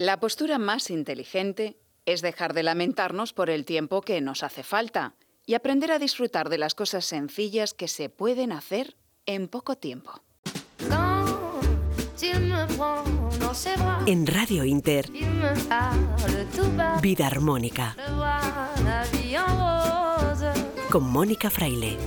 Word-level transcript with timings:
La 0.00 0.18
postura 0.18 0.58
más 0.58 0.88
inteligente 0.88 1.76
es 2.06 2.22
dejar 2.22 2.54
de 2.54 2.62
lamentarnos 2.62 3.34
por 3.34 3.50
el 3.50 3.66
tiempo 3.66 4.00
que 4.00 4.22
nos 4.22 4.42
hace 4.42 4.62
falta 4.62 5.12
y 5.44 5.52
aprender 5.52 5.92
a 5.92 5.98
disfrutar 5.98 6.48
de 6.48 6.56
las 6.56 6.74
cosas 6.74 7.04
sencillas 7.04 7.74
que 7.74 7.86
se 7.86 8.08
pueden 8.08 8.50
hacer 8.50 8.96
en 9.26 9.46
poco 9.46 9.76
tiempo. 9.76 10.22
En 14.06 14.26
Radio 14.26 14.64
Inter, 14.64 15.10
Vida 17.02 17.26
Armónica, 17.26 17.94
con 20.90 21.04
Mónica 21.04 21.50
Fraile. 21.50 21.98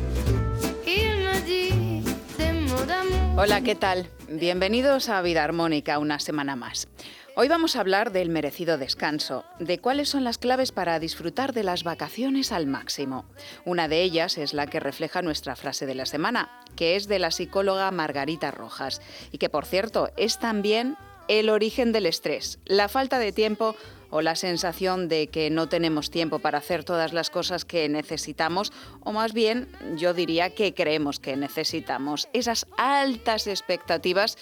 Hola, 3.38 3.62
¿qué 3.62 3.76
tal? 3.76 4.10
Bienvenidos 4.30 5.10
a 5.10 5.22
Vida 5.22 5.44
Armónica 5.44 6.00
una 6.00 6.18
semana 6.18 6.56
más. 6.56 6.88
Hoy 7.36 7.48
vamos 7.48 7.76
a 7.76 7.80
hablar 7.80 8.12
del 8.12 8.30
merecido 8.30 8.78
descanso, 8.78 9.44
de 9.58 9.80
cuáles 9.80 10.08
son 10.08 10.24
las 10.24 10.38
claves 10.38 10.72
para 10.72 11.00
disfrutar 11.00 11.52
de 11.52 11.64
las 11.64 11.84
vacaciones 11.84 12.52
al 12.52 12.68
máximo. 12.68 13.26
Una 13.66 13.88
de 13.88 14.04
ellas 14.04 14.38
es 14.38 14.54
la 14.54 14.68
que 14.68 14.80
refleja 14.80 15.24
nuestra 15.24 15.56
frase 15.56 15.88
de 15.88 15.96
la 15.96 16.06
semana, 16.06 16.52
que 16.76 16.96
es 16.96 17.08
de 17.08 17.18
la 17.18 17.32
psicóloga 17.32 17.90
Margarita 17.90 18.52
Rojas, 18.52 19.02
y 19.32 19.40
que 19.40 19.50
por 19.50 19.66
cierto 19.66 20.12
es 20.16 20.38
también 20.38 20.96
el 21.28 21.50
origen 21.50 21.92
del 21.92 22.06
estrés, 22.06 22.60
la 22.66 22.88
falta 22.88 23.18
de 23.18 23.32
tiempo 23.32 23.76
o 24.12 24.22
la 24.22 24.36
sensación 24.36 25.08
de 25.08 25.26
que 25.26 25.50
no 25.50 25.68
tenemos 25.68 26.12
tiempo 26.12 26.38
para 26.38 26.60
hacer 26.60 26.84
todas 26.84 27.14
las 27.14 27.32
cosas 27.32 27.66
que 27.66 27.90
necesitamos, 27.90 28.72
o 29.00 29.12
más 29.12 29.34
bien 29.34 29.70
yo 29.96 30.14
diría 30.14 30.52
que 30.52 30.76
creemos 30.76 31.20
que 31.20 31.36
necesitamos, 31.36 32.30
esas 32.32 32.68
altas 32.78 33.48
expectativas 33.48 34.38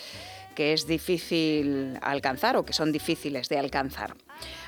que 0.55 0.73
es 0.73 0.87
difícil 0.87 1.97
alcanzar 2.01 2.57
o 2.57 2.65
que 2.65 2.73
son 2.73 2.91
difíciles 2.91 3.49
de 3.49 3.57
alcanzar. 3.57 4.15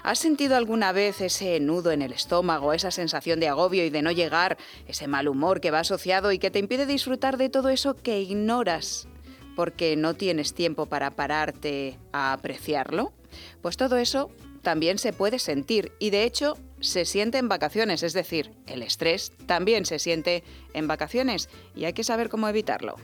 ¿Has 0.04 0.20
sentido 0.20 0.56
alguna 0.56 0.92
vez 0.92 1.22
ese 1.22 1.60
nudo 1.60 1.92
en 1.92 2.02
el 2.02 2.14
estómago, 2.14 2.74
esa 2.74 2.92
sensación 2.92 3.40
de 3.40 3.48
agobio 3.48 3.86
y 3.86 3.90
de 3.90 4.02
no 4.02 4.12
llegar, 4.12 4.58
ese 4.88 5.08
mal 5.08 5.28
humor 5.28 5.62
que 5.62 5.72
va 5.72 5.80
asociado 5.80 6.32
y 6.32 6.40
que 6.40 6.52
te 6.52 6.60
impide 6.60 6.86
disfrutar 6.86 7.38
de 7.38 7.50
todo 7.50 7.70
eso 7.70 7.96
que 7.96 8.22
ignoras 8.22 9.08
porque 9.56 9.96
no 9.96 10.16
tienes 10.16 10.54
tiempo 10.54 10.88
para 10.88 11.12
pararte 11.12 12.00
a 12.12 12.34
apreciarlo? 12.34 13.14
Pues 13.62 13.78
todo 13.78 13.98
eso 13.98 14.30
también 14.62 14.98
se 14.98 15.14
puede 15.14 15.40
sentir 15.40 15.92
y 16.00 16.10
de 16.10 16.24
hecho 16.24 16.58
se 16.80 17.06
siente 17.06 17.38
en 17.38 17.50
vacaciones, 17.50 18.04
es 18.04 18.14
decir, 18.14 18.52
el 18.66 18.82
estrés 18.82 19.32
también 19.46 19.86
se 19.86 20.00
siente 20.00 20.44
en 20.74 20.88
vacaciones 20.88 21.50
y 21.76 21.86
hay 21.86 21.94
que 21.94 22.04
saber 22.04 22.30
cómo 22.30 22.48
evitarlo. 22.48 22.96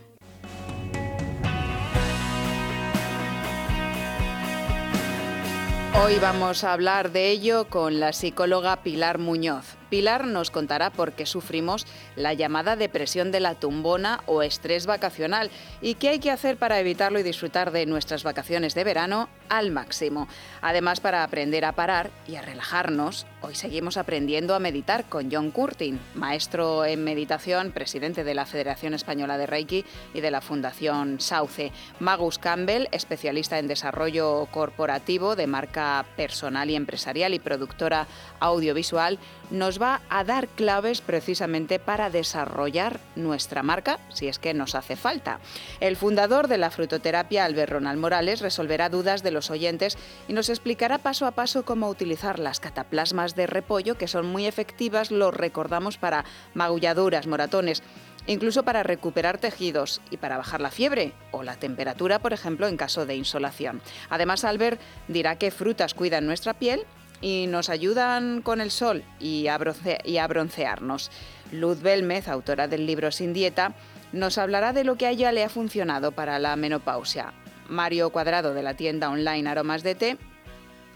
Hoy 5.96 6.20
vamos 6.20 6.64
a 6.64 6.74
hablar 6.74 7.12
de 7.12 7.30
ello 7.30 7.68
con 7.68 8.00
la 8.00 8.14
psicóloga 8.14 8.84
Pilar 8.84 9.18
Muñoz. 9.18 9.76
Pilar 9.90 10.28
nos 10.28 10.52
contará 10.52 10.92
por 10.92 11.14
qué 11.14 11.26
sufrimos 11.26 11.88
la 12.16 12.34
llamada 12.34 12.76
depresión 12.76 13.32
de 13.32 13.40
la 13.40 13.56
tumbona 13.56 14.22
o 14.28 14.44
estrés 14.44 14.86
vacacional 14.86 15.50
y 15.82 15.96
qué 15.96 16.10
hay 16.10 16.20
que 16.20 16.30
hacer 16.30 16.58
para 16.58 16.80
evitarlo 16.80 17.20
y 17.20 17.24
disfrutar 17.24 17.72
de 17.72 17.88
nuestras 17.88 18.24
vacaciones 18.24 18.76
de 18.76 18.84
verano 18.84 19.30
al 19.50 19.72
máximo. 19.72 20.28
Además, 20.62 21.00
para 21.00 21.24
aprender 21.24 21.66
a 21.66 21.72
parar 21.72 22.12
y 22.28 22.36
a 22.36 22.44
relajarnos, 22.44 23.26
hoy 23.42 23.56
seguimos 23.56 23.98
aprendiendo 23.98 24.56
a 24.56 24.60
meditar 24.60 25.06
con 25.06 25.32
John 25.32 25.52
Curtin, 25.52 26.00
maestro 26.16 26.86
en 26.86 27.04
meditación, 27.04 27.72
presidente 27.72 28.24
de 28.24 28.34
la 28.34 28.46
Federación 28.46 28.94
Española 28.94 29.38
de 29.38 29.46
Reiki 29.46 29.86
y 30.14 30.22
de 30.22 30.32
la 30.32 30.42
Fundación 30.42 31.20
Sauce. 31.20 31.72
Magus 32.00 32.38
Campbell, 32.38 32.88
especialista 32.92 33.60
en 33.60 33.68
desarrollo 33.68 34.48
corporativo 34.52 35.36
de 35.36 35.48
marca 35.48 36.06
personal 36.16 36.70
y 36.70 36.76
empresarial 36.76 37.34
y 37.34 37.40
productora 37.40 38.08
audiovisual, 38.40 39.20
nos 39.52 39.82
va 39.82 40.02
a 40.10 40.24
dar 40.24 40.48
claves 40.48 41.02
precisamente 41.02 41.80
para 41.80 42.10
desarrollar 42.10 43.00
nuestra 43.16 43.64
marca, 43.64 44.00
si 44.10 44.28
es 44.28 44.40
que 44.40 44.54
nos 44.54 44.76
hace 44.76 44.96
falta. 44.96 45.40
El 45.80 45.96
fundador 45.96 46.48
de 46.48 46.58
la 46.58 46.70
frutoterapia, 46.70 47.46
Albert 47.46 47.72
Ronald 47.72 48.00
Morales, 48.00 48.42
resolverá 48.42 48.90
dudas 48.90 49.24
de 49.24 49.32
los 49.32 49.50
oyentes 49.50 49.98
y 50.28 50.34
nos 50.34 50.50
explicará 50.50 51.00
paso 51.00 51.26
a 51.26 51.32
paso 51.32 51.66
cómo 51.66 51.90
utilizar 51.90 52.40
las 52.40 52.60
cataplasmas 52.60 53.29
de 53.36 53.48
repollo, 53.48 53.98
que 53.98 54.08
son 54.08 54.26
muy 54.26 54.46
efectivas, 54.46 55.12
lo 55.12 55.32
recordamos 55.32 55.98
para 55.98 56.26
magulladuras, 56.54 57.28
moratones 57.28 57.84
incluso 58.28 58.64
para 58.64 58.84
recuperar 58.84 59.40
tejidos 59.40 60.02
y 60.12 60.18
para 60.18 60.38
bajar 60.38 60.62
la 60.62 60.72
fiebre 60.72 61.14
o 61.32 61.42
la 61.42 61.56
temperatura, 61.56 62.20
por 62.20 62.32
ejemplo, 62.32 62.68
en 62.68 62.78
caso 62.78 63.06
de 63.06 63.16
insolación. 63.16 63.82
Además, 64.10 64.44
Albert 64.44 64.80
dirá 65.08 65.38
qué 65.38 65.50
frutas 65.50 65.96
cuidan 65.96 66.28
nuestra 66.28 66.54
piel 66.54 66.86
y 67.22 67.48
nos 67.48 67.70
ayudan 67.70 68.42
con 68.42 68.62
el 68.62 68.72
sol 68.72 69.04
y 69.20 69.48
a, 69.48 69.58
broncearnos. 69.58 71.12
Luz 71.52 71.82
Belmez, 71.82 72.28
autora 72.28 72.68
del 72.68 72.86
libro 72.86 73.12
Sin 73.12 73.34
Dieta, 73.34 73.74
nos 74.12 74.38
hablará 74.38 74.74
de 74.74 74.84
lo 74.84 74.96
que 74.96 75.08
a 75.08 75.12
ella 75.12 75.32
le 75.32 75.44
ha 75.44 75.50
funcionado 75.50 76.12
para 76.12 76.40
la 76.40 76.56
menopausia. 76.56 77.34
Mario 77.68 78.12
Cuadrado, 78.12 78.54
de 78.54 78.64
la 78.64 78.76
tienda 78.76 79.10
online 79.10 79.50
Aromas 79.50 79.84
de 79.84 79.96
Té, 79.96 80.18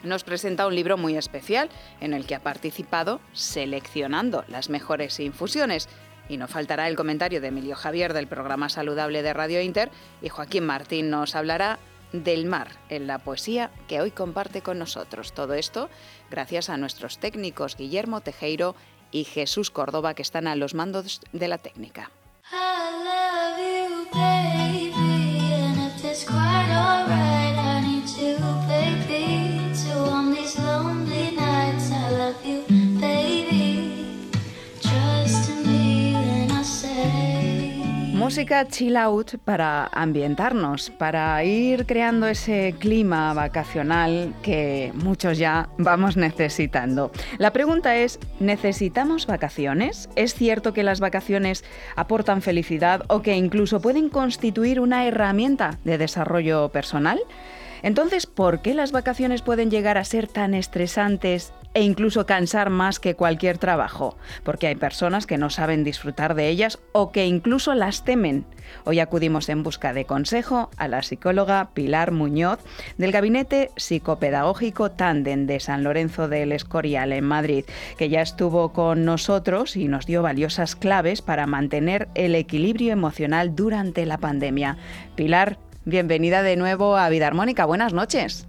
nos 0.03 0.23
presenta 0.23 0.67
un 0.67 0.75
libro 0.75 0.97
muy 0.97 1.17
especial 1.17 1.69
en 1.99 2.13
el 2.13 2.25
que 2.25 2.35
ha 2.35 2.39
participado 2.39 3.19
seleccionando 3.33 4.43
las 4.47 4.69
mejores 4.69 5.19
infusiones. 5.19 5.89
Y 6.29 6.37
no 6.37 6.47
faltará 6.47 6.87
el 6.87 6.95
comentario 6.95 7.41
de 7.41 7.47
Emilio 7.47 7.75
Javier 7.75 8.13
del 8.13 8.27
programa 8.27 8.69
Saludable 8.69 9.23
de 9.23 9.33
Radio 9.33 9.61
Inter 9.61 9.91
y 10.21 10.29
Joaquín 10.29 10.65
Martín 10.65 11.09
nos 11.09 11.35
hablará 11.35 11.79
del 12.13 12.45
mar 12.45 12.69
en 12.89 13.07
la 13.07 13.19
poesía 13.19 13.71
que 13.87 13.99
hoy 13.99 14.11
comparte 14.11 14.61
con 14.61 14.79
nosotros. 14.79 15.33
Todo 15.33 15.53
esto 15.53 15.89
gracias 16.29 16.69
a 16.69 16.77
nuestros 16.77 17.17
técnicos 17.17 17.75
Guillermo 17.75 18.21
Tejeiro 18.21 18.75
y 19.11 19.25
Jesús 19.25 19.69
Córdoba 19.69 20.13
que 20.13 20.21
están 20.21 20.47
a 20.47 20.55
los 20.55 20.73
mandos 20.73 21.21
de 21.33 21.47
la 21.47 21.57
técnica. 21.57 22.11
Música 38.23 38.65
chill 38.69 38.95
out 38.95 39.31
para 39.43 39.89
ambientarnos, 39.91 40.91
para 40.91 41.43
ir 41.43 41.85
creando 41.85 42.25
ese 42.25 42.73
clima 42.79 43.33
vacacional 43.33 44.33
que 44.41 44.93
muchos 44.95 45.37
ya 45.37 45.67
vamos 45.77 46.15
necesitando. 46.15 47.11
La 47.37 47.51
pregunta 47.51 47.97
es, 47.97 48.19
¿necesitamos 48.39 49.27
vacaciones? 49.27 50.09
¿Es 50.15 50.35
cierto 50.35 50.71
que 50.71 50.83
las 50.83 51.01
vacaciones 51.01 51.65
aportan 51.97 52.41
felicidad 52.41 53.03
o 53.09 53.21
que 53.21 53.35
incluso 53.35 53.81
pueden 53.81 54.07
constituir 54.07 54.79
una 54.79 55.05
herramienta 55.05 55.77
de 55.83 55.97
desarrollo 55.97 56.69
personal? 56.69 57.19
Entonces, 57.81 58.25
¿por 58.25 58.61
qué 58.61 58.73
las 58.73 58.93
vacaciones 58.93 59.41
pueden 59.41 59.69
llegar 59.69 59.97
a 59.97 60.05
ser 60.05 60.29
tan 60.29 60.53
estresantes 60.53 61.51
e 61.73 61.81
incluso 61.81 62.25
cansar 62.25 62.69
más 62.69 62.99
que 62.99 63.15
cualquier 63.15 63.57
trabajo, 63.57 64.17
porque 64.43 64.67
hay 64.67 64.75
personas 64.75 65.25
que 65.25 65.37
no 65.37 65.49
saben 65.49 65.83
disfrutar 65.83 66.35
de 66.35 66.49
ellas 66.49 66.79
o 66.91 67.11
que 67.11 67.25
incluso 67.25 67.73
las 67.73 68.03
temen. 68.03 68.45
Hoy 68.85 68.99
acudimos 68.99 69.49
en 69.49 69.63
busca 69.63 69.93
de 69.93 70.05
consejo 70.05 70.69
a 70.77 70.87
la 70.87 71.01
psicóloga 71.03 71.69
Pilar 71.73 72.11
Muñoz 72.11 72.59
del 72.97 73.11
Gabinete 73.11 73.71
Psicopedagógico 73.75 74.91
Tanden 74.91 75.47
de 75.47 75.59
San 75.59 75.83
Lorenzo 75.83 76.27
del 76.27 76.51
Escorial 76.51 77.11
en 77.11 77.25
Madrid, 77.25 77.65
que 77.97 78.09
ya 78.09 78.21
estuvo 78.21 78.73
con 78.73 79.05
nosotros 79.05 79.75
y 79.75 79.87
nos 79.87 80.05
dio 80.05 80.21
valiosas 80.21 80.75
claves 80.75 81.21
para 81.21 81.47
mantener 81.47 82.07
el 82.15 82.35
equilibrio 82.35 82.93
emocional 82.93 83.55
durante 83.55 84.05
la 84.05 84.17
pandemia. 84.17 84.77
Pilar, 85.15 85.57
bienvenida 85.85 86.43
de 86.43 86.55
nuevo 86.55 86.97
a 86.97 87.09
Vida 87.09 87.27
Armónica. 87.27 87.65
Buenas 87.65 87.93
noches. 87.93 88.47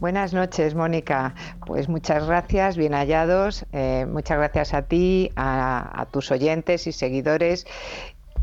Buenas 0.00 0.34
noches, 0.34 0.74
Mónica. 0.74 1.34
Pues 1.66 1.88
muchas 1.88 2.26
gracias, 2.26 2.76
bien 2.76 2.94
hallados. 2.94 3.64
Eh, 3.72 4.06
muchas 4.10 4.38
gracias 4.38 4.74
a 4.74 4.82
ti, 4.82 5.30
a, 5.36 6.06
tus 6.10 6.30
oyentes 6.30 6.86
y 6.86 6.92
seguidores. 6.92 7.66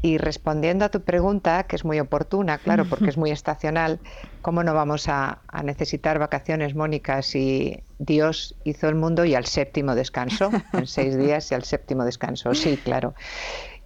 Y 0.01 0.17
respondiendo 0.17 0.85
a 0.85 0.89
tu 0.89 1.01
pregunta, 1.01 1.63
que 1.63 1.75
es 1.75 1.85
muy 1.85 1.99
oportuna, 1.99 2.57
claro, 2.57 2.85
porque 2.85 3.09
es 3.09 3.17
muy 3.17 3.29
estacional, 3.31 3.99
¿cómo 4.41 4.63
no 4.63 4.73
vamos 4.73 5.07
a, 5.09 5.41
necesitar 5.63 6.17
vacaciones, 6.17 6.73
Mónica, 6.73 7.21
si 7.21 7.83
Dios 7.99 8.55
hizo 8.63 8.89
el 8.89 8.95
mundo 8.95 9.25
y 9.25 9.35
al 9.35 9.45
séptimo 9.45 9.93
descanso, 9.93 10.49
en 10.73 10.87
seis 10.87 11.15
días 11.19 11.51
y 11.51 11.55
al 11.55 11.63
séptimo 11.63 12.03
descanso? 12.03 12.55
Sí, 12.55 12.77
claro. 12.77 13.13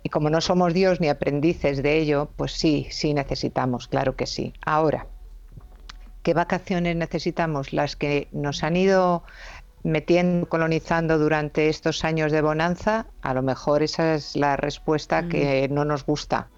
Y 0.04 0.10
como 0.10 0.30
no 0.30 0.40
somos 0.40 0.74
Dios 0.74 1.02
ni 1.02 1.10
aprendices 1.10 1.84
de 1.84 1.98
ello, 1.98 2.30
pues 2.38 2.54
sí, 2.54 2.88
sí 2.92 3.14
necesitamos, 3.14 3.88
claro 3.88 4.16
que 4.16 4.28
sí. 4.28 4.54
Ahora, 4.64 5.08
¿Qué 6.26 6.34
vacaciones 6.34 6.96
necesitamos? 6.96 7.72
Las 7.72 7.96
que 7.96 8.30
nos 8.32 8.64
han 8.64 8.76
ido 8.76 9.22
metiendo, 9.84 10.50
colonizando 10.50 11.20
durante 11.20 11.70
estos 11.70 12.04
años 12.04 12.32
de 12.32 12.42
bonanza, 12.42 13.06
a 13.22 13.36
lo 13.36 13.44
mejor 13.44 13.84
esa 13.84 14.16
es 14.16 14.36
la 14.36 14.58
respuesta 14.58 15.28
que 15.28 15.68
mm. 15.70 15.74
no 15.76 15.86
nos 15.86 16.04
gusta. 16.04 16.50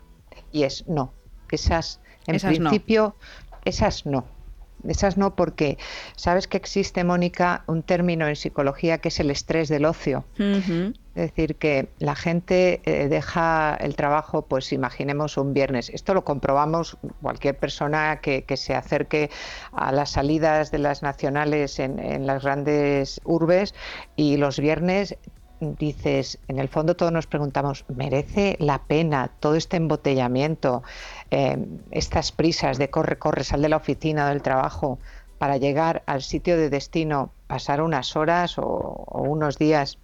Y 0.54 0.64
es 0.64 0.88
no. 0.88 1.12
Esas, 1.52 2.00
en 2.28 2.40
principio, 2.40 3.18
esas 3.66 4.06
no. 4.06 4.24
Esas 4.88 5.18
no 5.18 5.36
porque 5.36 5.78
sabes 6.16 6.48
que 6.48 6.58
existe, 6.58 7.04
Mónica, 7.04 7.64
un 7.68 7.84
término 7.84 8.28
en 8.28 8.36
psicología 8.36 8.98
que 9.00 9.10
es 9.10 9.20
el 9.20 9.32
estrés 9.32 9.70
del 9.70 9.86
ocio. 9.86 10.26
Es 10.38 11.32
decir, 11.32 11.56
que 11.56 11.90
la 11.98 12.16
gente 12.16 12.82
eh, 12.86 13.08
deja 13.08 13.76
el 13.80 13.96
trabajo, 13.96 14.44
pues 14.44 14.72
imaginemos 14.72 15.38
un 15.38 15.54
viernes. 15.54 15.90
Esto 15.90 16.14
lo 16.14 16.24
comprobamos 16.24 16.98
cualquier 17.22 17.58
persona 17.58 18.20
que, 18.22 18.46
se 18.56 18.76
acerque 18.76 19.32
a 19.72 19.92
las 19.92 20.12
salidas 20.12 20.72
de 20.72 20.78
las 20.78 21.02
nacionales 21.02 21.80
en, 21.80 21.98
en 21.98 22.28
las 22.28 22.44
grandes 22.44 23.20
urbes 23.24 23.74
y 24.16 24.38
los 24.38 24.60
viernes 24.60 25.18
dices, 25.60 26.40
en 26.48 26.60
el 26.60 26.68
fondo 26.68 26.96
todos 26.96 27.12
nos 27.12 27.28
preguntamos, 27.28 27.86
¿merece 27.88 28.56
la 28.60 28.84
pena 28.84 29.32
todo 29.40 29.56
este 29.56 29.78
embotellamiento, 29.78 30.84
eh, 31.32 31.58
estas 31.92 32.32
prisas 32.32 32.78
de 32.78 32.90
corre, 32.90 33.18
corre, 33.18 33.44
sal 33.44 33.62
de 33.62 33.70
la 33.70 33.78
oficina 33.78 34.30
del 34.30 34.42
trabajo 34.42 35.00
para 35.38 35.58
llegar 35.58 36.04
al 36.06 36.22
sitio 36.22 36.58
de 36.58 36.70
destino, 36.70 37.32
pasar 37.48 37.82
unas 37.82 38.16
horas 38.16 38.58
o, 38.58 39.06
unos 39.12 39.58
días 39.58 39.98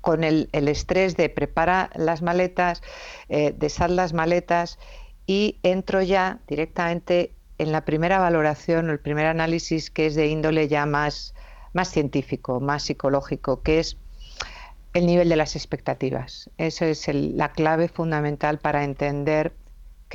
con 0.00 0.22
el, 0.22 0.48
estrés 0.52 1.16
de 1.16 1.28
prepara 1.28 1.90
las 1.96 2.22
maletas, 2.22 2.82
eh, 3.28 3.52
de 3.56 3.68
sal 3.68 3.96
las 3.96 4.12
maletas 4.12 4.78
y 5.26 5.58
entro 5.62 6.00
ya 6.02 6.38
directamente 6.46 7.32
en 7.58 7.72
la 7.72 7.84
primera 7.84 8.18
valoración 8.18 8.88
o 8.88 8.92
el 8.92 9.00
primer 9.00 9.26
análisis 9.26 9.90
que 9.90 10.06
es 10.06 10.14
de 10.14 10.28
índole 10.28 10.68
ya 10.68 10.86
más, 10.86 11.34
más 11.72 11.90
científico, 11.90 12.60
más 12.60 12.84
psicológico, 12.84 13.62
que 13.62 13.80
es 13.80 13.96
el 14.92 15.06
nivel 15.06 15.28
de 15.28 15.36
las 15.36 15.56
expectativas. 15.56 16.50
Esa 16.56 16.86
es 16.86 17.08
la 17.12 17.50
clave 17.52 17.88
fundamental 17.88 18.58
para 18.58 18.84
entender 18.84 19.52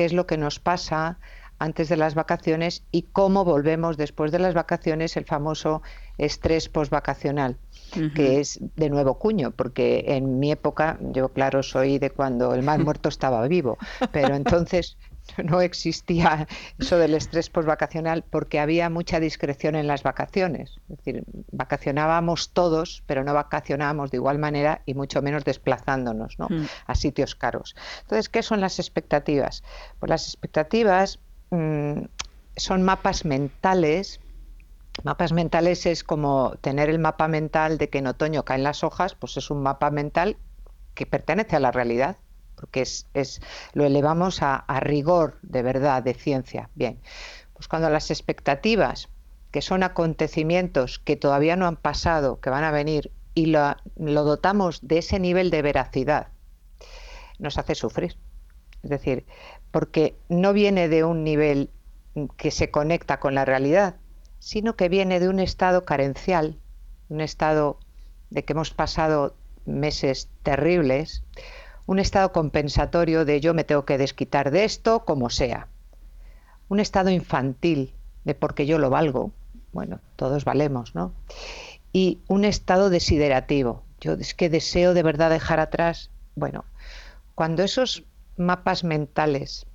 qué 0.02 0.06
es 0.06 0.14
lo 0.14 0.26
que 0.26 0.38
nos 0.38 0.60
pasa 0.60 1.20
antes 1.60 1.88
de 1.88 1.96
las 1.96 2.16
vacaciones 2.16 2.88
y 2.92 3.04
cómo 3.04 3.46
volvemos 3.46 3.98
después 3.98 4.32
de 4.32 4.40
las 4.40 4.56
vacaciones, 4.56 5.16
el 5.16 5.26
famoso 5.26 5.84
estrés 6.18 6.70
postvacacional, 6.70 7.60
que 8.16 8.40
es 8.40 8.58
de 8.76 8.90
nuevo 8.90 9.20
cuño, 9.20 9.52
porque 9.52 10.06
en 10.08 10.40
mi 10.40 10.52
época, 10.52 10.98
yo 11.02 11.30
claro, 11.30 11.62
soy 11.62 12.00
de 12.00 12.10
cuando 12.10 12.56
el 12.56 12.64
mal 12.64 12.84
muerto 12.84 13.10
estaba 13.10 13.48
vivo, 13.48 13.78
pero 14.12 14.34
entonces 14.34 14.98
no 15.44 15.62
existía 15.62 16.48
eso 16.80 16.98
del 16.98 17.14
estrés 17.14 17.50
postvacacional 17.50 18.24
porque 18.24 18.60
había 18.60 18.90
mucha 18.90 19.20
discreción 19.20 19.76
en 19.76 19.88
las 19.88 20.04
vacaciones. 20.04 20.80
Es 20.90 20.98
decir, 20.98 21.24
vacacionábamos 21.52 22.52
todos, 22.52 23.04
pero 23.06 23.24
no 23.24 23.34
vacacionábamos 23.34 24.12
de 24.12 24.18
igual 24.18 24.40
manera 24.40 24.82
y 24.86 24.94
mucho 24.94 25.22
menos 25.22 25.44
desplazándonos 25.44 26.38
¿no? 26.40 26.48
Mm. 26.50 26.66
a 26.88 26.96
sitios 26.96 27.36
caros. 27.36 27.76
Entonces, 28.02 28.30
¿qué 28.30 28.44
son 28.44 28.62
las 28.62 28.80
expectativas? 28.80 29.64
Pues 30.00 30.10
las 30.10 30.28
expectativas 30.28 31.20
mm, 31.52 32.04
son 32.56 32.84
mapas 32.84 33.26
mentales. 33.26 34.20
Mapas 35.04 35.32
mentales 35.32 35.86
es 35.86 36.04
como 36.04 36.56
tener 36.62 36.90
el 36.90 37.00
mapa 37.00 37.28
mental 37.28 37.78
de 37.78 37.90
que 37.90 38.00
en 38.00 38.08
otoño 38.08 38.44
caen 38.44 38.64
las 38.64 38.84
hojas, 38.84 39.16
pues 39.16 39.38
es 39.38 39.50
un 39.50 39.64
mapa 39.64 39.90
mental 39.90 40.38
que 40.94 41.06
pertenece 41.06 41.56
a 41.56 41.62
la 41.62 41.72
realidad 41.72 42.18
porque 42.62 42.82
es, 42.82 43.42
lo 43.74 43.84
elevamos 43.84 44.42
a, 44.42 44.64
rigor 44.80 45.40
de 45.42 45.64
verdad, 45.64 46.04
de 46.04 46.14
ciencia. 46.14 46.70
Bien, 46.76 47.00
pues 47.54 47.68
cuando 47.68 47.90
las 47.90 48.12
expectativas, 48.12 49.10
que 49.50 49.62
son 49.62 49.84
acontecimientos 49.84 51.00
que 51.00 51.18
todavía 51.18 51.58
no 51.58 51.68
han 51.68 51.76
pasado, 51.76 52.40
que 52.40 52.52
van 52.52 52.64
a 52.64 52.72
venir, 52.72 53.12
y 53.34 53.48
lo, 53.48 53.76
dotamos 53.98 54.80
de 54.88 55.00
ese 55.00 55.20
nivel 55.20 55.50
de 55.50 55.64
veracidad, 55.64 56.28
nos 57.40 57.58
hace 57.58 57.76
sufrir. 57.76 58.16
Es 58.84 58.90
decir, 58.90 59.26
porque 59.72 60.16
no 60.30 60.54
viene 60.54 60.88
de 60.88 61.04
un 61.04 61.24
nivel 61.24 61.72
que 62.38 62.52
se 62.52 62.70
conecta 62.72 63.20
con 63.20 63.36
la 63.36 63.46
realidad, 63.46 63.96
sino 64.40 64.76
que 64.76 64.90
viene 64.90 65.20
de 65.20 65.30
un 65.30 65.40
estado 65.40 65.84
carencial, 65.84 66.60
un 67.10 67.22
estado 67.22 67.80
de 68.30 68.46
que 68.46 68.54
hemos 68.54 68.72
pasado 68.72 69.36
meses 69.66 70.30
terribles, 70.44 71.24
un 71.92 72.00
estado 72.00 72.32
compensatorio 72.32 73.26
de 73.26 73.42
yo 73.42 73.54
me 73.54 73.66
tengo 73.66 73.84
que 73.84 73.98
desquitar 73.98 74.50
de 74.50 74.64
esto 74.64 75.04
como 75.04 75.30
sea. 75.30 75.68
Un 76.70 76.80
estado 76.80 77.10
infantil 77.10 77.94
de 78.24 78.34
porque 78.34 78.66
yo 78.66 78.80
lo 78.80 78.90
valgo. 78.90 79.34
Bueno, 79.74 80.00
todos 80.16 80.46
valemos, 80.46 80.96
¿no? 80.96 81.12
Y 81.92 82.22
un 82.30 82.46
estado 82.46 82.90
desiderativo. 82.90 83.84
Yo 84.00 84.14
es 84.14 84.34
que 84.34 84.50
deseo 84.50 84.94
de 84.94 85.04
verdad 85.04 85.30
dejar 85.30 85.60
atrás. 85.60 86.12
Bueno, 86.36 86.64
cuando 87.36 87.62
esos 87.62 88.06
mapas 88.38 88.86
mentales 88.86 89.66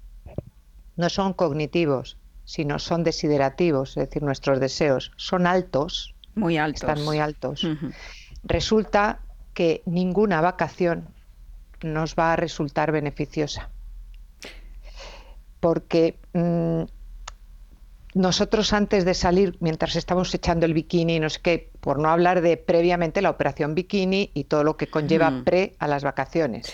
no 0.96 1.10
son 1.10 1.34
cognitivos, 1.34 2.16
sino 2.46 2.78
son 2.78 3.04
desiderativos, 3.04 3.90
es 3.90 4.08
decir, 4.08 4.22
nuestros 4.22 4.58
deseos 4.58 5.12
son 5.16 5.46
altos, 5.46 6.14
muy 6.34 6.56
altos, 6.56 6.80
están 6.80 7.04
muy 7.04 7.18
altos. 7.18 7.68
Resulta 8.42 9.20
que 9.52 9.82
ninguna 9.84 10.40
vacación 10.40 11.14
nos 11.82 12.14
va 12.14 12.32
a 12.32 12.36
resultar 12.36 12.92
beneficiosa. 12.92 13.70
Porque 15.60 16.18
mm, 16.32 16.84
nosotros 18.16 18.72
antes 18.72 19.04
de 19.04 19.12
salir, 19.12 19.58
mientras 19.60 19.94
estamos 19.94 20.34
echando 20.34 20.64
el 20.64 20.72
bikini, 20.72 21.20
no 21.20 21.28
sé 21.28 21.38
qué, 21.42 21.70
por 21.80 21.98
no 21.98 22.08
hablar 22.08 22.40
de 22.40 22.56
previamente 22.56 23.20
la 23.20 23.28
operación 23.28 23.74
bikini 23.74 24.30
y 24.32 24.44
todo 24.44 24.64
lo 24.64 24.78
que 24.78 24.86
conlleva 24.86 25.30
mm. 25.30 25.44
pre 25.44 25.74
a 25.78 25.86
las 25.86 26.02
vacaciones. 26.02 26.72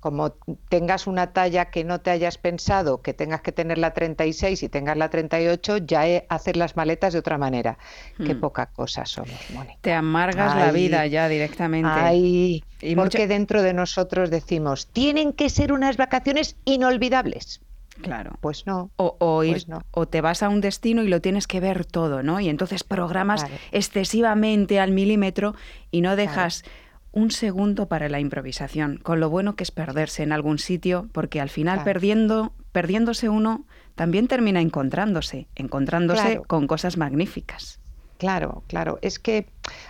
Como 0.00 0.32
tengas 0.68 1.06
una 1.06 1.32
talla 1.32 1.66
que 1.66 1.84
no 1.84 2.00
te 2.00 2.10
hayas 2.10 2.38
pensado, 2.38 3.02
que 3.02 3.14
tengas 3.14 3.40
que 3.40 3.52
tener 3.52 3.78
la 3.78 3.92
36 3.94 4.64
y 4.64 4.68
tengas 4.68 4.96
la 4.96 5.10
38, 5.10 5.76
ya 5.76 6.02
hacer 6.28 6.56
las 6.56 6.74
maletas 6.74 7.12
de 7.12 7.20
otra 7.20 7.38
manera. 7.38 7.78
Qué 8.16 8.34
mm. 8.34 8.40
poca 8.40 8.66
cosa 8.66 9.06
somos, 9.06 9.38
Mónica. 9.54 9.78
Te 9.82 9.92
amargas 9.92 10.56
la 10.56 10.72
vida 10.72 11.06
ya 11.06 11.28
directamente. 11.28 11.88
Ay, 11.88 12.64
y 12.80 12.96
porque 12.96 13.28
dentro 13.28 13.62
de 13.62 13.74
nosotros 13.74 14.28
decimos, 14.28 14.88
tienen 14.88 15.34
que 15.34 15.50
ser 15.50 15.72
unas 15.72 15.96
vacaciones 15.96 16.56
inolvidables. 16.64 17.60
Claro. 18.02 18.38
Pues 18.40 18.66
no. 18.66 18.90
O, 18.96 19.16
pues 19.18 19.66
o, 19.92 20.06
te 20.06 20.20
vas 20.20 20.42
a 20.42 20.48
un 20.48 20.60
destino 20.60 21.02
y 21.02 21.08
lo 21.08 21.20
tienes 21.20 21.46
que 21.46 21.60
ver 21.60 21.84
todo, 21.84 22.22
¿no? 22.22 22.40
Y 22.40 22.48
entonces 22.48 22.84
programas 22.84 23.46
excesivamente 23.72 24.80
al 24.80 24.92
milímetro 24.92 25.54
y 25.90 26.00
no 26.00 26.16
dejas 26.16 26.64
un 27.12 27.30
segundo 27.30 27.88
para 27.88 28.08
la 28.08 28.20
improvisación, 28.20 28.98
con 28.98 29.20
lo 29.20 29.30
bueno 29.30 29.56
que 29.56 29.64
es 29.64 29.70
perderse 29.70 30.22
en 30.22 30.32
algún 30.32 30.58
sitio, 30.58 31.08
porque 31.12 31.40
al 31.40 31.50
final 31.50 31.82
perdiendo, 31.82 32.52
perdiéndose 32.72 33.28
uno 33.28 33.64
también 33.96 34.28
termina 34.28 34.60
encontrándose, 34.60 35.48
encontrándose 35.56 36.40
con 36.46 36.66
cosas 36.66 36.96
magníficas. 36.96 37.80
Claro, 38.20 38.62
claro. 38.66 38.98
Es 39.00 39.18
que 39.18 39.46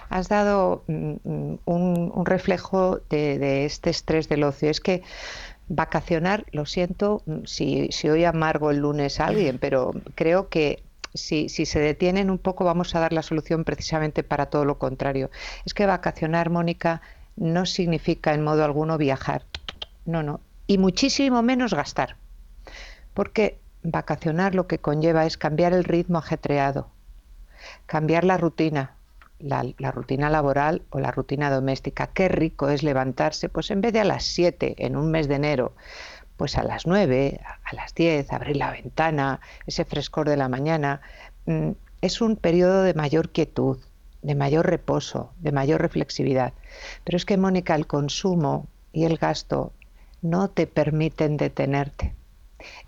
has 0.09 0.29
dado 0.29 0.85
mm, 0.87 1.15
mm, 1.25 1.59
un, 1.65 2.27
reflejo 2.27 3.01
de, 3.11 3.65
este 3.65 3.91
estrés 3.91 4.29
del 4.29 4.45
ocio. 4.45 4.71
Es 4.71 4.81
que 4.81 5.03
vacacionar, 5.71 6.45
lo 6.51 6.67
siento 6.67 7.23
si, 7.45 7.89
si 7.93 8.09
hoy 8.11 8.25
amargo 8.25 8.73
el 8.73 8.79
lunes 8.79 9.21
a 9.21 9.27
alguien, 9.27 9.59
pero 9.59 9.93
creo 10.17 10.49
que 10.49 10.83
si, 11.15 11.49
si, 11.49 11.65
se 11.65 11.79
detienen 11.79 12.29
un 12.29 12.39
poco 12.39 12.65
vamos 12.65 12.95
a 12.95 13.01
dar 13.01 13.13
la 13.13 13.23
solución 13.23 13.63
precisamente 13.63 14.25
para 14.25 14.47
todo 14.47 14.65
lo 14.65 14.79
contrario. 14.79 15.31
Es 15.65 15.73
que 15.73 15.87
vacacionar, 15.87 16.51
Mónica, 16.51 17.03
no 17.37 17.67
significa 17.67 18.35
en 18.35 18.43
modo 18.43 18.65
alguno 18.65 18.99
viajar. 18.99 19.45
No, 20.05 20.25
no. 20.25 20.41
Y 20.67 20.79
muchísimo 20.79 21.41
menos 21.43 21.73
gastar. 21.73 22.17
Porque 23.15 23.61
vacacionar 23.85 24.57
lo 24.57 24.67
que 24.67 24.79
conlleva 24.79 25.25
es 25.25 25.37
cambiar 25.37 25.73
el 25.73 25.85
ritmo 25.85 26.19
ajetreado, 26.19 26.89
cambiar 27.87 28.25
la 28.25 28.39
rutina, 28.39 28.97
la, 29.41 29.91
rutina 29.91 30.31
laboral 30.31 30.83
o 30.91 31.01
la 31.01 31.11
rutina 31.11 31.51
doméstica. 31.51 32.09
Qué 32.09 32.29
rico 32.29 32.69
es 32.69 32.83
levantarse, 32.83 33.49
pues 33.49 33.71
en 33.71 33.81
vez 33.81 33.93
de 33.93 34.01
a 34.01 34.05
las 34.05 34.25
7 34.25 34.77
en 34.79 34.97
un 34.97 35.11
mes 35.11 35.29
de 35.29 35.37
enero, 35.37 35.75
pues 36.37 36.57
a 36.57 36.63
las 36.63 36.87
9, 36.87 37.41
a 37.45 37.75
las 37.75 37.95
10, 37.95 38.33
abrir 38.33 38.57
la 38.57 38.71
ventana, 38.71 39.41
ese 39.67 39.85
frescor 39.85 40.29
de 40.29 40.37
la 40.37 40.49
mañana. 40.49 41.01
Mm, 41.47 41.71
es 42.01 42.21
un 42.21 42.37
periodo 42.37 42.83
de 42.83 42.95
mayor 42.95 43.31
quietud, 43.31 43.79
de 44.23 44.35
mayor 44.35 44.67
reposo, 44.67 45.33
de 45.39 45.53
mayor 45.53 45.81
reflexividad. 45.81 46.53
Pero 47.05 47.17
es 47.17 47.25
que, 47.25 47.37
Mónica, 47.37 47.75
el 47.75 47.87
consumo 47.87 48.69
y 48.93 49.05
el 49.05 49.19
gasto 49.19 49.73
no 50.23 50.51
te 50.51 50.67
permiten 50.67 51.37
detenerte. 51.37 52.15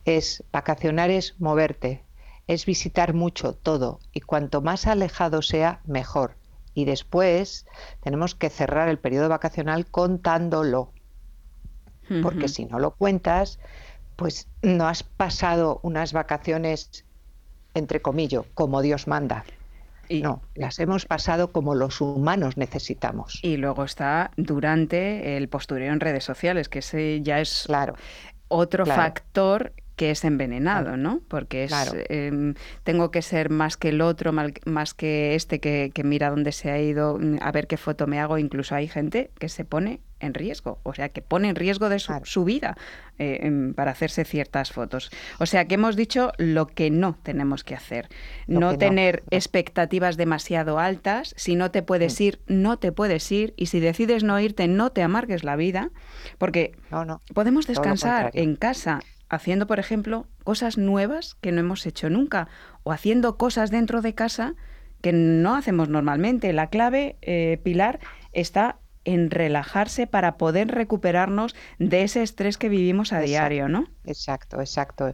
Es 0.05 0.45
vacacionar 0.53 1.11
es 1.11 1.41
moverte, 1.41 2.03
es 2.47 2.67
visitar 2.67 3.15
mucho 3.15 3.55
todo 3.55 4.01
y 4.13 4.21
cuanto 4.21 4.61
más 4.61 4.87
alejado 4.87 5.43
sea, 5.43 5.81
mejor. 5.87 6.37
Y 6.75 6.85
después 6.85 7.67
tenemos 8.03 8.35
que 8.35 8.51
cerrar 8.51 8.89
el 8.89 8.99
periodo 8.99 9.29
vacacional 9.29 9.87
contándolo. 9.87 10.93
Porque 12.23 12.49
si 12.49 12.67
no 12.67 12.79
lo 12.79 12.91
cuentas, 12.91 13.59
pues 14.17 14.47
no 14.61 14.87
has 14.87 15.03
pasado 15.03 15.81
unas 15.83 16.13
vacaciones, 16.13 17.07
entre 17.73 18.03
comillas, 18.03 18.45
como 18.53 18.83
Dios 18.83 19.07
manda. 19.07 19.45
Y, 20.09 20.21
no, 20.21 20.43
las 20.55 20.79
hemos 20.79 21.07
pasado 21.07 21.53
como 21.53 21.75
los 21.75 22.03
humanos 22.03 22.59
necesitamos. 22.59 23.41
Y 23.43 23.57
luego 23.57 23.85
está 23.85 24.31
durante 24.37 25.39
el 25.39 25.49
postureo 25.49 25.93
en 25.93 26.01
redes 26.01 26.25
sociales, 26.25 26.69
que 26.69 26.81
ese 26.81 27.23
ya 27.23 27.41
es 27.41 27.65
claro, 27.67 27.95
otro 28.49 28.85
factor 28.85 29.73
que 30.03 30.11
es 30.11 30.25
envenenado, 30.25 30.97
¿no? 30.97 31.21
Porque 31.29 31.63
es, 31.63 31.73
em, 32.09 32.55
tengo 32.83 33.13
que 33.13 33.23
ser 33.23 33.51
más 33.51 33.77
que 33.77 33.91
el 33.91 34.01
otro, 34.01 34.33
más 34.33 34.95
que 34.95 35.37
este 35.37 35.61
que, 35.61 35.93
que 35.95 36.03
mira 36.03 36.29
dónde 36.29 36.51
se 36.51 36.73
ha 36.73 36.81
ido, 36.81 37.21
mm, 37.21 37.37
a 37.41 37.53
ver 37.53 37.69
qué 37.69 37.77
foto 37.77 38.09
me 38.09 38.19
hago. 38.19 38.37
Incluso 38.37 38.75
hay 38.75 38.89
gente 38.89 39.31
que 39.39 39.49
se 39.49 39.65
pone 39.65 40.01
en 40.19 40.35
riesgo, 40.35 40.81
o 40.83 40.93
sea, 40.93 41.11
que 41.11 41.23
pone 41.23 41.51
en 41.51 41.55
riesgo 41.55 41.89
de 41.89 42.01
su, 42.01 42.45
vida 42.45 42.77
eh, 43.21 43.73
para 43.77 43.93
hacerse 43.93 44.25
ciertas 44.25 44.73
fotos. 44.73 45.13
O 45.39 45.47
sea, 45.47 45.67
que 45.67 45.75
hemos 45.75 45.95
dicho 45.95 46.33
lo 46.37 46.67
que 46.67 46.91
no 46.91 47.17
tenemos 47.23 47.63
que 47.63 47.77
hacer. 47.77 48.09
no 48.49 48.77
tener 48.79 49.23
expectativas 49.31 50.17
demasiado 50.17 50.81
altas. 50.81 51.33
Si 51.37 51.55
no 51.55 51.71
te 51.71 51.85
puedes 51.85 52.19
mm. 52.19 52.23
ir, 52.25 52.41
no 52.49 52.79
te 52.81 52.91
puedes 52.91 53.31
ir. 53.31 53.55
Y 53.57 53.67
si 53.67 53.79
decides 53.79 54.25
no 54.25 54.41
irte, 54.41 54.67
no 54.67 54.91
te 54.91 55.05
amargues 55.05 55.45
la 55.45 55.55
vida. 55.55 55.91
Porque 56.39 56.73
podemos 57.35 57.69
descansar 57.69 58.33
en 58.35 58.57
casa 58.57 59.01
haciendo, 59.33 59.67
por 59.67 59.81
ejemplo, 59.81 60.27
cosas 60.45 60.77
nuevas 60.77 61.37
que 61.41 61.53
no 61.53 61.61
hemos 61.61 61.87
hecho 61.87 62.11
nunca 62.11 62.49
o 62.83 62.93
haciendo 62.93 63.39
cosas 63.39 63.71
dentro 63.71 64.03
de 64.03 64.15
casa 64.15 64.55
que 65.01 65.13
no 65.13 65.57
hacemos 65.57 65.89
normalmente. 65.89 66.53
La 66.53 66.69
clave, 66.69 67.17
eh, 67.23 67.59
Pilar, 67.65 67.99
está 68.33 68.77
en 69.05 69.31
relajarse 69.31 70.07
para 70.07 70.37
poder 70.37 70.69
recuperarnos 70.69 71.57
de 71.79 72.03
ese 72.03 72.23
estrés 72.23 72.59
que 72.59 72.69
vivimos 72.69 73.13
a 73.13 73.21
diario, 73.21 73.69
¿no? 73.69 73.89
Exacto, 74.05 74.61
exacto. 74.61 75.13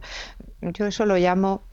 Yo 0.61 0.85
eso 0.85 1.05
lo 1.05 1.15
llamo 1.15 1.63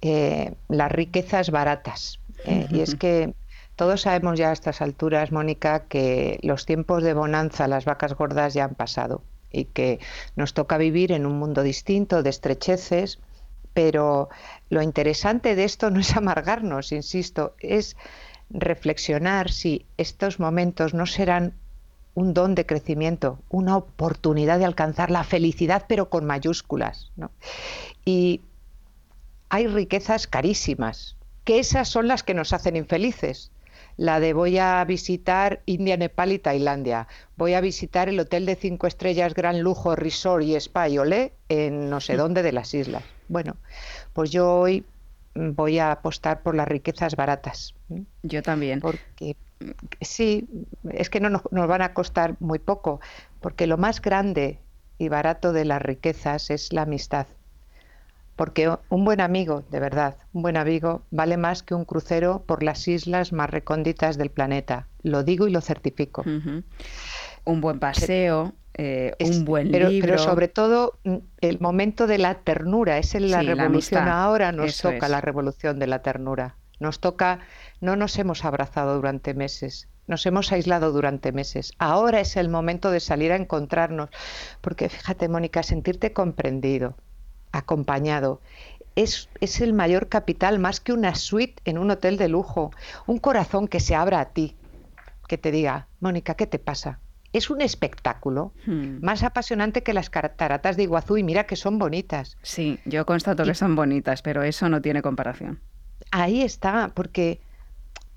eh, 0.00 0.54
las 0.68 0.90
riquezas 0.92 1.50
baratas. 1.50 2.20
Eh, 2.44 2.68
y 2.70 2.80
es 2.80 2.94
que 2.94 3.34
todos 3.74 4.02
sabemos 4.02 4.38
ya 4.38 4.50
a 4.50 4.52
estas 4.52 4.80
alturas, 4.80 5.32
Mónica, 5.32 5.80
que 5.88 6.38
los 6.42 6.64
tiempos 6.64 7.02
de 7.02 7.12
bonanza, 7.12 7.66
las 7.66 7.84
vacas 7.84 8.14
gordas 8.14 8.54
ya 8.54 8.64
han 8.64 8.76
pasado 8.76 9.22
y 9.50 9.66
que 9.66 10.00
nos 10.36 10.54
toca 10.54 10.78
vivir 10.78 11.12
en 11.12 11.26
un 11.26 11.38
mundo 11.38 11.62
distinto 11.62 12.22
de 12.22 12.30
estrecheces, 12.30 13.18
pero 13.74 14.28
lo 14.70 14.82
interesante 14.82 15.54
de 15.54 15.64
esto 15.64 15.90
no 15.90 16.00
es 16.00 16.16
amargarnos, 16.16 16.92
insisto, 16.92 17.54
es 17.60 17.96
reflexionar 18.50 19.50
si 19.50 19.86
estos 19.96 20.40
momentos 20.40 20.94
no 20.94 21.06
serán 21.06 21.54
un 22.14 22.34
don 22.34 22.54
de 22.54 22.66
crecimiento, 22.66 23.38
una 23.48 23.76
oportunidad 23.76 24.58
de 24.58 24.64
alcanzar 24.64 25.10
la 25.10 25.22
felicidad, 25.22 25.84
pero 25.88 26.10
con 26.10 26.24
mayúsculas. 26.24 27.12
Y 28.04 28.40
hay 29.48 29.68
riquezas 29.68 30.26
carísimas, 30.26 31.16
que 31.44 31.60
esas 31.60 31.88
son 31.88 32.08
las 32.08 32.22
que 32.22 32.34
nos 32.34 32.52
hacen 32.52 32.76
infelices. 32.76 33.52
La 33.98 34.20
de 34.20 34.32
voy 34.32 34.58
a 34.58 34.82
visitar 34.84 35.60
India, 35.66 35.96
Nepal 35.96 36.30
y 36.30 36.38
Tailandia. 36.38 37.08
Voy 37.36 37.54
a 37.54 37.60
visitar 37.60 38.08
el 38.08 38.20
hotel 38.20 38.46
de 38.46 38.54
cinco 38.54 38.86
estrellas, 38.86 39.34
gran 39.34 39.60
lujo, 39.60 39.96
resort 39.96 40.44
y 40.44 40.54
spa 40.54 40.88
y 40.88 40.98
olé 40.98 41.32
en 41.48 41.90
no 41.90 42.00
sé 42.00 42.16
dónde 42.16 42.44
de 42.44 42.52
las 42.52 42.72
islas. 42.74 43.02
Bueno, 43.26 43.56
pues 44.12 44.30
yo 44.30 44.54
hoy 44.54 44.84
voy 45.34 45.80
a 45.80 45.90
apostar 45.90 46.42
por 46.42 46.54
las 46.54 46.68
riquezas 46.68 47.16
baratas. 47.16 47.74
Yo 48.22 48.40
también. 48.40 48.78
Porque 48.78 49.36
sí, 50.00 50.48
es 50.90 51.10
que 51.10 51.18
no 51.18 51.28
nos, 51.28 51.42
van 51.50 51.82
a 51.82 51.92
costar 51.92 52.36
muy 52.38 52.60
poco, 52.60 53.00
porque 53.40 53.66
lo 53.66 53.78
más 53.78 54.00
grande 54.00 54.60
y 54.98 55.08
barato 55.08 55.52
de 55.52 55.64
las 55.64 55.82
riquezas 55.82 56.50
es 56.50 56.72
la 56.72 56.82
amistad. 56.82 57.26
Porque 58.38 58.72
un 58.88 59.04
buen 59.04 59.20
amigo, 59.20 59.64
de 59.68 59.80
verdad, 59.80 60.16
un 60.32 60.42
buen 60.42 60.56
amigo 60.56 61.02
vale 61.10 61.36
más 61.36 61.64
que 61.64 61.74
un 61.74 61.84
crucero 61.84 62.44
por 62.46 62.62
las 62.62 62.86
islas 62.86 63.32
más 63.32 63.50
recónditas 63.50 64.16
del 64.16 64.30
planeta. 64.30 64.86
Lo 65.02 65.24
digo 65.24 65.48
y 65.48 65.50
lo 65.50 65.60
certifico. 65.60 66.22
Un 67.44 67.60
buen 67.60 67.80
paseo, 67.80 68.54
eh, 68.74 69.16
un 69.18 69.44
buen 69.44 69.72
pero, 69.72 69.88
libro. 69.88 70.10
Pero 70.10 70.22
sobre 70.22 70.46
todo 70.46 71.00
mm, 71.02 71.16
el 71.40 71.58
momento 71.58 72.06
de 72.06 72.18
la 72.18 72.36
ternura, 72.36 72.98
es 72.98 73.16
en 73.16 73.28
la 73.28 73.42
revolución. 73.42 74.06
Ahora 74.06 74.52
nos 74.52 74.80
toca 74.80 75.08
la 75.08 75.20
revolución 75.20 75.80
de 75.80 75.88
la 75.88 76.02
ternura. 76.02 76.54
Nos 76.78 77.00
toca, 77.00 77.40
no 77.80 77.96
nos 77.96 78.16
hemos 78.20 78.44
abrazado 78.44 78.94
durante 78.94 79.34
meses, 79.34 79.88
nos 80.06 80.24
hemos 80.26 80.52
aislado 80.52 80.92
durante 80.92 81.32
meses. 81.32 81.72
Ahora 81.78 82.20
es 82.20 82.36
el 82.36 82.48
momento 82.50 82.92
de 82.92 83.00
salir 83.00 83.32
a 83.32 83.36
encontrarnos, 83.36 84.10
porque 84.60 84.88
fíjate, 84.88 85.28
Mónica, 85.28 85.64
sentirte 85.64 86.12
comprendido, 86.12 86.94
acompañado, 87.52 88.40
es, 88.96 89.28
es, 89.40 89.60
el 89.60 89.72
mayor 89.72 90.08
capital, 90.08 90.58
más 90.58 90.80
que 90.80 90.92
una 90.92 91.14
suite 91.14 91.62
en 91.64 91.78
un 91.78 91.90
hotel 91.90 92.16
de 92.16 92.28
lujo, 92.28 92.72
un 93.06 93.18
corazón 93.18 93.68
que 93.68 93.80
se 93.80 93.94
abra 93.94 94.20
a 94.20 94.30
ti, 94.30 94.56
que 95.28 95.38
te 95.38 95.50
diga, 95.50 95.86
Mónica, 96.00 96.34
¿qué 96.34 96.46
te 96.46 96.58
pasa? 96.58 96.98
es 97.32 97.50
un 97.50 97.60
espectáculo 97.60 98.52
hmm. 98.66 99.04
más 99.04 99.22
apasionante 99.22 99.82
que 99.82 99.92
las 99.92 100.10
cataratas 100.10 100.76
de 100.76 100.84
Iguazú 100.84 101.18
y 101.18 101.22
mira 101.22 101.44
que 101.44 101.56
son 101.56 101.78
bonitas. 101.78 102.36
Sí, 102.42 102.78
yo 102.84 103.04
constato 103.06 103.44
que 103.44 103.54
son 103.54 103.76
bonitas, 103.76 104.22
pero 104.22 104.42
eso 104.42 104.68
no 104.68 104.80
tiene 104.80 105.02
comparación. 105.02 105.60
Ahí 106.10 106.42
está, 106.42 106.92
porque 106.94 107.40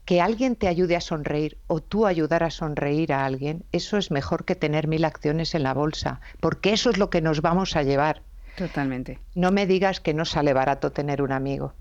que 0.05 0.21
alguien 0.21 0.55
te 0.55 0.67
ayude 0.67 0.95
a 0.95 1.01
sonreír 1.01 1.57
o 1.67 1.79
tú 1.79 2.05
ayudar 2.05 2.43
a 2.43 2.49
sonreír 2.49 3.13
a 3.13 3.25
alguien, 3.25 3.63
eso 3.71 3.97
es 3.97 4.11
mejor 4.11 4.45
que 4.45 4.55
tener 4.55 4.87
mil 4.87 5.05
acciones 5.05 5.55
en 5.55 5.63
la 5.63 5.73
bolsa, 5.73 6.21
porque 6.39 6.73
eso 6.73 6.89
es 6.89 6.97
lo 6.97 7.09
que 7.09 7.21
nos 7.21 7.41
vamos 7.41 7.75
a 7.75 7.83
llevar. 7.83 8.23
Totalmente. 8.61 9.17
No 9.33 9.49
me 9.51 9.65
digas 9.65 9.99
que 10.01 10.13
no 10.13 10.23
sale 10.23 10.53
barato 10.53 10.91
tener 10.91 11.23
un 11.23 11.31
amigo. 11.31 11.73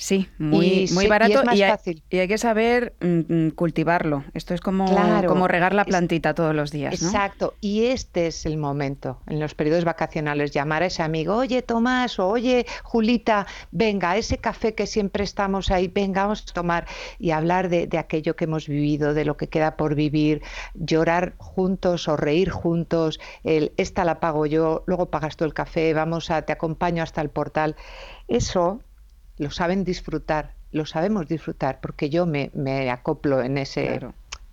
Sí, 0.00 0.28
muy, 0.38 0.88
muy 0.92 1.08
barato 1.08 1.42
y, 1.52 1.62
hay, 1.62 2.28
que 2.28 2.38
saber 2.38 2.94
mm, 3.00 3.46
mm, 3.46 3.50
cultivarlo. 3.50 4.22
Esto 4.32 4.54
es 4.54 4.60
como, 4.60 4.86
como 5.26 5.48
regar 5.48 5.74
la 5.74 5.84
plantita 5.84 6.34
todos 6.34 6.54
los 6.54 6.70
días. 6.70 6.94
Exacto, 7.02 7.54
y 7.60 7.86
este 7.86 8.28
es 8.28 8.46
el 8.46 8.58
momento, 8.58 9.18
en 9.26 9.40
los 9.40 9.56
periodos 9.56 9.84
vacacionales, 9.84 10.52
llamar 10.52 10.84
a 10.84 10.86
ese 10.86 11.02
amigo, 11.02 11.34
oye 11.34 11.62
Tomás 11.62 12.20
o 12.20 12.28
oye 12.28 12.64
Julita, 12.84 13.48
venga, 13.72 14.16
ese 14.16 14.38
café 14.38 14.72
que 14.72 14.86
siempre 14.86 15.24
estamos 15.24 15.72
ahí, 15.72 15.88
venga, 15.88 16.22
vamos 16.22 16.44
a 16.48 16.52
tomar 16.52 16.86
y 17.18 17.32
hablar 17.32 17.68
de, 17.68 17.88
de 17.88 17.98
aquello 17.98 18.36
que 18.36 18.44
hemos 18.44 18.68
vivido, 18.68 19.14
de 19.14 19.24
lo 19.24 19.36
que 19.36 19.48
queda 19.48 19.76
por 19.76 19.96
vivir, 19.96 20.42
llorar 20.74 21.34
juntos 21.38 22.06
o 22.06 22.16
reír 22.16 22.50
juntos, 22.50 23.18
el 23.42 23.72
esta 23.76 24.04
la 24.04 24.20
pago 24.20 24.46
yo, 24.46 24.84
luego 24.86 25.06
pagas 25.06 25.36
tú 25.36 25.44
el 25.44 25.54
café, 25.54 25.92
vamos 25.92 26.30
a, 26.30 26.42
te 26.42 26.52
acompaño 26.52 27.02
hasta 27.02 27.20
el 27.20 27.30
portal. 27.30 27.74
Eso 28.28 28.80
lo 29.38 29.50
saben 29.50 29.84
disfrutar, 29.84 30.52
lo 30.72 30.84
sabemos 30.84 31.28
disfrutar, 31.28 31.80
porque 31.80 32.10
yo 32.10 32.26
me, 32.26 32.50
acoplo 32.90 33.42
en 33.42 33.58
ese, 33.58 34.00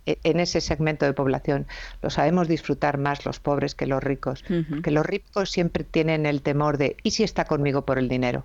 e, 0.06 0.18
en 0.22 0.40
ese 0.40 0.60
segmento 0.60 1.04
de 1.04 1.12
población. 1.12 1.66
Lo 2.02 2.10
sabemos 2.10 2.48
disfrutar 2.48 2.98
más 2.98 3.26
los 3.26 3.40
pobres 3.40 3.74
que 3.74 3.86
los 3.86 4.02
ricos, 4.02 4.44
que 4.82 4.90
los 4.90 5.04
ricos 5.04 5.50
siempre 5.50 5.84
tienen 5.84 6.26
el 6.26 6.42
temor 6.42 6.78
de 6.78 6.96
¿y 7.02 7.10
si 7.10 7.24
está 7.24 7.44
conmigo 7.44 7.84
por 7.84 7.98
el 7.98 8.08
dinero? 8.08 8.44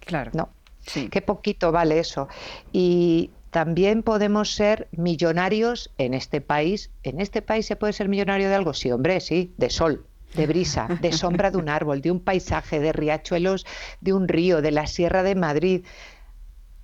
Claro. 0.00 0.30
No. 0.34 0.48
Sí. 0.86 1.08
Qué 1.10 1.20
poquito 1.20 1.72
vale 1.72 1.98
eso. 1.98 2.28
Y 2.72 3.30
también 3.50 4.02
podemos 4.02 4.54
ser 4.54 4.88
millonarios 4.92 5.90
en 5.98 6.14
este 6.14 6.40
país. 6.40 6.90
¿En 7.02 7.20
este 7.20 7.42
país 7.42 7.66
se 7.66 7.76
puede 7.76 7.92
ser 7.92 8.08
millonario 8.08 8.48
de 8.48 8.54
algo? 8.54 8.72
Sí, 8.72 8.90
hombre, 8.90 9.20
sí, 9.20 9.52
de 9.56 9.70
sol 9.70 10.06
de 10.34 10.46
brisa, 10.46 10.88
de 11.00 11.12
sombra 11.12 11.50
de 11.50 11.58
un 11.58 11.68
árbol, 11.68 12.00
de 12.00 12.10
un 12.10 12.20
paisaje, 12.20 12.80
de 12.80 12.92
riachuelos, 12.92 13.66
de 14.00 14.12
un 14.12 14.28
río, 14.28 14.62
de 14.62 14.70
la 14.70 14.86
Sierra 14.86 15.22
de 15.22 15.34
Madrid. 15.34 15.84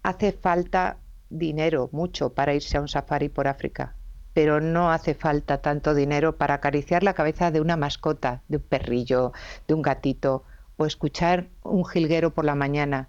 Hace 0.03 0.33
falta 0.33 0.99
dinero, 1.31 1.89
mucho, 1.93 2.31
para 2.31 2.55
irse 2.55 2.77
a 2.77 2.81
un 2.81 2.89
safari 2.89 3.29
por 3.29 3.49
África, 3.49 3.95
pero 4.33 4.61
no 4.61 4.91
hace 4.91 5.15
falta 5.15 5.59
tanto 5.59 5.95
dinero 5.95 6.37
para 6.37 6.55
acariciar 6.55 7.03
la 7.03 7.15
cabeza 7.15 7.51
de 7.51 7.61
una 7.61 7.77
mascota, 7.77 8.43
de 8.49 8.59
un 8.59 8.63
perrillo, 8.63 9.33
de 9.67 9.75
un 9.75 9.83
gatito, 9.83 10.45
o 10.77 10.87
escuchar 10.87 11.49
un 11.63 11.85
jilguero 11.85 12.35
por 12.35 12.45
la 12.45 12.55
mañana. 12.55 13.09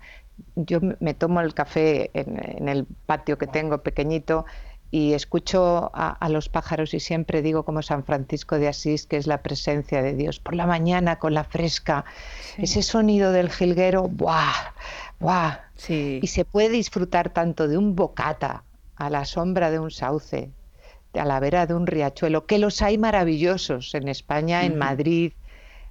Yo 0.55 0.79
me 0.99 1.13
tomo 1.13 1.41
el 1.41 1.53
café 1.53 2.11
en, 2.13 2.69
el 2.69 2.85
patio 3.05 3.37
que 3.37 3.47
tengo 3.47 3.79
pequeñito 3.79 4.45
y 4.89 5.13
escucho 5.13 5.91
a, 5.93 6.29
los 6.29 6.47
pájaros 6.47 6.93
y 6.93 6.99
siempre 6.99 7.41
digo 7.41 7.63
como 7.63 7.81
San 7.81 8.03
Francisco 8.03 8.57
de 8.57 8.69
Asís 8.69 9.05
que 9.05 9.17
es 9.17 9.27
la 9.27 9.41
presencia 9.41 10.01
de 10.01 10.13
Dios. 10.13 10.39
Por 10.39 10.55
la 10.55 10.65
mañana 10.65 11.19
con 11.19 11.33
la 11.33 11.43
fresca, 11.43 12.05
ese 12.57 12.81
sonido 12.81 13.31
del 13.31 13.49
jilguero, 13.49 14.07
¡buah! 14.07 14.73
¡buah! 15.19 15.59
Y 15.89 16.27
se 16.27 16.45
puede 16.45 16.69
disfrutar 16.69 17.29
tanto 17.29 17.67
de 17.67 17.77
un 17.77 17.95
bocata 17.95 18.63
a 18.95 19.09
la 19.09 19.25
sombra 19.25 19.71
de 19.71 19.79
un 19.79 19.91
sauce, 19.91 20.51
a 21.13 21.25
la 21.25 21.39
vera 21.39 21.65
de 21.67 21.73
un 21.73 21.85
riachuelo, 21.85 22.45
que 22.45 22.57
los 22.57 22.81
hay 22.81 22.97
maravillosos 22.97 23.93
en 23.93 24.07
España, 24.07 24.63
en 24.63 24.77
Madrid, 24.77 25.33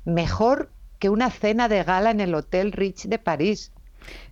mejor 0.05 0.71
que 0.99 1.11
una 1.11 1.31
cena 1.31 1.69
de 1.69 1.85
gala 1.85 2.11
en 2.11 2.21
el 2.21 2.35
Hotel 2.35 2.73
Rich 2.73 3.05
de 3.05 3.19
París. 3.19 3.73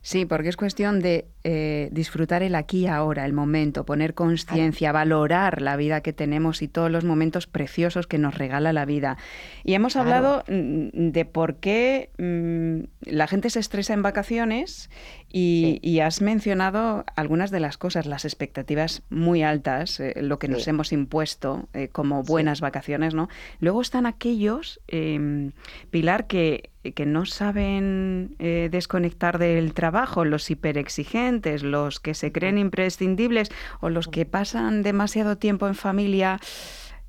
Sí, 0.04 0.26
porque 0.26 0.50
es 0.50 0.58
cuestión 0.58 1.00
de 1.00 1.24
eh, 1.44 1.88
disfrutar 1.90 2.42
el 2.42 2.56
aquí 2.56 2.80
y 2.80 2.86
ahora, 2.88 3.24
el 3.24 3.32
momento, 3.32 3.86
poner 3.86 4.12
conciencia, 4.12 4.92
valorar 4.92 5.62
la 5.62 5.76
vida 5.76 6.02
que 6.02 6.12
tenemos 6.12 6.60
y 6.60 6.68
todos 6.68 6.90
los 6.90 7.04
momentos 7.04 7.46
preciosos 7.46 8.06
que 8.06 8.18
nos 8.18 8.36
regala 8.36 8.74
la 8.74 8.84
vida. 8.84 9.16
Y 9.64 9.72
hemos 9.72 9.96
hablado 9.96 10.44
mm, 10.46 11.10
de 11.10 11.24
por 11.24 11.56
qué 11.56 12.10
mm, 12.18 13.10
la 13.10 13.26
gente 13.26 13.48
se 13.48 13.60
estresa 13.60 13.94
en 13.94 14.02
vacaciones 14.02 14.90
y, 15.36 16.00
has 16.00 16.20
mencionado 16.20 17.04
algunas 17.16 17.50
de 17.50 17.58
las 17.58 17.76
cosas, 17.76 18.06
las 18.06 18.24
expectativas 18.24 19.02
muy 19.10 19.42
altas, 19.42 19.98
eh, 19.98 20.14
lo 20.20 20.38
que 20.38 20.48
nos 20.48 20.68
hemos 20.68 20.92
impuesto 20.92 21.68
eh, 21.72 21.88
como 21.88 22.22
buenas 22.22 22.60
vacaciones, 22.60 23.14
¿no? 23.14 23.28
Luego 23.58 23.80
están 23.80 24.06
aquellos, 24.06 24.80
em, 24.86 25.50
Pilar, 25.90 26.26
que, 26.26 26.70
que, 26.94 27.06
no 27.06 27.24
saben 27.24 28.36
eh, 28.38 28.68
desconectar 28.70 29.38
del 29.38 29.72
trabajo, 29.74 29.93
los 30.24 30.50
hiperexigentes, 30.50 31.62
los 31.62 32.00
que 32.00 32.14
se 32.14 32.32
creen 32.32 32.58
imprescindibles 32.58 33.50
o 33.80 33.90
los 33.90 34.08
que 34.08 34.26
pasan 34.26 34.82
demasiado 34.82 35.36
tiempo 35.38 35.66
en 35.66 35.74
familia. 35.74 36.40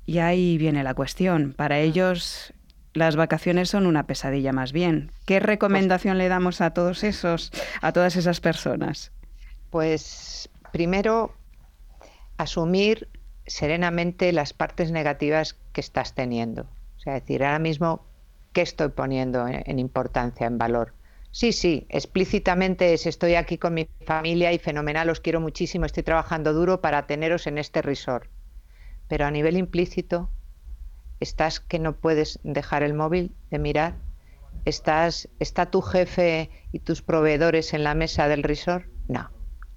Y 0.04 0.18
ahí 0.18 0.56
viene 0.58 0.84
la 0.84 0.94
cuestión. 0.94 1.52
Para 1.52 1.78
ellos 1.78 2.54
las 2.94 3.16
vacaciones 3.16 3.68
son 3.68 3.86
una 3.86 4.06
pesadilla 4.06 4.52
más 4.52 4.72
bien. 4.72 5.10
¿Qué 5.26 5.40
recomendación 5.40 6.16
le 6.18 6.28
damos 6.28 6.60
a 6.60 6.70
todos 6.70 7.04
esos, 7.04 7.52
a 7.82 7.92
todas 7.92 8.16
esas 8.16 8.40
personas? 8.40 9.12
Pues 9.70 10.48
primero 10.72 11.34
asumir 12.38 13.08
serenamente 13.46 14.32
las 14.32 14.52
partes 14.52 14.90
negativas 14.90 15.56
que 15.72 15.80
estás 15.80 16.14
teniendo. 16.14 16.62
O 16.96 17.00
sea, 17.00 17.14
decir, 17.14 17.44
ahora 17.44 17.58
mismo, 17.58 18.04
¿qué 18.52 18.62
estoy 18.62 18.88
poniendo 18.88 19.46
en, 19.46 19.78
importancia, 19.78 20.46
en 20.46 20.58
valor? 20.58 20.94
Sí, 21.36 21.52
sí, 21.52 21.86
explícitamente 21.90 22.94
es 22.94 23.04
estoy 23.04 23.34
aquí 23.34 23.58
con 23.58 23.74
mi 23.74 23.90
familia 24.06 24.54
y 24.54 24.58
fenomenal, 24.58 25.10
os 25.10 25.20
quiero 25.20 25.38
muchísimo, 25.38 25.84
estoy 25.84 26.02
trabajando 26.02 26.54
duro 26.54 26.80
para 26.80 27.06
teneros 27.06 27.46
en 27.46 27.58
este 27.58 27.82
resort. 27.82 28.30
Pero 29.06 29.26
a 29.26 29.30
nivel 29.30 29.58
implícito, 29.58 30.30
estás 31.20 31.60
que 31.60 31.78
no 31.78 31.94
puedes 31.98 32.40
dejar 32.42 32.82
el 32.82 32.94
móvil 32.94 33.34
de 33.50 33.58
mirar, 33.58 33.96
estás 34.64 35.28
está 35.38 35.66
tu 35.66 35.82
jefe 35.82 36.48
y 36.72 36.78
tus 36.78 37.02
proveedores 37.02 37.74
en 37.74 37.84
la 37.84 37.94
mesa 37.94 38.28
del 38.28 38.42
resort, 38.42 38.86
no. 39.06 39.30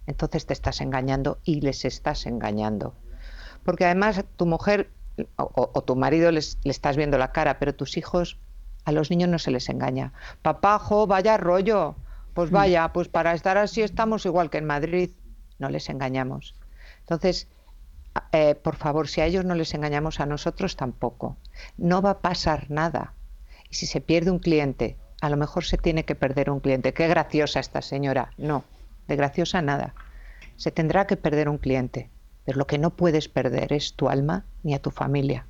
Entonces 0.07 0.45
te 0.45 0.53
estás 0.53 0.79
engañando 0.79 1.41
y 1.43 1.59
les 1.59 1.83
estás 1.83 2.25
engañando. 2.25 2.95
Porque 3.65 3.83
además 3.83 4.23
tu 4.37 4.45
mujer 4.45 4.91
o, 5.35 5.83
tu 5.83 5.97
marido 5.97 6.31
les, 6.31 6.57
le 6.63 6.71
estás 6.71 6.95
viendo 6.95 7.17
la 7.17 7.33
cara, 7.33 7.59
pero 7.59 7.75
tus 7.75 7.97
hijos, 7.97 8.39
a 8.85 8.91
los 8.91 9.09
niños 9.09 9.29
no 9.29 9.39
se 9.39 9.51
les 9.51 9.69
engaña. 9.69 10.13
Papajo, 10.41 11.07
vaya 11.07 11.37
rollo. 11.37 11.95
Pues 12.33 12.51
mm. 12.51 12.53
vaya, 12.53 12.93
pues 12.93 13.07
para 13.07 13.33
estar 13.33 13.57
así 13.57 13.81
estamos 13.81 14.25
igual 14.25 14.49
que 14.49 14.57
en 14.57 14.65
Madrid. 14.65 15.11
No 15.59 15.69
les 15.69 15.89
engañamos. 15.89 16.55
Entonces, 17.01 17.47
eh, 18.31 18.55
por 18.55 18.75
favor, 18.75 19.07
si 19.07 19.21
a 19.21 19.25
ellos 19.25 19.45
no 19.45 19.55
les 19.55 19.73
engañamos, 19.73 20.19
a 20.19 20.25
nosotros 20.25 20.75
tampoco. 20.75 21.37
No 21.77 22.01
va 22.01 22.11
a 22.11 22.19
pasar 22.19 22.69
nada. 22.69 23.13
Y 23.69 23.75
si 23.75 23.85
se 23.85 24.01
pierde 24.01 24.31
un 24.31 24.39
cliente, 24.39 24.97
a 25.21 25.29
lo 25.29 25.37
mejor 25.37 25.65
se 25.65 25.77
tiene 25.77 26.05
que 26.05 26.15
perder 26.15 26.49
un 26.49 26.59
cliente. 26.59 26.93
Qué 26.93 27.07
graciosa 27.07 27.59
esta 27.59 27.81
señora. 27.81 28.31
No, 28.37 28.63
de 29.07 29.15
graciosa 29.15 29.61
nada. 29.61 29.93
Se 30.55 30.71
tendrá 30.71 31.07
que 31.07 31.17
perder 31.17 31.49
un 31.49 31.57
cliente. 31.57 32.09
Pero 32.45 32.57
lo 32.57 32.67
que 32.67 32.77
no 32.77 32.91
puedes 32.91 33.27
perder 33.27 33.73
es 33.73 33.93
tu 33.93 34.09
alma 34.09 34.45
ni 34.63 34.73
a 34.73 34.81
tu 34.81 34.91
familia. 34.91 35.45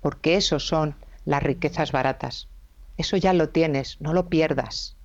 Porque 0.00 0.36
eso 0.36 0.60
son 0.60 0.94
las 1.24 1.42
riquezas 1.42 1.90
baratas. 1.90 2.48
Eso 2.96 3.16
ya 3.16 3.32
lo 3.32 3.48
tienes, 3.50 4.00
no 4.00 4.12
lo 4.12 4.28
pierdas. 4.28 4.96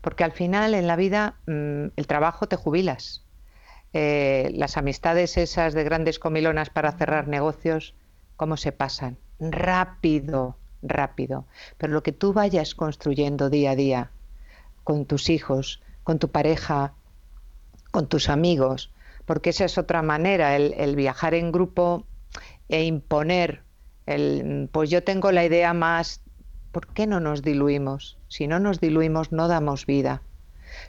Porque 0.00 0.24
al 0.24 0.32
final 0.32 0.74
en 0.74 0.86
la 0.86 0.96
vida 0.96 1.36
mm, 1.46 1.86
el 1.96 2.06
trabajo 2.06 2.48
te 2.48 2.56
jubilas, 2.56 3.24
eh, 3.92 4.50
las 4.54 4.76
amistades 4.76 5.36
esas 5.36 5.74
de 5.74 5.84
grandes 5.84 6.18
comilonas 6.18 6.70
para 6.70 6.92
cerrar 6.92 7.28
negocios, 7.28 7.94
¿cómo 8.36 8.56
se 8.56 8.72
pasan? 8.72 9.18
Rápido, 9.38 10.56
rápido. 10.82 11.46
Pero 11.78 11.92
lo 11.92 12.02
que 12.02 12.12
tú 12.12 12.32
vayas 12.32 12.74
construyendo 12.74 13.50
día 13.50 13.72
a 13.72 13.76
día 13.76 14.10
con 14.82 15.04
tus 15.04 15.28
hijos, 15.28 15.82
con 16.02 16.18
tu 16.18 16.30
pareja, 16.30 16.94
con 17.90 18.08
tus 18.08 18.28
amigos, 18.28 18.92
porque 19.26 19.50
esa 19.50 19.66
es 19.66 19.78
otra 19.78 20.02
manera, 20.02 20.56
el, 20.56 20.96
viajar 20.96 21.34
en 21.34 21.52
grupo 21.52 22.06
e 22.68 22.84
imponer, 22.84 23.62
el, 24.06 24.68
pues 24.72 24.90
yo 24.90 25.04
tengo 25.04 25.30
la 25.30 25.44
idea 25.44 25.74
más, 25.74 26.21
¿por 26.72 26.88
qué 26.88 27.06
no 27.06 27.20
nos 27.20 27.42
diluimos? 27.42 28.18
Si 28.28 28.46
no 28.46 28.58
nos 28.58 28.80
diluimos 28.80 29.30
no 29.30 29.46
damos 29.46 29.86
vida. 29.86 30.22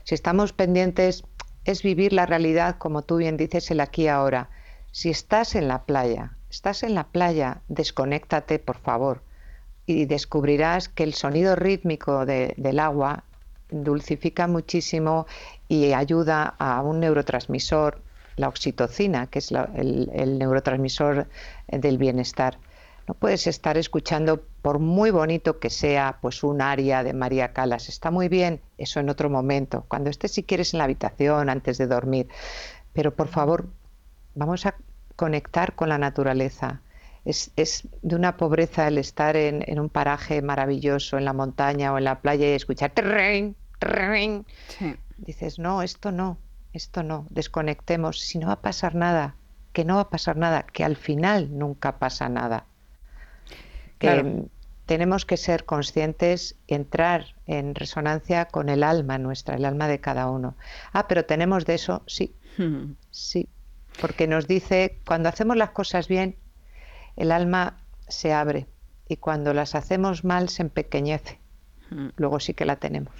Si 0.02 0.14
estamos 0.14 0.52
pendientes 0.52 1.24
es 1.64 1.82
vivir 1.82 2.12
la 2.12 2.26
realidad, 2.26 2.76
como 2.78 3.02
tú 3.02 3.16
bien 3.16 3.36
dices, 3.36 3.70
el 3.70 3.80
aquí 3.80 4.04
y 4.04 4.08
ahora. 4.08 4.50
Si 4.92 5.10
estás 5.10 5.54
en 5.54 5.68
la 5.68 5.84
playa, 5.84 6.36
estás 6.50 6.82
en 6.82 6.94
la 6.94 7.04
playa, 7.04 7.62
desconéctate, 7.68 8.58
por 8.58 8.78
favor, 8.78 9.22
y 9.86 10.06
descubrirás 10.06 10.88
que 10.88 11.04
el 11.04 11.14
sonido 11.14 11.56
rítmico 11.56 12.26
del 12.26 12.78
agua 12.78 13.24
dulcifica 13.70 14.46
muchísimo 14.46 15.26
y 15.68 15.92
ayuda 15.92 16.54
a 16.58 16.80
un 16.82 17.00
neurotransmisor, 17.00 18.00
la 18.36 18.48
oxitocina, 18.48 19.26
que 19.26 19.38
es 19.38 19.52
el 19.52 20.38
neurotransmisor 20.38 21.26
del 21.68 21.98
bienestar. 21.98 22.58
No 23.06 23.14
puedes 23.14 23.46
estar 23.46 23.76
escuchando, 23.76 24.42
por 24.64 24.78
muy 24.78 25.10
bonito 25.10 25.58
que 25.58 25.68
sea, 25.68 26.16
pues 26.22 26.42
un 26.42 26.62
aria 26.62 27.02
de 27.02 27.12
María 27.12 27.52
Calas. 27.52 27.90
Está 27.90 28.10
muy 28.10 28.30
bien, 28.30 28.62
eso 28.78 28.98
en 28.98 29.10
otro 29.10 29.28
momento, 29.28 29.84
cuando 29.88 30.08
estés 30.08 30.32
si 30.32 30.42
quieres 30.42 30.72
en 30.72 30.78
la 30.78 30.84
habitación, 30.84 31.50
antes 31.50 31.76
de 31.76 31.86
dormir. 31.86 32.28
Pero 32.94 33.14
por 33.14 33.28
favor, 33.28 33.68
vamos 34.34 34.64
a 34.64 34.74
conectar 35.16 35.74
con 35.74 35.90
la 35.90 35.98
naturaleza. 35.98 36.80
Es, 37.26 37.52
de 38.00 38.16
una 38.16 38.38
pobreza 38.38 38.88
el 38.88 38.96
estar 38.96 39.36
en, 39.36 39.78
un 39.78 39.90
paraje 39.90 40.40
maravilloso, 40.40 41.18
en 41.18 41.26
la 41.26 41.34
montaña 41.34 41.92
o 41.92 41.98
en 41.98 42.04
la 42.04 42.22
playa 42.22 42.46
y 42.46 42.52
escuchar 42.52 42.92
terren, 42.92 43.56
terren. 43.80 44.46
Dices, 45.18 45.58
no, 45.58 45.82
esto 45.82 46.10
no, 46.10 46.38
esto 46.72 47.02
no, 47.02 47.26
desconectemos, 47.28 48.18
si 48.18 48.38
no 48.38 48.46
va 48.46 48.54
a 48.54 48.62
pasar 48.62 48.94
nada, 48.94 49.36
que 49.74 49.84
no 49.84 49.96
va 49.96 50.00
a 50.00 50.08
pasar 50.08 50.38
nada, 50.38 50.64
que 50.64 50.84
al 50.84 50.96
final 50.96 51.50
nunca 51.58 51.98
pasa 51.98 52.30
nada 52.30 52.64
que 53.98 54.44
tenemos 54.86 55.24
que 55.24 55.36
ser 55.36 55.64
conscientes, 55.64 56.56
entrar 56.68 57.34
en 57.46 57.74
resonancia 57.74 58.46
con 58.46 58.68
el 58.68 58.82
alma 58.82 59.18
nuestra, 59.18 59.56
el 59.56 59.64
alma 59.64 59.88
de 59.88 60.00
cada 60.00 60.30
uno. 60.30 60.56
Ah, 60.92 61.08
pero 61.08 61.24
tenemos 61.24 61.64
de 61.64 61.74
eso, 61.74 62.02
sí, 62.06 62.34
sí, 63.10 63.48
porque 64.00 64.26
nos 64.26 64.46
dice, 64.46 64.98
cuando 65.06 65.28
hacemos 65.28 65.56
las 65.56 65.70
cosas 65.70 66.08
bien, 66.08 66.36
el 67.16 67.32
alma 67.32 67.78
se 68.08 68.32
abre 68.32 68.66
y 69.08 69.16
cuando 69.16 69.54
las 69.54 69.74
hacemos 69.74 70.24
mal 70.24 70.48
se 70.48 70.62
empequeñece. 70.62 71.38
Luego 72.16 72.40
sí 72.40 72.54
que 72.54 72.64
la 72.64 72.76
tenemos 72.76 73.14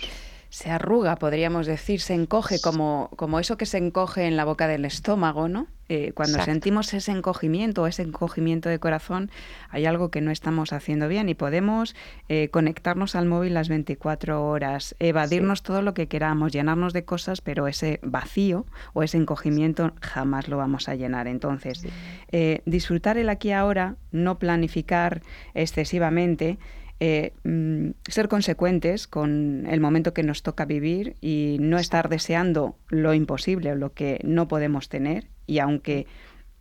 se 0.54 0.70
arruga, 0.70 1.16
podríamos 1.16 1.66
decir, 1.66 2.00
se 2.00 2.14
encoge 2.14 2.60
como, 2.60 3.10
como 3.16 3.40
eso 3.40 3.56
que 3.56 3.66
se 3.66 3.76
encoge 3.76 4.28
en 4.28 4.36
la 4.36 4.44
boca 4.44 4.68
del 4.68 4.84
estómago, 4.84 5.48
¿no? 5.48 5.66
Eh, 5.88 6.12
cuando 6.14 6.40
sentimos 6.44 6.94
ese 6.94 7.10
encogimiento, 7.10 7.88
ese 7.88 8.02
encogimiento 8.02 8.68
de 8.68 8.78
corazón, 8.78 9.32
hay 9.68 9.84
algo 9.84 10.12
que 10.12 10.20
no 10.20 10.30
estamos 10.30 10.72
haciendo 10.72 11.08
bien 11.08 11.28
y 11.28 11.34
podemos 11.34 11.96
eh, 12.28 12.50
conectarnos 12.50 13.16
al 13.16 13.26
móvil 13.26 13.52
las 13.52 13.68
24 13.68 14.46
horas, 14.46 14.94
evadirnos 15.00 15.64
todo 15.64 15.82
lo 15.82 15.92
que 15.92 16.06
queramos, 16.06 16.52
llenarnos 16.52 16.92
de 16.92 17.04
cosas, 17.04 17.40
pero 17.40 17.66
ese 17.66 17.98
vacío 18.04 18.64
o 18.92 19.02
ese 19.02 19.16
encogimiento 19.16 19.92
jamás 20.00 20.46
lo 20.46 20.56
vamos 20.56 20.88
a 20.88 20.94
llenar. 20.94 21.26
Entonces, 21.26 21.84
eh, 22.30 22.62
disfrutar 22.64 23.18
el 23.18 23.28
aquí 23.28 23.50
ahora, 23.50 23.96
no 24.12 24.38
planificar 24.38 25.20
excesivamente, 25.52 26.58
eh, 27.06 27.34
mm, 27.42 27.90
ser 28.08 28.28
consecuentes 28.28 29.06
con 29.06 29.66
el 29.68 29.78
momento 29.78 30.14
que 30.14 30.22
nos 30.22 30.42
toca 30.42 30.64
vivir 30.64 31.16
y 31.20 31.58
no 31.60 31.76
estar 31.76 32.08
deseando 32.08 32.78
lo 32.88 33.12
imposible 33.12 33.72
o 33.72 33.74
lo 33.74 33.92
que 33.92 34.20
no 34.24 34.48
podemos 34.48 34.88
tener. 34.88 35.26
Y 35.46 35.58
aunque 35.58 36.06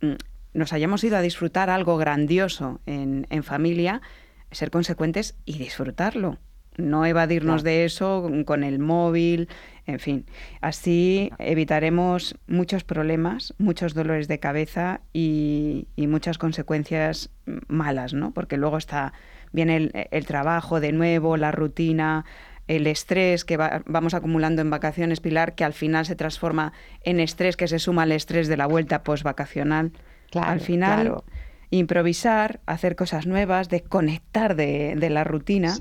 mm, 0.02 0.12
nos 0.52 0.74
hayamos 0.74 1.02
ido 1.02 1.16
a 1.16 1.22
disfrutar 1.22 1.70
algo 1.70 1.96
grandioso 1.96 2.82
en, 2.84 3.42
familia, 3.42 4.02
ser 4.50 4.70
consecuentes 4.70 5.34
y 5.46 5.56
disfrutarlo. 5.56 6.36
No 6.76 7.06
evadirnos 7.06 7.62
de 7.62 7.86
eso 7.86 8.30
con 8.44 8.64
el 8.64 8.80
móvil, 8.80 9.48
en 9.86 9.98
fin. 9.98 10.26
Así 10.60 11.30
evitaremos 11.38 12.36
muchos 12.48 12.84
problemas, 12.84 13.54
muchos 13.56 13.94
dolores 13.94 14.28
de 14.28 14.40
cabeza 14.40 15.00
y, 15.14 15.88
y 15.96 16.06
muchas 16.06 16.36
consecuencias 16.36 17.30
malas, 17.68 18.12
¿no? 18.12 18.32
Porque 18.32 18.58
luego 18.58 18.76
está 18.76 19.14
viene 19.54 19.90
el, 20.10 20.26
trabajo 20.26 20.80
de 20.80 20.92
nuevo, 20.92 21.38
la 21.38 21.52
rutina, 21.52 22.26
el 22.66 22.86
estrés 22.86 23.44
que 23.44 23.56
vamos 23.56 24.12
acumulando 24.12 24.60
en 24.60 24.68
vacaciones, 24.68 25.20
Pilar, 25.20 25.54
que 25.54 25.64
al 25.64 25.72
final 25.72 26.04
se 26.04 26.16
transforma 26.16 26.72
en 27.02 27.20
estrés 27.20 27.56
que 27.56 27.68
se 27.68 27.78
suma 27.78 28.02
al 28.02 28.12
estrés 28.12 28.48
de 28.48 28.56
la 28.56 28.66
vuelta 28.66 29.02
postvacacional. 29.02 29.92
Claro, 30.30 30.50
al 30.50 30.60
final, 30.60 31.22
improvisar, 31.70 32.60
hacer 32.66 32.96
cosas 32.96 33.26
nuevas, 33.26 33.68
desconectar 33.68 34.56
de, 34.56 34.96
de 34.96 35.10
la 35.10 35.24
rutina. 35.24 35.74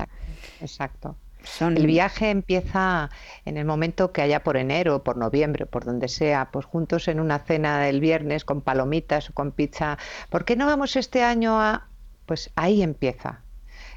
Exacto. 0.61 1.17
El 1.59 1.85
viaje 1.85 2.29
empieza 2.29 3.09
en 3.43 3.57
el 3.57 3.65
momento 3.65 4.11
que 4.13 4.21
haya 4.21 4.43
por 4.43 4.55
enero, 4.55 5.03
por 5.03 5.17
noviembre, 5.17 5.65
por 5.65 5.83
donde 5.83 6.07
sea, 6.07 6.49
pues 6.51 6.65
juntos 6.65 7.07
en 7.07 7.19
una 7.19 7.39
cena 7.39 7.79
del 7.79 7.99
viernes 7.99 8.45
con 8.45 8.61
palomitas 8.61 9.29
o 9.29 9.33
con 9.33 9.51
pizza. 9.51 9.97
¿Por 10.29 10.45
qué 10.45 10.55
no 10.55 10.65
vamos 10.65 10.95
este 10.95 11.21
año 11.21 11.59
a...? 11.59 11.87
Pues 12.25 12.51
ahí 12.55 12.81
empieza. 12.81 13.41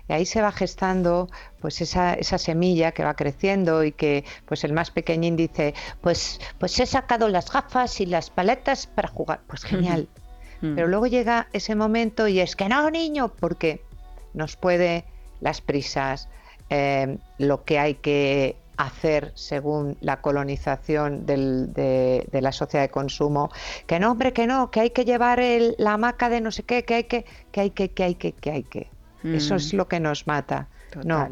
Y 0.08 0.12
ahí 0.12 0.26
se 0.26 0.40
va 0.40 0.52
gestando 0.52 1.28
pues 1.60 1.80
esa, 1.80 2.14
esa, 2.14 2.38
semilla 2.38 2.92
que 2.92 3.04
va 3.04 3.14
creciendo 3.14 3.82
y 3.82 3.92
que 3.92 4.24
pues 4.44 4.62
el 4.64 4.72
más 4.72 4.90
pequeñín 4.90 5.36
dice, 5.36 5.74
pues, 6.00 6.40
pues 6.58 6.78
he 6.78 6.86
sacado 6.86 7.28
las 7.28 7.50
gafas 7.50 8.00
y 8.00 8.06
las 8.06 8.30
paletas 8.30 8.86
para 8.86 9.08
jugar. 9.08 9.40
Pues 9.46 9.64
genial. 9.64 10.08
Pero 10.60 10.88
luego 10.88 11.06
llega 11.06 11.48
ese 11.52 11.74
momento 11.74 12.28
y 12.28 12.40
es 12.40 12.56
que 12.56 12.68
no, 12.68 12.90
niño, 12.90 13.28
porque 13.28 13.82
nos 14.32 14.56
puede 14.56 15.04
las 15.40 15.60
prisas, 15.60 16.28
eh, 16.70 17.18
lo 17.38 17.64
que 17.64 17.78
hay 17.78 17.94
que 17.94 18.56
hacer 18.76 19.32
según 19.34 19.96
la 20.00 20.20
colonización 20.20 21.26
de, 21.26 22.26
la 22.32 22.52
sociedad 22.52 22.84
de 22.84 22.90
consumo, 22.90 23.50
que 23.86 24.00
no, 24.00 24.12
hombre, 24.12 24.32
que 24.32 24.46
no, 24.46 24.70
que 24.70 24.80
hay 24.80 24.90
que 24.90 25.04
llevar 25.04 25.40
la 25.78 25.94
hamaca 25.94 26.28
de 26.28 26.40
no 26.40 26.50
sé 26.50 26.62
qué, 26.62 26.84
que 26.84 26.94
hay 26.94 27.04
que, 27.04 27.24
que 27.52 27.60
hay 27.60 27.70
que, 27.70 27.90
que 27.90 28.04
hay 28.04 28.14
que, 28.14 28.32
que 28.32 28.50
hay 28.50 28.62
que. 28.62 28.95
Eso 29.34 29.56
es 29.56 29.72
mm. 29.72 29.76
lo 29.76 29.88
que 29.88 30.00
nos 30.00 30.26
mata. 30.26 30.68
No, 31.04 31.28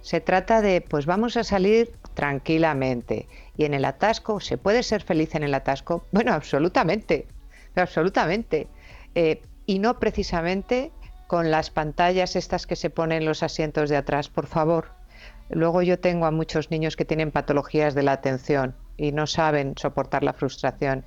se 0.00 0.20
trata 0.20 0.62
de, 0.62 0.80
pues 0.80 1.06
vamos 1.06 1.36
a 1.36 1.44
salir 1.44 1.92
tranquilamente. 2.14 3.28
Y 3.56 3.64
en 3.64 3.74
el 3.74 3.84
atasco, 3.84 4.40
¿se 4.40 4.56
puede 4.56 4.82
ser 4.82 5.02
feliz 5.02 5.34
en 5.34 5.42
el 5.42 5.54
atasco? 5.54 6.04
Bueno, 6.12 6.32
absolutamente, 6.32 7.26
absolutamente. 7.74 8.68
Eh, 9.14 9.42
y 9.66 9.78
no 9.78 9.98
precisamente 9.98 10.92
con 11.26 11.50
las 11.50 11.70
pantallas 11.70 12.36
estas 12.36 12.66
que 12.66 12.76
se 12.76 12.90
ponen 12.90 13.18
en 13.22 13.24
los 13.24 13.42
asientos 13.42 13.90
de 13.90 13.96
atrás, 13.96 14.28
por 14.28 14.46
favor. 14.46 14.90
Luego 15.48 15.82
yo 15.82 15.98
tengo 15.98 16.26
a 16.26 16.30
muchos 16.30 16.70
niños 16.70 16.96
que 16.96 17.04
tienen 17.04 17.30
patologías 17.30 17.94
de 17.94 18.02
la 18.02 18.12
atención 18.12 18.76
y 18.96 19.12
no 19.12 19.26
saben 19.26 19.74
soportar 19.76 20.22
la 20.22 20.32
frustración. 20.32 21.04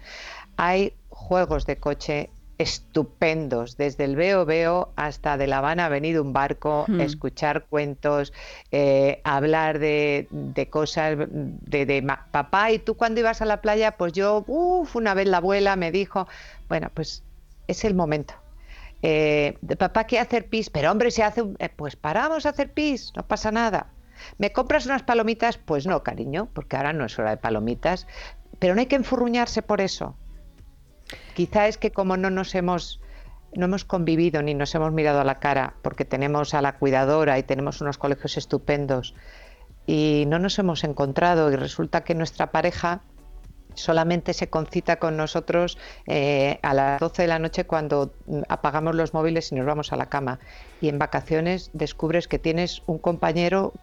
Hay 0.58 0.93
juegos 1.10 1.65
de 1.65 1.78
coche 1.78 2.30
estupendos, 2.60 3.78
desde 3.78 4.04
el 4.04 4.17
veo 4.17 4.45
veo 4.45 4.91
hasta 4.98 5.38
de 5.38 5.48
La 5.48 5.60
Habana 5.60 5.86
ha 5.86 5.89
venido 5.89 6.22
un 6.22 6.34
barco, 6.34 6.86
hmm. 6.88 7.00
escuchar 7.00 7.65
cuentos, 7.65 8.34
eh, 8.72 9.22
hablar 9.24 9.80
de, 9.80 10.28
cosas, 10.69 11.17
de, 11.17 12.17
papá, 12.32 12.72
y 12.72 12.80
tú 12.80 12.95
cuando 12.95 13.22
ibas 13.22 13.41
a 13.41 13.45
la 13.45 13.62
playa, 13.62 13.93
pues 13.93 14.12
yo, 14.12 14.43
uff, 14.45 14.93
una 14.98 15.13
vez 15.13 15.28
la 15.28 15.38
abuela 15.38 15.78
me 15.78 15.91
dijo, 15.91 16.28
bueno, 16.67 16.91
pues 16.93 17.24
es 17.67 17.86
el 17.86 17.95
momento, 17.95 18.34
eh, 19.02 19.58
de 19.62 19.78
papá 19.78 20.04
quiere 20.04 20.24
hacer 20.24 20.48
pis, 20.48 20.69
pero 20.69 20.91
hombre, 20.91 21.12
se 21.12 21.24
hace, 21.24 21.45
eh, 21.60 21.69
pues 21.74 21.95
paramos 21.95 22.45
a 22.45 22.50
hacer 22.50 22.74
pis, 22.74 23.13
no 23.15 23.26
pasa 23.26 23.52
nada. 23.52 23.88
¿Me 24.38 24.52
compras 24.52 24.86
unas 24.86 25.04
palomitas? 25.04 25.58
Pues 25.58 25.88
no, 25.88 26.04
cariño, 26.04 26.50
porque 26.54 26.76
ahora 26.76 26.91
no 26.91 27.06
es 27.06 27.17
hora 27.17 27.30
de 27.30 27.38
palomitas, 27.38 28.06
pero 28.60 28.76
no 28.76 28.82
hay 28.82 28.88
que 28.88 28.98
enfurruñarse 28.98 29.62
por 29.62 29.80
eso. 29.80 30.17
Quizá 31.34 31.67
es 31.67 31.78
que 31.78 31.91
como 31.91 32.17
no 32.17 32.30
nos 32.30 32.56
hemos 32.56 33.02
no 33.56 33.65
hemos 33.65 33.84
convivido 33.84 34.43
ni 34.43 34.54
nos 34.54 34.76
hemos 34.76 34.91
mirado 34.91 35.22
a 35.22 35.24
la 35.24 35.39
cara 35.39 35.74
porque 35.82 36.06
tenemos 36.06 36.54
a 36.54 36.62
la 36.62 36.78
cuidadora 36.78 37.39
y 37.39 37.43
tenemos 37.43 37.82
unos 37.82 37.98
colegios 37.98 38.38
estupendos 38.38 39.15
y 39.88 40.26
no 40.28 40.38
nos 40.38 40.60
hemos 40.60 40.84
encontrado 40.84 41.52
y 41.52 41.56
resulta 41.56 42.04
que 42.04 42.13
nuestra 42.13 42.52
pareja 42.52 43.02
solamente 43.74 44.34
se 44.34 44.50
concita 44.50 44.98
con 44.98 45.17
nosotros 45.17 45.78
eh, 46.06 46.60
a 46.62 46.74
las 46.74 47.00
12 47.00 47.24
de 47.24 47.28
la 47.28 47.39
noche 47.39 47.65
cuando 47.65 48.13
apagamos 48.50 48.95
los 48.95 49.13
móviles 49.13 49.52
y 49.52 49.56
nos 49.56 49.65
vamos 49.65 49.93
a 49.93 49.95
la 49.95 50.08
cama. 50.08 50.39
Y 50.82 50.89
en 50.89 51.00
vacaciones 51.00 51.72
descubres 51.74 52.28
que 52.28 52.39
tienes 52.39 52.84
un 52.86 53.00
compañero 53.00 53.74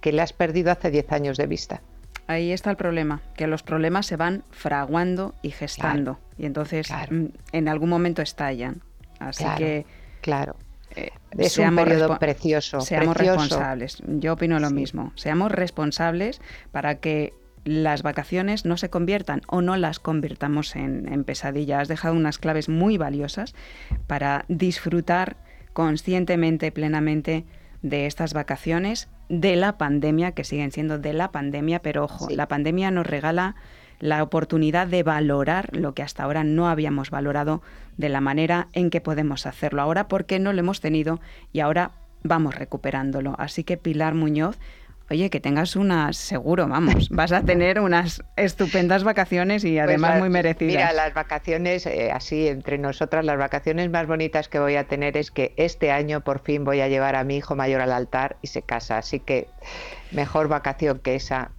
que 0.00 0.12
le 0.12 0.22
has 0.22 0.32
perdido 0.32 0.72
hace 0.72 0.90
10 0.90 1.12
años 1.12 1.36
de 1.36 1.46
vista. 1.46 1.82
Ahí 2.32 2.52
está 2.52 2.70
el 2.70 2.76
problema, 2.76 3.22
que 3.36 3.46
los 3.46 3.62
problemas 3.62 4.06
se 4.06 4.16
van 4.16 4.44
fraguando 4.50 5.34
y 5.42 5.50
gestando 5.50 6.18
y 6.42 6.46
entonces 6.46 6.90
mm, 7.10 7.26
en 7.52 7.68
algún 7.68 7.88
momento 7.88 8.20
estallan. 8.20 8.82
Así 9.18 9.44
que 9.56 9.86
claro. 10.20 10.56
Eh, 10.94 11.10
es 11.38 11.56
un 11.56 11.74
periodo 11.76 12.18
precioso. 12.18 12.80
Seamos 12.80 13.16
responsables. 13.16 14.02
Yo 14.06 14.34
opino 14.34 14.58
lo 14.58 14.70
mismo. 14.70 15.12
Seamos 15.14 15.52
responsables 15.52 16.40
para 16.70 16.96
que 16.96 17.32
las 17.64 18.02
vacaciones 18.02 18.64
no 18.64 18.76
se 18.76 18.90
conviertan 18.90 19.42
o 19.46 19.62
no 19.62 19.76
las 19.76 20.00
convirtamos 20.00 20.74
en, 20.74 21.10
en 21.10 21.24
pesadilla. 21.24 21.80
Has 21.80 21.88
dejado 21.88 22.14
unas 22.14 22.38
claves 22.38 22.68
muy 22.68 22.98
valiosas 22.98 23.54
para 24.06 24.44
disfrutar 24.48 25.36
conscientemente, 25.72 26.72
plenamente 26.72 27.46
de 27.82 28.06
estas 28.06 28.34
vacaciones, 28.34 29.08
de 29.32 29.56
la 29.56 29.78
pandemia, 29.78 30.32
que 30.32 30.44
siguen 30.44 30.72
siendo 30.72 30.98
de 30.98 31.14
la 31.14 31.32
pandemia, 31.32 31.78
pero 31.80 32.04
ojo, 32.04 32.28
la 32.28 32.48
pandemia 32.48 32.90
nos 32.90 33.06
regala 33.06 33.56
la 33.98 34.22
oportunidad 34.22 34.86
de 34.86 35.02
valorar 35.02 35.74
lo 35.74 35.94
que 35.94 36.02
hasta 36.02 36.24
ahora 36.24 36.44
no 36.44 36.68
habíamos 36.68 37.08
valorado 37.08 37.62
de 37.96 38.10
la 38.10 38.20
manera 38.20 38.68
en 38.74 38.90
que 38.90 39.00
podemos 39.00 39.46
hacerlo. 39.46 39.80
Ahora 39.80 40.06
porque 40.06 40.38
no 40.38 40.52
lo 40.52 40.60
hemos 40.60 40.82
tenido 40.82 41.18
y 41.50 41.60
ahora 41.60 41.92
vamos 42.22 42.56
recuperándolo. 42.56 43.34
Así 43.38 43.64
que 43.64 43.78
Pilar 43.78 44.14
Muñoz, 44.14 44.58
Oye, 45.12 45.28
que 45.28 45.40
tengas 45.40 45.76
unas, 45.76 46.16
seguro, 46.16 46.66
vamos, 46.66 47.10
vas 47.10 47.32
a 47.32 47.42
tener 47.42 47.80
unas 47.80 48.22
estupendas 48.34 49.04
vacaciones 49.04 49.62
y 49.62 49.74
pues 49.74 49.82
además 49.82 50.18
muy 50.18 50.30
merecidas. 50.30 50.74
Mira, 50.74 50.92
las 50.94 51.12
vacaciones, 51.12 51.84
eh, 51.84 52.10
así 52.10 52.48
entre 52.48 52.78
nosotras, 52.78 53.22
las 53.22 53.36
vacaciones 53.36 53.90
más 53.90 54.06
bonitas 54.06 54.48
que 54.48 54.58
voy 54.58 54.76
a 54.76 54.84
tener 54.84 55.18
es 55.18 55.30
que 55.30 55.52
este 55.58 55.90
año 55.90 56.22
por 56.22 56.38
fin 56.40 56.64
voy 56.64 56.80
a 56.80 56.88
llevar 56.88 57.14
a 57.14 57.24
mi 57.24 57.36
hijo 57.36 57.54
mayor 57.54 57.82
al 57.82 57.92
altar 57.92 58.38
y 58.40 58.46
se 58.46 58.62
casa. 58.62 58.96
Así 58.96 59.20
que 59.20 59.48
mejor 60.12 60.48
vacación 60.48 60.98
que 61.00 61.14
esa 61.14 61.50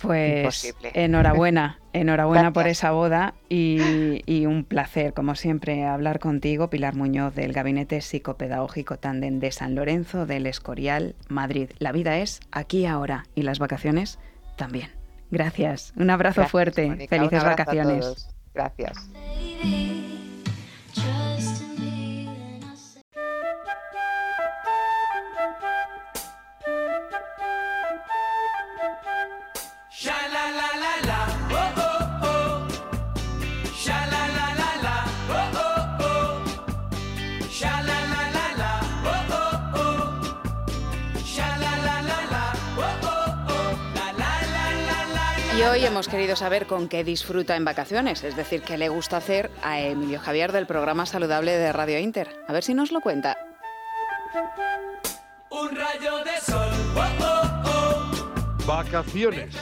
pues 0.00 0.74
enhorabuena, 0.94 1.78
enhorabuena 1.92 2.52
por 2.52 2.66
esa 2.66 2.90
boda 2.90 3.34
y, 3.48 4.46
un 4.46 4.64
placer, 4.64 5.14
como 5.14 5.34
siempre, 5.34 5.84
hablar 5.84 6.18
contigo, 6.18 6.68
Pilar 6.70 6.94
Muñoz, 6.94 7.34
del 7.34 7.52
Gabinete 7.52 8.00
Psicopedagógico 8.00 8.98
Tandem 8.98 9.40
de 9.40 9.52
San 9.52 9.74
Lorenzo 9.74 10.26
del 10.26 10.46
Escorial, 10.46 11.14
Madrid. 11.28 11.70
La 11.78 11.92
vida 11.92 12.18
es 12.18 12.40
aquí 12.50 12.86
ahora 12.86 13.26
y 13.34 13.42
las 13.42 13.58
vacaciones 13.58 14.18
también. 14.56 14.90
Gracias, 15.30 15.92
un 15.96 16.10
abrazo 16.10 16.46
fuerte, 16.46 17.08
felices 17.08 17.42
vacaciones. 17.42 18.28
Gracias. 18.54 19.10
Hoy 45.74 45.84
hemos 45.84 46.06
querido 46.06 46.36
saber 46.36 46.68
con 46.68 46.86
qué 46.86 47.02
disfruta 47.02 47.56
en 47.56 47.64
vacaciones, 47.64 48.22
es 48.22 48.36
decir, 48.36 48.62
qué 48.62 48.78
le 48.78 48.88
gusta 48.88 49.16
hacer 49.16 49.50
a 49.60 49.80
Emilio 49.80 50.20
Javier 50.20 50.52
del 50.52 50.68
programa 50.68 51.04
saludable 51.04 51.50
de 51.50 51.72
Radio 51.72 51.98
Inter. 51.98 52.30
A 52.46 52.52
ver 52.52 52.62
si 52.62 52.74
nos 52.74 52.92
lo 52.92 53.00
cuenta. 53.00 53.36
Un 55.50 55.74
rayo 55.74 56.18
de 56.18 56.40
sol. 56.40 56.68
Oh, 56.94 57.24
oh, 57.24 57.62
oh. 57.66 58.66
Vacaciones. 58.66 59.56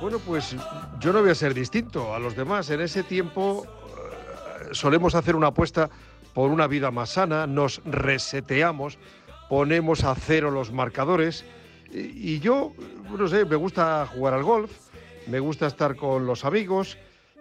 Bueno, 0.00 0.18
pues 0.20 0.56
yo 1.00 1.12
no 1.12 1.20
voy 1.20 1.32
a 1.32 1.34
ser 1.34 1.52
distinto 1.52 2.14
a 2.14 2.18
los 2.18 2.34
demás. 2.34 2.70
En 2.70 2.80
ese 2.80 3.02
tiempo 3.02 3.66
eh, 3.66 4.68
solemos 4.72 5.14
hacer 5.14 5.36
una 5.36 5.48
apuesta 5.48 5.90
por 6.32 6.50
una 6.50 6.66
vida 6.66 6.90
más 6.90 7.10
sana, 7.10 7.46
nos 7.46 7.82
reseteamos, 7.84 8.98
ponemos 9.50 10.02
a 10.02 10.14
cero 10.14 10.50
los 10.50 10.72
marcadores. 10.72 11.44
Y 11.92 12.40
yo, 12.40 12.72
no 13.10 13.28
sé, 13.28 13.44
me 13.44 13.56
gusta 13.56 14.06
jugar 14.06 14.32
al 14.32 14.42
golf, 14.42 14.85
me 15.26 15.40
gusta 15.40 15.66
estar 15.66 15.96
con 15.96 16.26
los 16.26 16.44
amigos, 16.44 16.96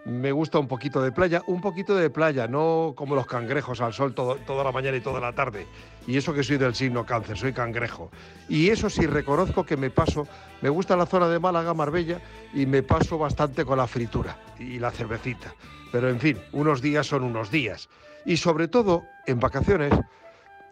me 0.06 0.32
gusta 0.32 0.60
un 0.60 0.67
poquito 0.67 1.02
de 1.02 1.12
playa, 1.12 1.41
un 1.48 1.62
poquito 1.62 1.95
de 1.95 2.10
playa, 2.10 2.48
no 2.48 2.93
como 2.95 3.15
los 3.15 3.26
cangrejos 3.26 3.82
al 3.82 3.93
sol 3.93 4.13
toda 4.13 4.63
la 4.63 4.71
mañana 4.71 4.98
y 4.98 5.02
toda 5.02 5.19
la 5.19 5.34
tarde. 5.34 5.65
Y 6.08 6.17
eso 6.17 6.34
que 6.34 6.43
soy 6.43 6.58
del 6.58 6.76
signo 6.76 7.06
cáncer, 7.06 7.38
soy 7.38 7.54
cangrejo. 7.54 8.12
Y 8.48 8.69
eso 8.69 8.89
sí, 8.89 9.08
reconozco 9.08 9.65
que 9.65 9.78
me 9.78 9.89
paso, 9.89 10.28
me 10.62 10.69
gusta 10.69 10.95
la 10.95 11.08
zona 11.08 11.28
de 11.28 11.39
Málaga, 11.39 11.74
Marbella, 11.74 12.21
y 12.54 12.65
me 12.65 12.84
paso 12.84 13.17
bastante 13.17 13.65
con 13.65 13.78
la 13.78 13.88
fritura 13.88 14.38
y 14.60 14.78
la 14.78 14.91
cervecita. 14.91 15.54
Pero 15.91 16.10
en 16.10 16.19
fin, 16.19 16.39
unos 16.52 16.82
días 16.82 17.08
son 17.08 17.24
unos 17.24 17.50
días. 17.50 17.89
Y 18.26 18.38
sobre 18.38 18.67
todo, 18.67 19.04
en 19.26 19.39
vacaciones, 19.39 19.93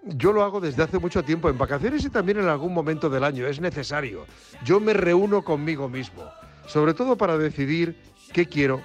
yo 0.03 0.31
lo 0.31 0.43
hago 0.43 0.59
desde 0.59 0.83
hace 0.83 0.99
mucho 0.99 1.23
tiempo, 1.23 1.49
en 1.49 1.57
vacaciones 1.57 2.03
y 2.05 2.09
también 2.09 2.39
en 2.39 2.49
algún 2.49 2.73
momento 2.73 3.09
del 3.09 3.23
año, 3.23 3.47
es 3.47 3.59
necesario. 3.59 4.25
Yo 4.63 4.79
me 4.79 4.93
reúno 4.93 5.43
conmigo 5.43 5.89
mismo 5.89 6.23
sobre 6.67 6.93
todo 6.93 7.17
para 7.17 7.37
decidir 7.37 7.97
qué 8.33 8.47
quiero, 8.47 8.81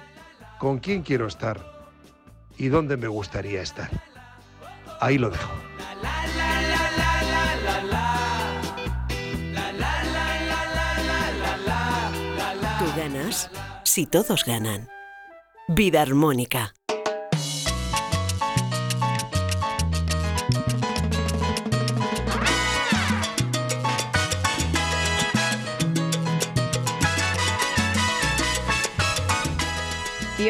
con 0.57 0.79
quién 0.79 1.01
quiero 1.03 1.27
estar 1.27 1.59
y 2.57 2.67
dónde 2.67 2.97
me 2.97 3.07
gustaría 3.07 3.61
estar. 3.61 3.89
Ahí 4.99 5.17
lo 5.17 5.29
dejo. 5.29 5.49
Tú 12.79 12.85
ganas 12.97 13.49
si 13.83 14.05
todos 14.05 14.45
ganan. 14.45 14.87
Vida 15.67 16.01
armónica. 16.01 16.73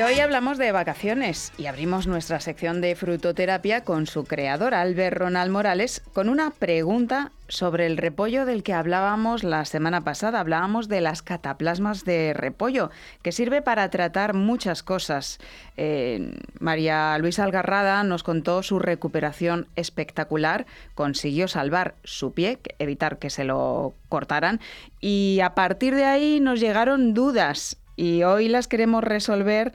Hoy 0.09 0.19
hablamos 0.21 0.57
de 0.57 0.71
vacaciones 0.71 1.53
y 1.59 1.67
abrimos 1.67 2.07
nuestra 2.07 2.39
sección 2.39 2.81
de 2.81 2.95
frutoterapia 2.95 3.83
con 3.83 4.07
su 4.07 4.23
creador, 4.23 4.73
Albert 4.73 5.15
Ronald 5.15 5.51
Morales, 5.51 6.01
con 6.13 6.29
una 6.29 6.49
pregunta 6.49 7.31
sobre 7.47 7.85
el 7.85 7.95
repollo 7.95 8.45
del 8.45 8.63
que 8.63 8.73
hablábamos 8.73 9.43
la 9.43 9.65
semana 9.65 10.01
pasada. 10.01 10.39
Hablábamos 10.39 10.87
de 10.87 11.01
las 11.01 11.21
cataplasmas 11.21 12.05
de 12.05 12.33
repollo, 12.33 12.89
que 13.21 13.31
sirve 13.31 13.61
para 13.61 13.87
tratar 13.91 14.33
muchas 14.33 14.81
cosas. 14.81 15.37
Eh, 15.77 16.33
María 16.59 17.15
Luisa 17.19 17.43
Algarrada 17.43 18.03
nos 18.03 18.23
contó 18.23 18.63
su 18.63 18.79
recuperación 18.79 19.67
espectacular, 19.75 20.65
consiguió 20.95 21.47
salvar 21.47 21.93
su 22.03 22.33
pie, 22.33 22.57
evitar 22.79 23.19
que 23.19 23.29
se 23.29 23.43
lo 23.43 23.93
cortaran, 24.09 24.59
y 24.99 25.39
a 25.43 25.53
partir 25.53 25.93
de 25.93 26.05
ahí 26.05 26.39
nos 26.39 26.59
llegaron 26.59 27.13
dudas 27.13 27.77
y 27.99 28.23
hoy 28.23 28.47
las 28.47 28.69
queremos 28.69 29.03
resolver 29.03 29.73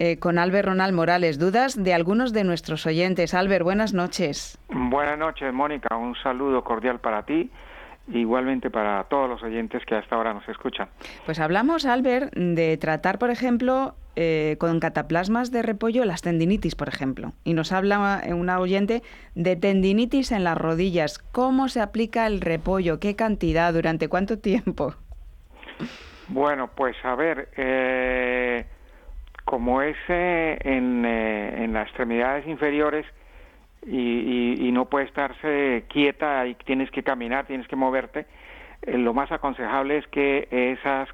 eh, 0.00 0.18
con 0.18 0.38
Albert 0.38 0.66
Ronald 0.66 0.94
Morales. 0.94 1.38
Dudas 1.38 1.80
de 1.80 1.92
algunos 1.92 2.32
de 2.32 2.42
nuestros 2.42 2.86
oyentes. 2.86 3.34
Albert, 3.34 3.62
buenas 3.62 3.92
noches. 3.92 4.58
Buenas 4.70 5.18
noches, 5.18 5.52
Mónica. 5.52 5.94
Un 5.94 6.16
saludo 6.16 6.64
cordial 6.64 7.00
para 7.00 7.22
ti. 7.26 7.50
Igualmente 8.08 8.70
para 8.70 9.04
todos 9.04 9.28
los 9.28 9.42
oyentes 9.42 9.84
que 9.84 9.94
hasta 9.94 10.16
ahora 10.16 10.32
nos 10.32 10.48
escuchan. 10.48 10.88
Pues 11.26 11.38
hablamos, 11.38 11.84
Albert, 11.84 12.32
de 12.34 12.78
tratar, 12.78 13.18
por 13.18 13.28
ejemplo, 13.28 13.94
eh, 14.16 14.56
con 14.58 14.80
cataplasmas 14.80 15.52
de 15.52 15.60
repollo 15.60 16.06
las 16.06 16.22
tendinitis, 16.22 16.74
por 16.74 16.88
ejemplo. 16.88 17.32
Y 17.44 17.52
nos 17.52 17.70
habla 17.70 18.22
una 18.34 18.58
oyente 18.58 19.02
de 19.34 19.54
tendinitis 19.54 20.32
en 20.32 20.44
las 20.44 20.56
rodillas. 20.56 21.18
¿Cómo 21.18 21.68
se 21.68 21.82
aplica 21.82 22.26
el 22.26 22.40
repollo? 22.40 23.00
¿Qué 23.00 23.16
cantidad? 23.16 23.74
¿Durante 23.74 24.08
cuánto 24.08 24.38
tiempo? 24.38 24.94
Bueno, 26.28 26.70
pues 26.74 26.96
a 27.04 27.14
ver, 27.14 27.50
eh, 27.56 28.64
como 29.50 29.82
es 29.82 29.96
eh, 30.06 30.58
en, 30.62 31.04
eh, 31.04 31.66
las 31.72 31.88
extremidades 31.88 32.46
inferiores 32.46 33.04
y, 33.84 34.70
no 34.72 34.84
puede 34.84 35.06
estarse 35.06 35.86
quieta 35.88 36.46
y 36.46 36.54
tienes 36.54 36.88
que 36.92 37.02
caminar, 37.02 37.46
tienes 37.46 37.66
que 37.66 37.74
moverte, 37.74 38.26
lo 38.86 39.12
más 39.12 39.32
aconsejable 39.32 39.98
es 39.98 40.06
que 40.06 40.46
esas 40.52 41.08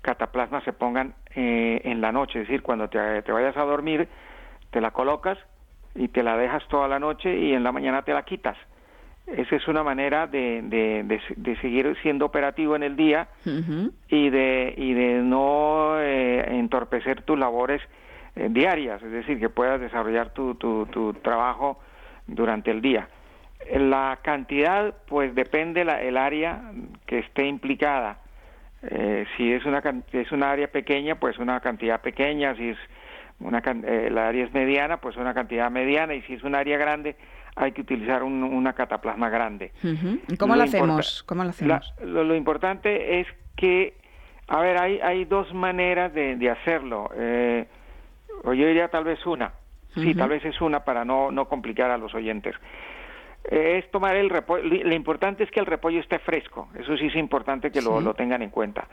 cataplasmas 0.00 0.62
se 0.62 0.72
pongan 0.72 1.14
en 1.34 2.00
la 2.00 2.12
noche, 2.12 2.42
es 2.42 2.46
decir, 2.46 2.62
cuando 2.62 2.88
te 2.88 3.32
vayas 3.32 3.56
a 3.56 3.64
dormir, 3.64 4.08
te 4.70 4.80
la 4.80 4.92
colocas 4.92 5.36
y 5.96 6.06
te 6.06 6.22
la 6.22 6.36
dejas 6.36 6.62
toda 6.68 6.86
la 6.86 7.00
noche 7.00 7.36
y 7.36 7.52
en 7.52 7.64
la 7.64 7.72
mañana 7.72 8.02
te 8.02 8.14
la 8.14 8.22
quitas 8.22 8.56
esa 9.26 9.56
es 9.56 9.68
una 9.68 9.82
manera 9.82 10.26
de, 10.26 10.62
de, 10.62 11.56
seguir 11.60 11.96
siendo 12.02 12.26
operativo 12.26 12.76
en 12.76 12.82
el 12.82 12.96
día 12.96 13.28
y, 14.08 14.30
de, 14.30 14.74
y 14.76 14.94
de 14.94 15.14
no 15.22 16.00
eh, 16.00 16.58
entorpecer 16.58 17.22
tus 17.22 17.38
labores 17.38 17.80
eh, 18.34 18.48
diarias, 18.50 19.02
es 19.02 19.12
decir, 19.12 19.38
que 19.38 19.48
puedas 19.48 19.80
desarrollar 19.80 20.30
tu, 20.30 20.54
tu, 20.56 20.86
tu, 20.86 21.14
trabajo 21.14 21.80
durante 22.26 22.70
el 22.70 22.82
día. 22.82 23.08
La 23.72 24.18
cantidad, 24.22 24.94
pues 25.06 25.34
depende 25.34 25.84
la, 25.84 26.02
el 26.02 26.16
área 26.16 26.72
que 27.06 27.20
esté 27.20 27.46
implicada. 27.46 28.18
Eh, 28.82 29.24
si 29.36 29.52
es 29.52 29.64
una 29.64 29.80
es 30.12 30.32
una 30.32 30.50
área 30.50 30.66
pequeña, 30.66 31.14
pues 31.14 31.38
una 31.38 31.60
cantidad 31.60 32.00
pequeña. 32.00 32.56
Si 32.56 32.70
es 32.70 32.78
una 33.38 33.62
la 34.10 34.28
área 34.28 34.44
es 34.44 34.52
mediana, 34.52 34.96
pues 34.96 35.16
una 35.16 35.32
cantidad 35.32 35.70
mediana. 35.70 36.14
Y 36.14 36.22
si 36.22 36.34
es 36.34 36.42
un 36.42 36.56
área 36.56 36.76
grande, 36.76 37.14
hay 37.56 37.72
que 37.72 37.82
utilizar 37.82 38.22
una 38.22 38.72
cataplasma 38.72 39.28
grande. 39.28 39.72
¿Cómo, 40.38 40.56
lo 40.56 40.62
hacemos? 40.62 41.22
¿Cómo 41.24 41.44
lo 41.44 41.50
hacemos? 41.50 41.94
lo, 42.02 42.34
importante 42.34 43.20
es 43.20 43.26
que, 43.56 43.94
a 44.48 44.60
ver, 44.60 44.78
hay, 44.78 45.00
hay 45.00 45.24
dos 45.24 45.52
maneras 45.52 46.12
de, 46.14 46.50
hacerlo. 46.50 47.10
Eh, 47.14 47.66
o 48.44 48.54
yo 48.54 48.66
diría 48.66 48.88
tal 48.88 49.04
vez 49.04 49.24
una. 49.26 49.52
Sí, 49.94 50.14
tal 50.14 50.30
vez 50.30 50.42
es 50.46 50.58
una 50.62 50.84
para 50.84 51.04
no, 51.04 51.30
no 51.30 51.48
complicar 51.48 51.90
a 51.90 51.98
los 51.98 52.14
oyentes. 52.14 52.56
Eh, 53.44 53.78
es 53.78 53.90
tomar 53.90 54.16
el 54.16 54.30
repollo. 54.30 54.64
Lo 54.64 54.94
importante 54.94 55.44
es 55.44 55.50
que 55.50 55.60
el 55.60 55.66
repollo 55.66 56.00
esté 56.00 56.18
fresco. 56.18 56.68
Eso 56.78 56.96
sí 56.96 57.06
es 57.06 57.16
importante 57.16 57.70
que 57.70 57.82
lo, 57.82 58.00
lo 58.00 58.14
tengan 58.14 58.40
en 58.40 58.48
cuenta. 58.48 58.88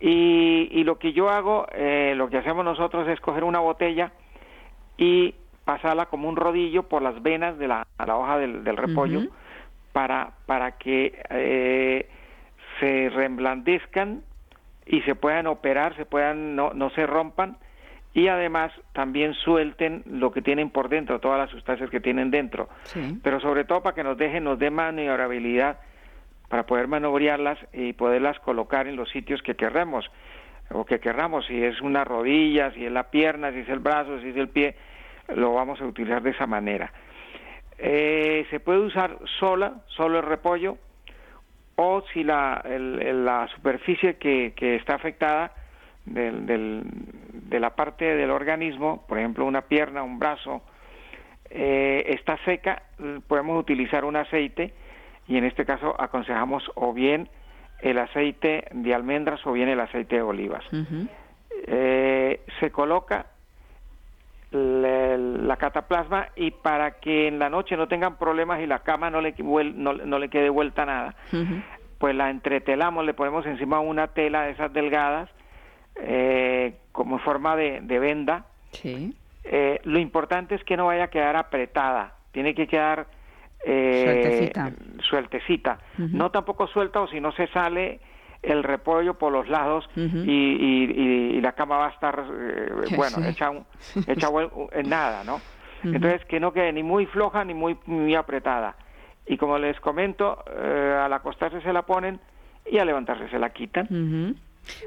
Y, 0.00 0.68
y, 0.70 0.84
lo 0.84 0.98
que 0.98 1.12
yo 1.12 1.30
hago, 1.30 1.66
eh, 1.72 2.12
lo 2.14 2.28
que 2.28 2.36
hacemos 2.36 2.64
nosotros 2.64 3.08
es 3.08 3.18
coger 3.20 3.42
una 3.42 3.58
botella 3.58 4.12
y 4.96 5.34
pasarla 5.68 6.06
como 6.06 6.30
un 6.30 6.36
rodillo 6.36 6.84
por 6.84 7.02
las 7.02 7.22
venas 7.22 7.58
de 7.58 7.68
la, 7.68 7.86
la 7.98 8.16
hoja 8.16 8.38
del, 8.38 8.74
repollo 8.74 9.24
para, 9.92 10.32
para 10.46 10.78
que 10.78 11.20
eh, 11.28 12.08
se 12.80 13.10
reblandezcan 13.10 14.22
y 14.86 15.02
se 15.02 15.14
puedan 15.14 15.46
operar, 15.46 15.94
se 15.96 16.06
puedan, 16.06 16.56
no, 16.56 16.72
no 16.72 16.88
se 16.88 17.06
rompan 17.06 17.58
y 18.14 18.28
además 18.28 18.72
también 18.94 19.34
suelten 19.34 20.04
lo 20.06 20.32
que 20.32 20.40
tienen 20.40 20.70
por 20.70 20.88
dentro, 20.88 21.20
todas 21.20 21.38
las 21.38 21.50
sustancias 21.50 21.90
que 21.90 22.00
tienen 22.00 22.30
dentro. 22.30 22.70
Pero 23.22 23.38
sobre 23.38 23.64
todo 23.64 23.82
para 23.82 23.94
que 23.94 24.04
nos 24.04 24.16
dejen, 24.16 24.44
nos 24.44 24.58
dé 24.58 24.70
maniobrabilidad 24.70 25.80
para 26.48 26.64
poder 26.64 26.88
maniobrarlas 26.88 27.58
y 27.74 27.92
poderlas 27.92 28.40
colocar 28.40 28.86
en 28.86 28.96
los 28.96 29.10
sitios 29.10 29.42
que 29.42 29.54
querramos 29.54 30.10
o 30.70 30.86
que 30.86 30.98
querramos, 30.98 31.44
si 31.44 31.62
es 31.62 31.78
una 31.82 32.04
rodilla, 32.04 32.72
si 32.72 32.86
es 32.86 32.90
la 32.90 33.10
pierna, 33.10 33.52
si 33.52 33.58
es 33.58 33.68
el 33.68 33.80
brazo, 33.80 34.18
si 34.22 34.28
es 34.30 34.36
el 34.36 34.48
pie, 34.48 34.74
lo 35.34 35.54
vamos 35.54 35.80
a 35.80 35.84
utilizar 35.84 36.22
de 36.22 36.30
esa 36.30 36.46
manera. 36.46 36.92
Eh, 37.78 38.46
se 38.50 38.60
puede 38.60 38.80
usar 38.80 39.18
sola, 39.38 39.82
solo 39.88 40.18
el 40.18 40.24
repollo, 40.24 40.78
o 41.76 42.02
si 42.12 42.24
la, 42.24 42.62
la 42.66 43.48
superficie 43.54 44.16
que, 44.16 44.52
que, 44.56 44.74
está 44.76 44.94
afectada 44.94 45.52
del, 46.04 46.44
del, 46.44 46.82
de 47.32 47.60
la 47.60 47.76
parte 47.76 48.16
del 48.16 48.30
organismo, 48.30 49.04
por 49.06 49.18
ejemplo 49.18 49.44
una 49.44 49.62
pierna, 49.62 50.02
un 50.02 50.18
brazo, 50.18 50.62
eh, 51.50 52.04
está 52.08 52.36
seca, 52.44 52.82
podemos 53.28 53.60
utilizar 53.60 54.04
un 54.04 54.16
aceite 54.16 54.74
y 55.28 55.36
en 55.36 55.44
este 55.44 55.64
caso 55.64 55.94
aconsejamos 56.00 56.68
o 56.74 56.92
bien 56.92 57.28
el 57.80 57.98
aceite 57.98 58.64
de 58.72 58.94
almendras 58.94 59.46
o 59.46 59.52
bien 59.52 59.68
el 59.68 59.78
aceite 59.80 60.16
de 60.16 60.22
olivas. 60.22 60.64
eh, 61.66 62.40
se 62.60 62.70
coloca 62.70 63.26
la, 64.50 65.56
cataplasma 65.56 66.28
y 66.36 66.50
para 66.50 66.92
que 67.00 67.28
en 67.28 67.38
la 67.38 67.50
noche 67.50 67.76
no 67.76 67.88
tengan 67.88 68.16
problemas 68.16 68.60
y 68.60 68.66
la 68.66 68.80
cama 68.80 69.10
no 69.10 69.20
le, 69.20 69.34
no, 69.38 69.92
le 69.92 70.28
quede 70.28 70.48
vuelta 70.48 70.86
nada, 70.86 71.14
pues 71.98 72.14
la 72.14 72.30
entretelamos, 72.30 73.04
le 73.04 73.14
ponemos 73.14 73.44
encima 73.46 73.80
una 73.80 74.08
tela 74.08 74.42
de 74.42 74.52
esas 74.52 74.72
delgadas 74.72 75.28
eh, 75.96 76.76
como 76.92 77.18
forma 77.18 77.56
de, 77.56 77.80
venda. 77.80 78.46
Eh, 79.44 79.80
lo 79.84 79.98
importante 79.98 80.54
es 80.54 80.64
que 80.64 80.76
no 80.76 80.86
vaya 80.86 81.04
a 81.04 81.10
quedar 81.10 81.36
apretada, 81.36 82.14
tiene 82.32 82.54
que 82.54 82.66
quedar 82.66 83.06
eh, 83.64 84.52
sueltecita. 85.08 85.78
No 85.96 86.30
tampoco 86.30 86.66
suelta 86.68 87.00
o 87.00 87.08
si 87.08 87.20
no 87.20 87.32
se 87.32 87.48
sale 87.48 88.00
el 88.42 88.62
repollo 88.62 89.14
por 89.14 89.32
los 89.32 89.48
lados 89.48 89.88
y, 89.96 91.40
la 91.40 91.52
cama 91.52 91.78
va 91.78 91.86
a 91.86 91.90
estar, 91.90 92.24
eh, 92.32 92.70
bueno, 92.96 93.24
hecha, 93.24 93.52
hecha 94.06 94.28
en 94.72 94.88
nada, 94.88 95.24
¿no? 95.24 95.40
Entonces, 95.84 96.24
que 96.24 96.40
no 96.40 96.52
quede 96.52 96.72
ni 96.72 96.82
muy 96.82 97.06
floja 97.06 97.44
ni 97.44 97.54
muy, 97.54 97.76
muy 97.86 98.14
apretada. 98.14 98.74
Y 99.26 99.36
como 99.36 99.58
les 99.58 99.78
comento, 99.80 100.42
eh, 100.50 101.00
al 101.00 101.12
acostarse 101.12 101.60
se 101.60 101.72
la 101.72 101.82
ponen 101.82 102.18
y 102.70 102.78
al 102.78 102.86
levantarse 102.86 103.28
se 103.28 103.38
la 103.38 103.50
quitan. 103.50 103.86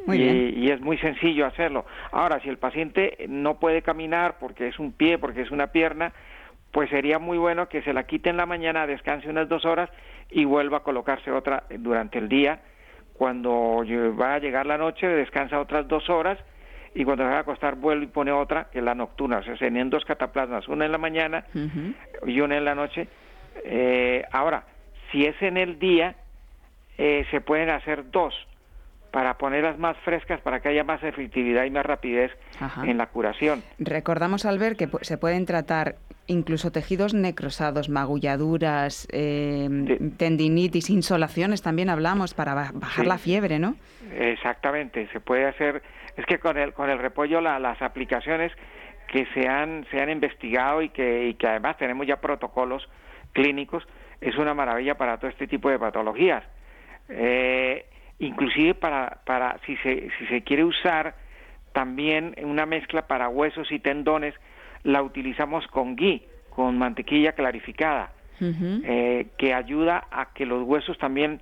Muy 0.06 0.18
y, 0.18 0.20
bien. 0.20 0.64
y, 0.64 0.70
es 0.70 0.82
muy 0.82 0.98
sencillo 0.98 1.46
hacerlo. 1.46 1.86
Ahora, 2.12 2.40
si 2.42 2.50
el 2.50 2.58
paciente 2.58 3.26
no 3.30 3.60
puede 3.60 3.82
caminar 3.82 4.38
porque 4.40 4.68
es 4.68 4.80
un 4.80 4.92
pie, 4.92 5.18
porque 5.18 5.42
es 5.42 5.52
una 5.52 5.68
pierna, 5.68 6.12
pues 6.72 6.90
sería 6.90 7.20
muy 7.20 7.38
bueno 7.38 7.70
que 7.70 7.82
se 7.82 7.94
la 7.94 8.04
quite 8.04 8.30
en 8.30 8.38
la 8.38 8.46
mañana, 8.46 8.86
descanse 8.86 9.30
unas 9.30 9.48
dos 9.48 9.66
horas 9.66 9.90
y 10.30 10.46
vuelva 10.46 10.78
a 10.78 10.84
colocarse 10.84 11.32
otra 11.32 11.64
durante 11.70 12.18
el 12.18 12.30
día 12.30 12.62
cuando 13.22 13.86
va 14.20 14.34
a 14.34 14.40
llegar 14.40 14.66
la 14.66 14.80
noche 14.80 15.08
descansa 15.08 15.60
otras 15.60 15.88
dos 15.88 16.10
horas 16.10 16.40
y 16.96 17.06
cuando 17.06 17.24
se 17.24 17.30
va 17.30 17.38
a 17.38 17.42
acostar 17.42 17.76
vuelve 17.76 18.06
y 18.06 18.08
pone 18.08 18.32
otra, 18.32 18.70
que 18.72 18.80
es 18.80 18.84
la 18.84 18.96
nocturna. 18.96 19.38
O 19.38 19.44
sea, 19.44 19.54
se 19.60 19.66
tenían 19.66 19.92
dos 19.92 20.04
cataplasmas, 20.06 20.68
una 20.68 20.88
en 20.88 20.92
la 20.92 20.98
mañana 20.98 21.46
y 22.26 22.42
una 22.42 22.58
en 22.58 22.66
la 22.66 22.74
noche. 22.74 23.08
Eh, 23.64 24.26
ahora, 24.32 24.64
si 25.12 25.24
es 25.24 25.40
en 25.44 25.58
el 25.58 25.78
día, 25.78 26.16
eh, 26.98 27.28
se 27.30 27.42
pueden 27.42 27.70
hacer 27.70 28.10
dos 28.10 28.34
para 29.12 29.38
ponerlas 29.38 29.78
más 29.78 29.98
frescas, 29.98 30.42
para 30.42 30.60
que 30.60 30.70
haya 30.70 30.84
más 30.84 31.04
efectividad 31.04 31.66
y 31.66 31.70
más 31.70 31.86
rapidez 31.86 32.32
en 32.84 32.98
la 32.98 33.06
curación. 33.06 33.62
Recordamos, 33.78 34.48
al 34.48 34.58
ver 34.58 34.76
que 34.76 34.90
se 35.02 35.20
pueden 35.20 35.46
tratar 35.46 35.98
incluso 36.28 36.72
tejidos 36.72 37.14
necrosados, 37.14 37.90
magulladuras, 37.90 39.08
em, 39.12 40.12
tendinitis, 40.18 40.90
insolaciones, 40.90 41.62
también 41.62 41.90
hablamos 41.90 42.34
para 42.34 42.54
bajar 42.74 43.06
la 43.06 43.18
fiebre, 43.18 43.60
¿no? 43.60 43.76
Exactamente, 44.14 45.08
se 45.12 45.20
puede 45.20 45.46
hacer, 45.46 45.82
es 46.18 46.26
que 46.26 46.40
con 46.40 46.58
el, 46.58 46.74
con 46.74 46.90
el 46.90 47.00
repollo 47.00 47.42
las 47.42 47.82
aplicaciones 47.82 48.52
que 49.08 49.26
se 49.34 49.48
han, 49.48 49.86
se 49.92 50.02
han 50.02 50.10
investigado 50.10 50.82
y 50.82 50.90
que, 50.90 51.28
y 51.28 51.34
que 51.34 51.48
además 51.48 51.78
tenemos 51.78 52.08
ya 52.08 52.18
protocolos 52.22 52.88
clínicos, 53.34 53.86
es 54.22 54.38
una 54.38 54.54
maravilla 54.54 54.96
para 54.96 55.18
todo 55.18 55.30
este 55.30 55.48
tipo 55.48 55.70
de 55.70 55.80
patologías. 55.80 56.44
Eh, 57.10 57.86
inclusive 58.20 58.76
para, 58.76 59.20
para 59.26 59.58
si, 59.66 59.76
se, 59.78 60.10
si 60.18 60.28
se 60.28 60.44
quiere 60.44 60.64
usar 60.64 61.16
también 61.74 62.36
una 62.44 62.66
mezcla 62.66 63.08
para 63.08 63.30
huesos 63.30 63.72
y 63.72 63.80
tendones, 63.80 64.36
la 64.84 65.02
utilizamos 65.02 65.66
con 65.68 65.96
ghee, 65.96 66.28
con 66.50 66.78
mantequilla 66.78 67.34
clarificada, 67.34 68.12
eh, 68.40 69.28
que 69.38 69.54
ayuda 69.54 70.08
a 70.10 70.34
que 70.34 70.46
los 70.46 70.64
huesos 70.64 70.98
también 70.98 71.42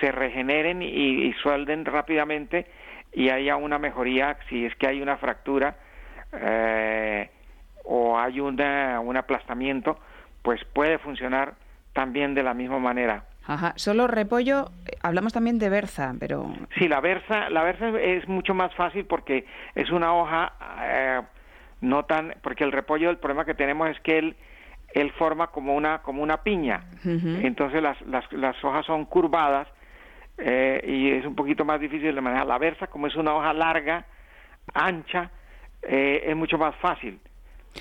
se 0.00 0.10
regeneren 0.10 0.82
y, 0.82 1.32
suelden 1.34 1.84
rápidamente 1.84 2.66
y 3.12 3.28
haya 3.30 3.56
una 3.56 3.78
mejoría 3.78 4.36
si 4.48 4.64
es 4.64 4.74
que 4.76 4.88
hay 4.88 5.00
una 5.00 5.16
fractura 5.18 5.76
eh, 6.32 7.30
o 7.84 8.18
hay 8.18 8.40
una, 8.40 9.00
un 9.00 9.16
aplastamiento, 9.16 9.98
pues 10.42 10.60
puede 10.72 10.98
funcionar 10.98 11.54
también 11.92 12.34
de 12.34 12.42
la 12.42 12.54
misma 12.54 12.78
manera. 12.78 13.24
Ajá. 13.46 13.72
Solo 13.76 14.06
repollo, 14.06 14.70
hablamos 15.02 15.32
también 15.32 15.58
de 15.58 15.68
berza, 15.68 16.14
pero... 16.18 16.52
Sí, 16.78 16.88
la 16.88 17.00
berza, 17.00 17.50
la 17.50 17.62
berza 17.62 17.88
es 18.00 18.26
mucho 18.28 18.54
más 18.54 18.74
fácil 18.74 19.04
porque 19.04 19.46
es 19.74 19.90
una 19.90 20.14
hoja 20.14 20.52
eh, 20.82 21.20
no 21.82 22.04
tan... 22.04 22.34
Porque 22.42 22.64
el 22.64 22.72
repollo, 22.72 23.10
el 23.10 23.18
problema 23.18 23.44
que 23.44 23.54
tenemos 23.54 23.90
es 23.90 24.00
que 24.00 24.16
él, 24.18 24.36
él 24.94 25.12
forma 25.12 25.48
como 25.48 25.74
una, 25.74 25.98
como 25.98 26.22
una 26.22 26.38
piña. 26.38 26.84
Entonces 27.04 27.82
las, 27.82 28.00
las, 28.06 28.32
las, 28.32 28.64
hojas 28.64 28.86
son 28.86 29.04
curvadas 29.04 29.68
eh, 30.38 30.82
y 30.86 31.10
es 31.10 31.26
un 31.26 31.34
poquito 31.34 31.66
más 31.66 31.78
difícil 31.78 32.14
de 32.14 32.20
manejar. 32.20 32.46
La 32.46 32.58
berza, 32.58 32.86
como 32.86 33.06
es 33.06 33.16
una 33.16 33.34
hoja 33.34 33.52
larga, 33.52 34.06
ancha, 34.72 35.30
es 35.82 36.34
mucho 36.34 36.56
más 36.56 36.74
fácil. 36.76 37.20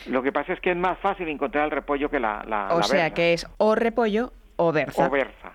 Lo 0.07 0.23
que 0.23 0.31
pasa 0.31 0.53
es 0.53 0.59
que 0.59 0.71
es 0.71 0.77
más 0.77 0.97
fácil 0.99 1.27
encontrar 1.27 1.65
el 1.65 1.71
repollo 1.71 2.09
que 2.09 2.19
la, 2.19 2.43
la 2.47 2.73
O 2.73 2.83
sea 2.83 3.13
que 3.13 3.33
es 3.33 3.47
o 3.57 3.75
repollo 3.75 4.31
o 4.55 4.71
Berza. 4.71 5.03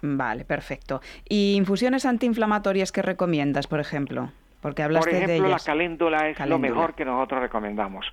Vale, 0.02 0.44
perfecto. 0.44 1.00
¿Y 1.28 1.54
infusiones 1.54 2.04
antiinflamatorias 2.06 2.92
que 2.92 3.02
recomiendas, 3.02 3.66
por 3.66 3.80
ejemplo? 3.80 4.32
Porque 4.66 4.82
hablaste 4.82 5.10
por 5.10 5.22
ejemplo, 5.22 5.48
la 5.48 5.58
caléndula 5.58 6.28
es 6.28 6.40
lo 6.46 6.58
mejor 6.58 6.94
que 6.94 7.04
nosotros 7.04 7.40
recomendamos. 7.40 8.06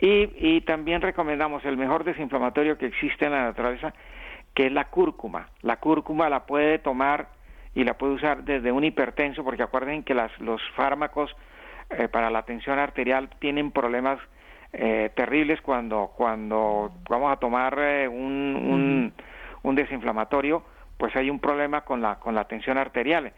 Y, 0.00 0.28
y 0.36 0.60
también 0.60 1.00
recomendamos 1.00 1.64
el 1.64 1.76
mejor 1.76 2.04
desinflamatorio 2.04 2.76
que 2.76 2.86
existe 2.86 3.24
en 3.24 3.32
la 3.32 3.44
naturaleza, 3.44 3.94
que 4.54 4.66
es 4.66 4.72
la 4.72 4.84
cúrcuma. 4.84 5.48
La 5.62 5.76
cúrcuma 5.76 6.28
la 6.28 6.44
puede 6.44 6.78
tomar 6.78 7.28
y 7.74 7.84
la 7.84 7.94
puede 7.94 8.14
usar 8.14 8.44
desde 8.44 8.70
un 8.70 8.84
hipertenso, 8.84 9.44
porque 9.44 9.62
acuerden 9.62 10.02
que 10.02 10.14
las, 10.14 10.30
los 10.40 10.60
fármacos 10.76 11.34
eh, 11.90 12.08
para 12.08 12.28
la 12.30 12.42
tensión 12.42 12.78
arterial 12.78 13.30
tienen 13.38 13.70
problemas 13.70 14.18
eh, 14.72 15.10
terribles 15.14 15.60
cuando, 15.62 16.12
cuando 16.16 16.92
vamos 17.08 17.32
a 17.32 17.36
tomar 17.36 17.78
eh, 17.78 18.08
un 18.08 19.12
un 19.64 19.74
desinflamatorio, 19.74 20.62
pues 20.96 21.16
hay 21.16 21.28
un 21.28 21.40
problema 21.40 21.80
con 21.80 22.00
la, 22.00 22.16
con 22.20 22.34
la 22.34 22.44
tensión 22.44 22.78
arterial. 22.78 23.32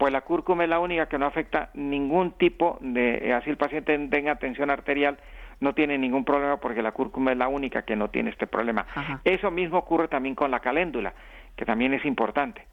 Pues 0.00 0.14
la 0.14 0.22
cúrcuma 0.22 0.64
es 0.64 0.70
la 0.70 0.78
única 0.78 1.10
que 1.10 1.18
no 1.18 1.26
afecta 1.26 1.68
ningún 1.74 2.32
tipo 2.32 2.78
de, 2.80 3.18
eh, 3.18 3.34
así 3.34 3.50
el 3.50 3.58
paciente 3.58 3.98
tenga 4.08 4.36
tensión 4.36 4.70
arterial, 4.70 5.18
no 5.60 5.74
tiene 5.74 5.98
ningún 5.98 6.24
problema 6.24 6.56
porque 6.56 6.80
la 6.80 6.92
cúrcuma 6.92 7.32
es 7.32 7.36
la 7.36 7.48
única 7.48 7.82
que 7.82 7.96
no 7.96 8.08
tiene 8.08 8.30
este 8.30 8.46
problema. 8.46 8.86
Eso 9.24 9.50
mismo 9.50 9.76
ocurre 9.76 10.08
también 10.08 10.34
con 10.34 10.50
la 10.50 10.60
caléndula, 10.60 11.12
que 11.54 11.66
también 11.66 11.92
es 11.92 12.02
importante. 12.06 12.66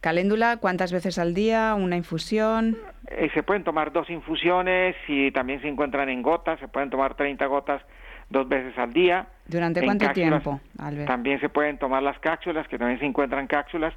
Caléndula, 0.00 0.58
¿cuántas 0.58 0.92
veces 0.92 1.18
al 1.18 1.34
día? 1.34 1.74
¿Una 1.74 1.96
infusión? 1.96 2.78
Eh, 3.08 3.28
se 3.34 3.42
pueden 3.42 3.64
tomar 3.64 3.90
dos 3.90 4.08
infusiones 4.08 4.94
y 5.08 5.32
también 5.32 5.60
se 5.60 5.66
encuentran 5.66 6.08
en 6.08 6.22
gotas, 6.22 6.60
se 6.60 6.68
pueden 6.68 6.90
tomar 6.90 7.16
30 7.16 7.44
gotas 7.46 7.82
dos 8.30 8.48
veces 8.48 8.78
al 8.78 8.92
día. 8.92 9.26
¿Durante 9.48 9.84
cuánto 9.84 10.08
tiempo, 10.10 10.60
También 11.08 11.40
se 11.40 11.48
pueden 11.48 11.76
tomar 11.78 12.04
las 12.04 12.20
cápsulas, 12.20 12.68
que 12.68 12.78
también 12.78 13.00
se 13.00 13.06
encuentran 13.06 13.48
cápsulas, 13.48 13.92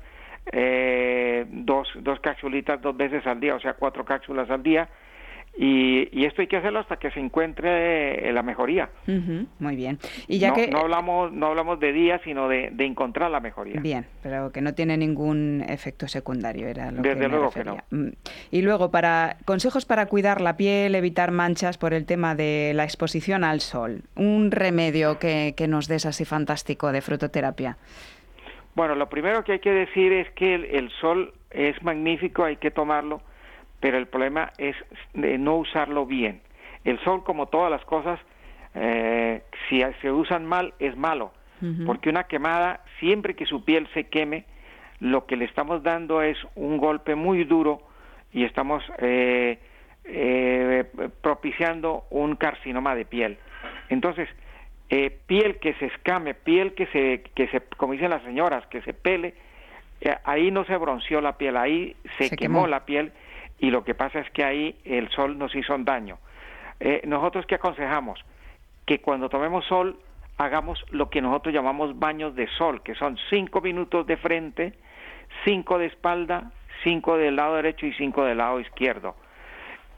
eh, 0.51 1.45
dos, 1.49 1.87
dos 1.99 2.19
cápsulitas 2.19 2.81
dos 2.81 2.95
veces 2.95 3.25
al 3.27 3.39
día, 3.39 3.55
o 3.55 3.59
sea, 3.59 3.73
cuatro 3.73 4.05
cápsulas 4.05 4.49
al 4.49 4.63
día. 4.63 4.89
Y, 5.57 6.25
esto 6.25 6.41
hay 6.41 6.47
que 6.47 6.55
hacerlo 6.55 6.79
hasta 6.79 6.97
que 6.97 7.11
se 7.11 7.19
encuentre 7.19 8.29
eh, 8.29 8.31
la 8.31 8.41
mejoría. 8.41 8.89
muy 9.59 9.75
bien. 9.75 9.99
Y 10.27 10.39
ya 10.39 10.49
no, 10.49 10.55
que 10.55 10.67
no 10.69 10.79
hablamos 10.79 11.31
no 11.33 11.47
hablamos 11.47 11.79
de 11.79 11.91
días, 11.91 12.21
sino 12.23 12.47
de, 12.47 12.71
encontrar 12.79 13.29
la 13.29 13.41
mejoría. 13.41 13.79
Bien, 13.81 14.05
pero 14.23 14.51
que 14.51 14.61
no 14.61 14.73
tiene 14.73 14.95
ningún 14.95 15.63
efecto 15.67 16.07
secundario, 16.07 16.67
era 16.67 16.91
lo 16.91 17.01
Desde 17.01 17.19
que 17.19 17.27
luego 17.27 17.49
que 17.51 17.63
no. 17.65 17.77
Mm. 17.89 18.09
Y 18.51 18.61
luego 18.61 18.91
para 18.91 19.37
consejos 19.43 19.85
para 19.85 20.05
cuidar 20.05 20.39
la 20.39 20.55
piel, 20.55 20.95
evitar 20.95 21.31
manchas 21.31 21.77
por 21.77 21.93
el 21.93 22.05
tema 22.05 22.33
de 22.33 22.71
la 22.73 22.85
exposición 22.85 23.43
al 23.43 23.59
sol. 23.59 24.03
Un 24.15 24.51
remedio 24.51 25.19
que, 25.19 25.53
que 25.57 25.67
nos 25.67 25.87
des 25.87 26.05
así 26.05 26.23
fantástico 26.23 26.93
de 26.93 27.01
frutoterapia. 27.01 27.77
Bueno, 28.75 28.95
lo 28.95 29.09
primero 29.09 29.43
que 29.43 29.53
hay 29.53 29.59
que 29.59 29.71
decir 29.73 30.13
es 30.13 30.29
que 30.31 30.55
el 30.55 30.89
sol 31.01 31.33
es 31.49 31.81
magnífico, 31.83 32.43
hay 32.43 32.57
que 32.57 32.71
tomarlo 32.71 33.21
pero 33.81 33.97
el 33.97 34.07
problema 34.07 34.53
es 34.57 34.75
de 35.13 35.37
no 35.37 35.57
usarlo 35.57 36.05
bien. 36.05 36.39
El 36.85 36.99
sol, 36.99 37.23
como 37.25 37.47
todas 37.47 37.69
las 37.69 37.83
cosas, 37.83 38.19
eh, 38.75 39.41
si 39.67 39.81
se 40.01 40.11
usan 40.11 40.45
mal, 40.45 40.73
es 40.79 40.95
malo, 40.95 41.33
porque 41.85 42.09
una 42.09 42.23
quemada, 42.23 42.81
siempre 42.99 43.35
que 43.35 43.45
su 43.45 43.63
piel 43.63 43.87
se 43.93 44.05
queme, 44.05 44.45
lo 44.99 45.27
que 45.27 45.35
le 45.35 45.45
estamos 45.45 45.83
dando 45.83 46.23
es 46.23 46.37
un 46.55 46.77
golpe 46.77 47.13
muy 47.13 47.43
duro 47.43 47.81
y 48.31 48.45
estamos 48.45 48.83
eh, 48.97 49.59
eh, 50.05 50.85
propiciando 51.21 52.05
un 52.09 52.35
carcinoma 52.35 52.95
de 52.95 53.05
piel. 53.05 53.37
Entonces, 53.89 54.27
piel 55.25 55.57
que 55.59 55.73
se 55.75 55.85
escame, 55.85 56.33
piel 56.33 56.73
que 56.73 56.85
se, 56.87 57.23
que 57.33 57.47
se, 57.47 57.61
como 57.77 57.93
dicen 57.93 58.09
las 58.09 58.23
señoras, 58.23 58.65
que 58.67 58.81
se 58.81 58.93
pele, 58.93 59.33
ahí 60.25 60.51
no 60.51 60.65
se 60.65 60.75
bronceó 60.75 61.21
la 61.21 61.37
piel, 61.37 61.55
ahí 61.57 61.95
se, 62.17 62.35
quemó 62.35 62.67
la 62.67 62.85
piel 62.85 63.13
y 63.59 63.69
lo 63.69 63.83
que 63.83 63.95
pasa 63.95 64.19
es 64.19 64.29
que 64.31 64.43
ahí 64.43 64.75
el 64.83 65.09
sol 65.09 65.37
nos 65.37 65.55
hizo 65.55 65.75
un 65.75 65.85
daño. 65.85 66.17
Eh, 66.79 67.01
nosotros 67.05 67.45
qué 67.45 67.55
aconsejamos? 67.55 68.19
Que 68.85 68.99
cuando 68.99 69.29
tomemos 69.29 69.65
sol 69.65 69.97
hagamos 70.37 70.83
lo 70.89 71.09
que 71.09 71.21
nosotros 71.21 71.53
llamamos 71.53 71.97
baños 71.99 72.35
de 72.35 72.47
sol, 72.57 72.81
que 72.81 72.95
son 72.95 73.17
cinco 73.29 73.61
minutos 73.61 74.07
de 74.07 74.17
frente, 74.17 74.73
cinco 75.45 75.77
de 75.77 75.85
espalda, 75.85 76.51
cinco 76.83 77.17
del 77.17 77.35
lado 77.35 77.55
derecho 77.55 77.85
y 77.85 77.93
cinco 77.93 78.25
del 78.25 78.39
lado 78.39 78.59
izquierdo. 78.59 79.15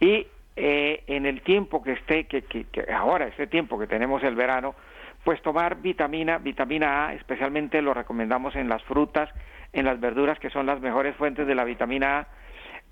Y 0.02 0.28
eh, 0.56 1.04
en 1.08 1.26
el 1.26 1.42
tiempo 1.42 1.82
que 1.82 1.94
esté, 1.94 2.26
que, 2.26 2.44
que, 2.44 2.66
ahora, 2.94 3.28
este 3.28 3.48
tiempo 3.48 3.80
que 3.80 3.88
tenemos 3.88 4.24
el 4.24 4.36
verano, 4.36 4.76
pues 5.24 5.42
tomar 5.42 5.82
vitamina, 5.82 6.38
vitamina 6.38 7.08
A, 7.08 7.14
especialmente 7.14 7.82
lo 7.82 7.94
recomendamos 7.94 8.56
en 8.56 8.70
las 8.70 8.84
frutas, 8.84 9.30
en 9.72 9.86
las 9.86 10.00
verduras, 10.00 10.40
que 10.40 10.50
son 10.50 10.66
las 10.66 10.82
mejores 10.82 11.16
fuentes 11.16 11.48
de 11.48 11.56
la 11.56 11.64
vitamina 11.64 12.20
A, 12.20 12.28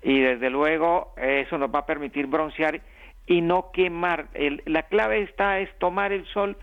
y 0.02 0.18
desde 0.20 0.50
luego 0.50 1.14
eso 1.16 1.58
nos 1.58 1.72
va 1.72 1.80
a 1.80 1.86
permitir 1.86 2.26
broncear 2.26 2.80
y 3.26 3.40
no 3.40 3.70
quemar. 3.72 4.26
El, 4.34 4.62
la 4.66 4.82
clave 4.84 5.22
está 5.22 5.60
es 5.60 5.70
tomar 5.78 6.12
el 6.12 6.26
sol 6.26 6.56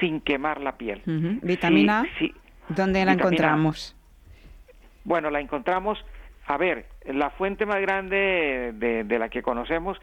sin 0.00 0.20
quemar 0.20 0.60
la 0.60 0.76
piel. 0.76 1.02
Vitamina 1.42 2.04
¿dónde 2.68 3.04
la 3.04 3.12
encontramos? 3.12 3.96
Bueno, 5.04 5.30
la 5.30 5.40
encontramos, 5.40 6.02
a 6.46 6.56
ver, 6.56 6.86
la 7.04 7.30
fuente 7.30 7.66
más 7.66 7.80
grande 7.80 8.72
de, 8.74 9.18
la 9.18 9.28
que 9.28 9.42
conocemos, 9.42 9.98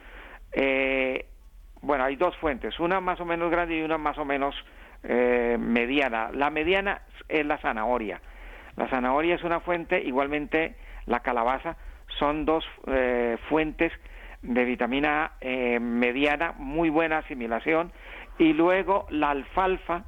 eh, 0.54 1.26
bueno, 1.82 2.04
hay 2.04 2.16
dos 2.16 2.36
fuentes, 2.38 2.80
una 2.80 3.00
más 3.00 3.20
o 3.20 3.26
menos 3.26 3.50
grande 3.50 3.78
y 3.78 3.82
una 3.82 3.98
más 3.98 4.18
o 4.18 4.26
menos 4.26 4.56
eh, 5.04 5.58
mediana. 5.60 6.30
La 6.32 6.50
mediana 6.50 7.02
es 7.28 7.46
la 7.46 7.58
zanahoria. 7.58 8.22
La 8.78 8.88
zanahoria 8.88 9.36
es 9.36 9.44
una 9.44 9.60
fuente, 9.60 10.00
igualmente 10.02 10.76
la 11.06 11.22
calabaza, 11.22 11.76
son 12.20 12.46
dos 12.46 12.64
eh, 12.88 13.38
fuentes 13.50 13.92
de 14.42 14.66
vitamina 14.66 15.26
A 15.26 15.32
eh, 15.42 15.80
mediana, 15.80 16.54
muy 16.58 16.90
buena 16.90 17.20
asimilación, 17.20 17.92
y 18.38 18.54
luego 18.54 19.08
la 19.10 19.32
alfalfa, 19.32 20.04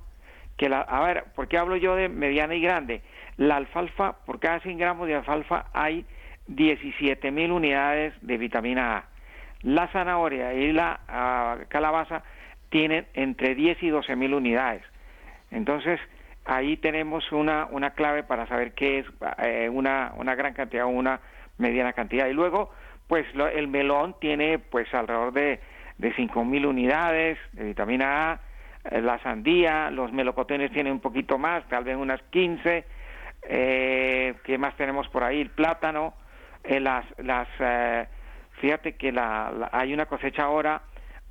que 0.57 0.69
la, 0.69 0.81
a 0.81 1.03
ver, 1.05 1.25
¿por 1.35 1.47
qué 1.47 1.57
hablo 1.57 1.75
yo 1.75 1.95
de 1.95 2.09
mediana 2.09 2.55
y 2.55 2.61
grande? 2.61 3.01
La 3.37 3.55
alfalfa, 3.57 4.17
por 4.25 4.39
cada 4.39 4.59
100 4.59 4.77
gramos 4.77 5.07
de 5.07 5.15
alfalfa 5.15 5.65
hay 5.73 6.05
17 6.47 7.31
mil 7.31 7.51
unidades 7.51 8.13
de 8.21 8.37
vitamina 8.37 8.97
A. 8.97 9.12
La 9.63 9.87
zanahoria 9.87 10.53
y 10.53 10.71
la 10.71 10.99
ah, 11.07 11.57
calabaza 11.69 12.23
tienen 12.69 13.07
entre 13.13 13.55
10 13.55 13.81
y 13.83 13.89
12 13.89 14.15
mil 14.15 14.33
unidades. 14.33 14.83
Entonces, 15.51 15.99
ahí 16.45 16.77
tenemos 16.77 17.31
una, 17.31 17.67
una 17.71 17.91
clave 17.91 18.23
para 18.23 18.47
saber 18.47 18.73
qué 18.73 18.99
es 18.99 19.05
eh, 19.37 19.69
una, 19.69 20.13
una 20.17 20.35
gran 20.35 20.53
cantidad, 20.53 20.85
una 20.85 21.19
mediana 21.57 21.93
cantidad. 21.93 22.27
Y 22.27 22.33
luego, 22.33 22.71
pues 23.07 23.25
el 23.53 23.67
melón 23.67 24.15
tiene 24.19 24.59
pues 24.59 24.91
alrededor 24.93 25.33
de, 25.33 25.59
de 25.97 26.13
5.000 26.13 26.65
unidades 26.65 27.37
de 27.53 27.65
vitamina 27.65 28.31
A, 28.31 28.39
eh, 28.89 29.01
la 29.01 29.19
sandía, 29.19 29.89
los 29.91 30.11
melocotones 30.11 30.71
tienen 30.71 30.93
un 30.93 30.99
poquito 30.99 31.37
más, 31.37 31.63
tal 31.69 31.83
vez 31.83 31.95
unas 31.95 32.21
15, 32.23 32.85
eh, 33.43 34.35
¿qué 34.43 34.57
más 34.57 34.75
tenemos 34.75 35.07
por 35.09 35.23
ahí? 35.23 35.41
El 35.41 35.49
plátano, 35.49 36.13
eh, 36.63 36.79
las, 36.79 37.05
las 37.17 37.47
eh, 37.59 38.07
fíjate 38.63 38.93
que 38.93 39.11
la, 39.11 39.69
hay 39.73 39.93
una 39.93 40.05
cosecha 40.05 40.43
ahora 40.43 40.83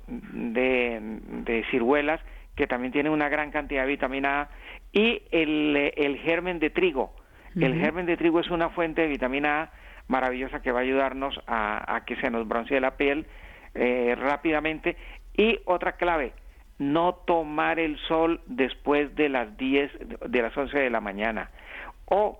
de, 0.07 0.99
de 1.01 1.65
ciruelas 1.71 2.21
que 2.55 2.67
también 2.67 2.93
tiene 2.93 3.09
una 3.09 3.27
gran 3.27 3.49
cantidad 3.49 3.81
de 3.81 3.87
vitamina 3.87 4.41
A 4.41 4.49
y 4.91 5.23
el, 5.31 5.91
el 5.97 6.19
germen 6.19 6.59
de 6.59 6.69
trigo. 6.69 7.15
El 7.59 7.79
germen 7.79 8.05
de 8.05 8.17
trigo 8.17 8.39
es 8.39 8.51
una 8.51 8.69
fuente 8.69 9.01
de 9.01 9.07
vitamina 9.07 9.63
A 9.63 9.71
maravillosa 10.07 10.61
que 10.61 10.71
va 10.71 10.81
a 10.81 10.83
ayudarnos 10.83 11.39
a, 11.47 11.95
a 11.95 12.05
que 12.05 12.17
se 12.17 12.29
nos 12.29 12.47
broncee 12.47 12.79
la 12.79 12.97
piel 12.97 13.25
eh, 13.73 14.15
rápidamente. 14.15 14.95
Y 15.35 15.59
otra 15.65 15.93
clave, 15.93 16.33
no 16.77 17.15
tomar 17.25 17.79
el 17.79 17.97
sol 18.07 18.41
después 18.45 19.15
de 19.15 19.29
las 19.29 19.57
10, 19.57 19.91
de 20.29 20.41
las 20.43 20.55
11 20.55 20.77
de 20.77 20.89
la 20.91 21.01
mañana. 21.01 21.49
O 22.05 22.39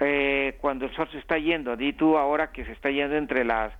eh, 0.00 0.56
cuando 0.60 0.86
el 0.86 0.94
sol 0.96 1.08
se 1.12 1.18
está 1.18 1.38
yendo, 1.38 1.76
di 1.76 1.92
tú 1.92 2.18
ahora 2.18 2.50
que 2.50 2.64
se 2.64 2.72
está 2.72 2.90
yendo 2.90 3.14
entre 3.14 3.44
las 3.44 3.72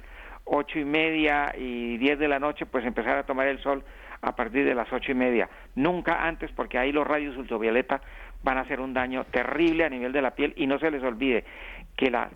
ocho 0.45 0.79
y 0.79 0.85
media 0.85 1.55
y 1.57 1.97
diez 1.99 2.19
de 2.19 2.29
la 2.29 2.39
noche, 2.39 2.67
pues 2.67 2.85
empezar 2.85 3.19
a 3.19 3.25
tomar 3.25 3.49
el 3.49 3.63
sol 3.63 3.85
a 4.21 4.37
partir 4.37 4.65
de 4.65 4.75
las 4.75 4.93
ocho 4.93 5.13
y 5.13 5.15
media. 5.15 5.49
Nunca 5.75 6.27
antes, 6.27 6.51
porque 6.53 6.79
ahí 6.79 6.93
los 6.93 7.07
rayos 7.07 7.37
ultravioleta 7.37 8.01
van 8.43 8.59
a 8.59 8.63
hacer 8.63 8.81
un 8.81 8.95
daño 8.95 9.25
terrible 9.25 9.85
a 9.85 9.89
nivel 9.89 10.13
de 10.13 10.23
la 10.23 10.33
piel 10.33 10.53
y 10.57 10.67
no 10.67 10.79
se 10.79 10.91
les 10.91 11.03
olvide 11.03 11.45
que 11.97 12.11
las 12.11 12.31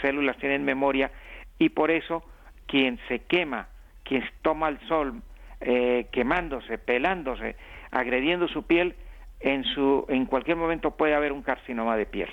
células 0.00 0.36
tienen 0.38 0.64
memoria 0.64 1.10
y 1.58 1.70
por 1.70 1.90
eso 1.90 2.22
quien 2.66 2.98
se 3.08 3.20
quema, 3.20 3.68
quien 4.04 4.24
toma 4.42 4.68
el 4.68 4.78
sol 4.88 5.20
eh, 5.60 6.06
quemándose, 6.12 6.78
pelándose, 6.78 7.56
agrediendo 7.90 8.48
su 8.48 8.62
piel, 8.62 8.94
en, 9.40 9.64
su, 9.64 10.04
en 10.08 10.26
cualquier 10.26 10.56
momento 10.56 10.92
puede 10.92 11.14
haber 11.14 11.32
un 11.32 11.42
carcinoma 11.42 11.96
de 11.96 12.06
piel. 12.06 12.28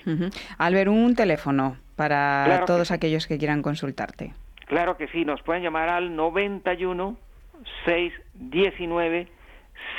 Albert, 0.57 0.89
un 0.89 1.15
teléfono 1.15 1.77
para 1.95 2.63
todos 2.65 2.91
aquellos 2.91 3.27
que 3.27 3.37
quieran 3.37 3.61
consultarte. 3.61 4.33
Claro 4.65 4.97
que 4.97 5.07
sí, 5.07 5.25
nos 5.25 5.41
pueden 5.41 5.63
llamar 5.63 5.89
al 5.89 6.15
91 6.15 7.17
619 7.85 9.27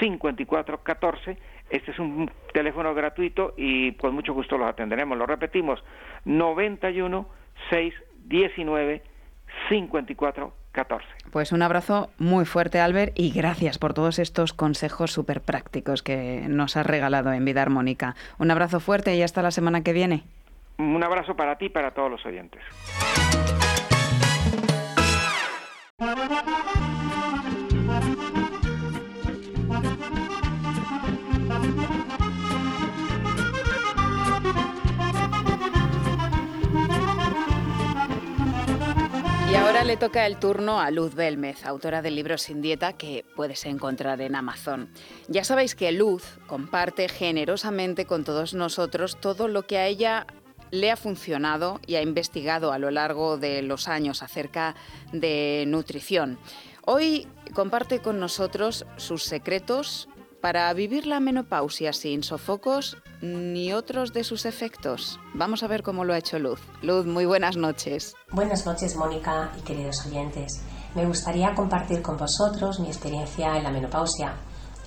5414. 0.00 1.38
Este 1.70 1.90
es 1.90 1.98
un 1.98 2.30
teléfono 2.52 2.94
gratuito 2.94 3.54
y 3.56 3.92
con 3.92 4.14
mucho 4.14 4.32
gusto 4.34 4.56
los 4.58 4.68
atenderemos. 4.68 5.18
Lo 5.18 5.26
repetimos, 5.26 5.82
91 6.24 7.28
619 7.70 9.02
5414. 9.68 11.06
Pues 11.32 11.52
un 11.52 11.62
abrazo 11.62 12.10
muy 12.18 12.44
fuerte, 12.44 12.80
Albert, 12.80 13.12
y 13.18 13.32
gracias 13.32 13.78
por 13.78 13.94
todos 13.94 14.18
estos 14.18 14.52
consejos 14.52 15.10
súper 15.10 15.40
prácticos 15.40 16.02
que 16.02 16.44
nos 16.48 16.76
has 16.76 16.86
regalado 16.86 17.32
en 17.32 17.44
Vida 17.44 17.62
Armónica. 17.62 18.14
Un 18.38 18.50
abrazo 18.50 18.78
fuerte 18.78 19.14
y 19.16 19.22
hasta 19.22 19.42
la 19.42 19.50
semana 19.50 19.82
que 19.82 19.92
viene. 19.92 20.24
Un 20.78 21.02
abrazo 21.02 21.34
para 21.34 21.56
ti 21.56 21.66
y 21.66 21.70
para 21.70 21.92
todos 21.92 22.10
los 22.10 22.26
oyentes. 22.26 22.60
Ahora 39.57 39.84
le 39.84 39.97
toca 39.97 40.26
el 40.26 40.36
turno 40.36 40.80
a 40.80 40.90
Luz 40.90 41.14
Belmez, 41.14 41.64
autora 41.64 42.03
del 42.03 42.14
libro 42.14 42.36
Sin 42.36 42.61
Dieta 42.61 42.92
que 42.92 43.24
puedes 43.34 43.64
encontrar 43.64 44.20
en 44.20 44.34
Amazon. 44.34 44.90
Ya 45.28 45.44
sabéis 45.44 45.74
que 45.74 45.92
Luz 45.92 46.38
comparte 46.47 47.09
generosamente 47.09 48.05
con 48.05 48.24
todos 48.24 48.53
nosotros 48.53 49.16
todo 49.18 49.49
lo 49.49 49.66
que 49.66 49.78
a 49.78 49.86
ella 49.86 50.26
le 50.70 50.90
ha 50.90 50.96
funcionado 50.96 51.80
y 51.86 51.96
ha 51.96 52.02
investigado 52.02 52.72
a 52.72 52.78
lo 52.78 52.90
largo 52.90 53.38
de 53.38 53.62
los 53.62 53.88
años 53.88 54.22
acerca 54.22 54.74
de 55.12 55.64
nutrición. 55.66 56.38
Hoy 56.84 57.26
comparte 57.54 58.00
con 58.00 58.20
nosotros 58.20 58.86
sus 58.96 59.24
secretos 59.24 60.08
para 60.40 60.72
vivir 60.74 61.06
la 61.06 61.18
menopausia 61.18 61.92
sin 61.92 62.22
sofocos 62.22 62.96
ni 63.20 63.72
otros 63.72 64.12
de 64.12 64.22
sus 64.22 64.44
efectos. 64.44 65.18
Vamos 65.34 65.62
a 65.62 65.66
ver 65.66 65.82
cómo 65.82 66.04
lo 66.04 66.12
ha 66.12 66.18
hecho 66.18 66.38
Luz. 66.38 66.60
Luz, 66.82 67.06
muy 67.06 67.24
buenas 67.24 67.56
noches. 67.56 68.14
Buenas 68.30 68.64
noches, 68.66 68.94
Mónica 68.94 69.50
y 69.58 69.62
queridos 69.62 70.06
oyentes. 70.06 70.62
Me 70.94 71.04
gustaría 71.04 71.54
compartir 71.54 72.02
con 72.02 72.16
vosotros 72.16 72.78
mi 72.78 72.86
experiencia 72.86 73.56
en 73.56 73.64
la 73.64 73.70
menopausia. 73.70 74.34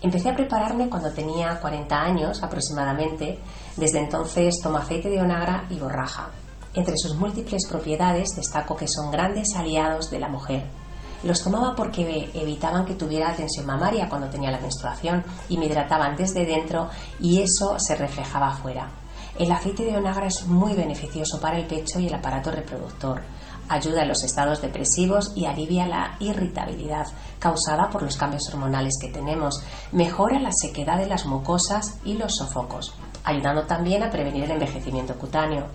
Empecé 0.01 0.29
a 0.29 0.35
prepararme 0.35 0.89
cuando 0.89 1.11
tenía 1.11 1.59
40 1.59 2.01
años 2.01 2.41
aproximadamente. 2.41 3.39
Desde 3.77 3.99
entonces 3.99 4.59
tomo 4.61 4.77
aceite 4.77 5.09
de 5.09 5.21
onagra 5.21 5.65
y 5.69 5.79
borraja. 5.79 6.29
Entre 6.73 6.97
sus 6.97 7.15
múltiples 7.15 7.67
propiedades 7.67 8.35
destaco 8.35 8.75
que 8.75 8.87
son 8.87 9.11
grandes 9.11 9.55
aliados 9.55 10.09
de 10.11 10.19
la 10.19 10.29
mujer 10.29 10.63
los 11.23 11.43
tomaba 11.43 11.75
porque 11.75 12.31
evitaban 12.33 12.85
que 12.85 12.95
tuviera 12.95 13.35
tensión 13.35 13.65
mamaria 13.65 14.07
cuando 14.07 14.29
tenía 14.29 14.51
la 14.51 14.59
menstruación 14.59 15.23
y 15.49 15.57
me 15.57 15.65
hidrataban 15.65 16.15
desde 16.15 16.45
dentro 16.45 16.89
y 17.19 17.41
eso 17.41 17.77
se 17.77 17.95
reflejaba 17.95 18.49
afuera. 18.49 18.89
El 19.37 19.51
aceite 19.51 19.83
de 19.83 19.97
onagra 19.97 20.27
es 20.27 20.45
muy 20.47 20.73
beneficioso 20.73 21.39
para 21.39 21.57
el 21.57 21.65
pecho 21.65 21.99
y 21.99 22.07
el 22.07 22.13
aparato 22.13 22.51
reproductor. 22.51 23.21
Ayuda 23.69 24.01
en 24.01 24.07
los 24.07 24.23
estados 24.23 24.61
depresivos 24.61 25.31
y 25.35 25.45
alivia 25.45 25.85
la 25.85 26.15
irritabilidad 26.19 27.05
causada 27.37 27.89
por 27.89 28.01
los 28.01 28.17
cambios 28.17 28.49
hormonales 28.49 28.97
que 28.99 29.09
tenemos. 29.09 29.61
Mejora 29.91 30.39
la 30.39 30.51
sequedad 30.51 30.97
de 30.97 31.05
las 31.05 31.25
mucosas 31.25 31.99
y 32.03 32.15
los 32.15 32.37
sofocos, 32.37 32.93
ayudando 33.29 33.63
también 33.63 34.03
a 34.03 34.09
prevenir 34.09 34.43
el 34.43 34.51
envejecimiento 34.51 35.15
cutáneo. 35.15 35.67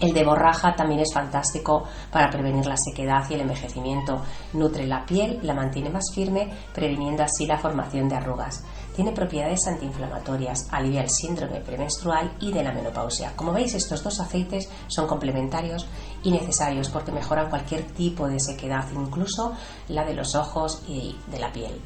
El 0.00 0.12
de 0.12 0.24
borraja 0.24 0.74
también 0.74 1.00
es 1.00 1.14
fantástico 1.14 1.84
para 2.10 2.28
prevenir 2.28 2.66
la 2.66 2.76
sequedad 2.76 3.24
y 3.30 3.34
el 3.34 3.42
envejecimiento. 3.42 4.22
Nutre 4.52 4.86
la 4.86 5.06
piel, 5.06 5.38
la 5.42 5.54
mantiene 5.54 5.88
más 5.88 6.04
firme, 6.12 6.52
previniendo 6.74 7.22
así 7.22 7.46
la 7.46 7.58
formación 7.58 8.08
de 8.08 8.16
arrugas. 8.16 8.64
Tiene 8.94 9.12
propiedades 9.12 9.66
antiinflamatorias, 9.66 10.68
alivia 10.72 11.02
el 11.02 11.10
síndrome 11.10 11.60
premenstrual 11.60 12.32
y 12.40 12.52
de 12.52 12.64
la 12.64 12.72
menopausia. 12.72 13.34
Como 13.36 13.52
veis, 13.52 13.74
estos 13.74 14.02
dos 14.02 14.20
aceites 14.20 14.68
son 14.88 15.06
complementarios 15.06 15.86
y 16.22 16.32
necesarios 16.32 16.90
porque 16.90 17.12
mejoran 17.12 17.48
cualquier 17.48 17.84
tipo 17.92 18.28
de 18.28 18.40
sequedad, 18.40 18.84
incluso 18.92 19.52
la 19.88 20.04
de 20.04 20.14
los 20.14 20.34
ojos 20.34 20.82
y 20.88 21.16
de 21.28 21.38
la 21.38 21.52
piel. 21.52 21.80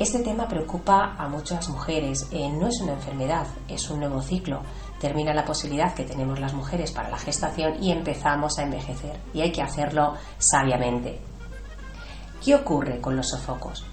Este 0.00 0.18
tema 0.20 0.48
preocupa 0.48 1.14
a 1.16 1.28
muchas 1.28 1.68
mujeres. 1.68 2.26
Eh, 2.32 2.50
no 2.50 2.66
es 2.66 2.80
una 2.80 2.94
enfermedad, 2.94 3.46
es 3.68 3.88
un 3.90 4.00
nuevo 4.00 4.20
ciclo 4.20 4.62
termina 5.00 5.32
la 5.32 5.44
posibilidad 5.44 5.94
que 5.94 6.04
tenemos 6.04 6.38
las 6.38 6.52
mujeres 6.52 6.92
para 6.92 7.08
la 7.08 7.18
gestación 7.18 7.82
y 7.82 7.90
empezamos 7.90 8.58
a 8.58 8.62
envejecer. 8.62 9.18
Y 9.32 9.40
hay 9.40 9.50
que 9.50 9.62
hacerlo 9.62 10.14
sabiamente. 10.38 11.18
¿Qué 12.44 12.54
ocurre 12.54 13.00
con 13.00 13.16
los 13.16 13.30
sofocos? 13.30 13.84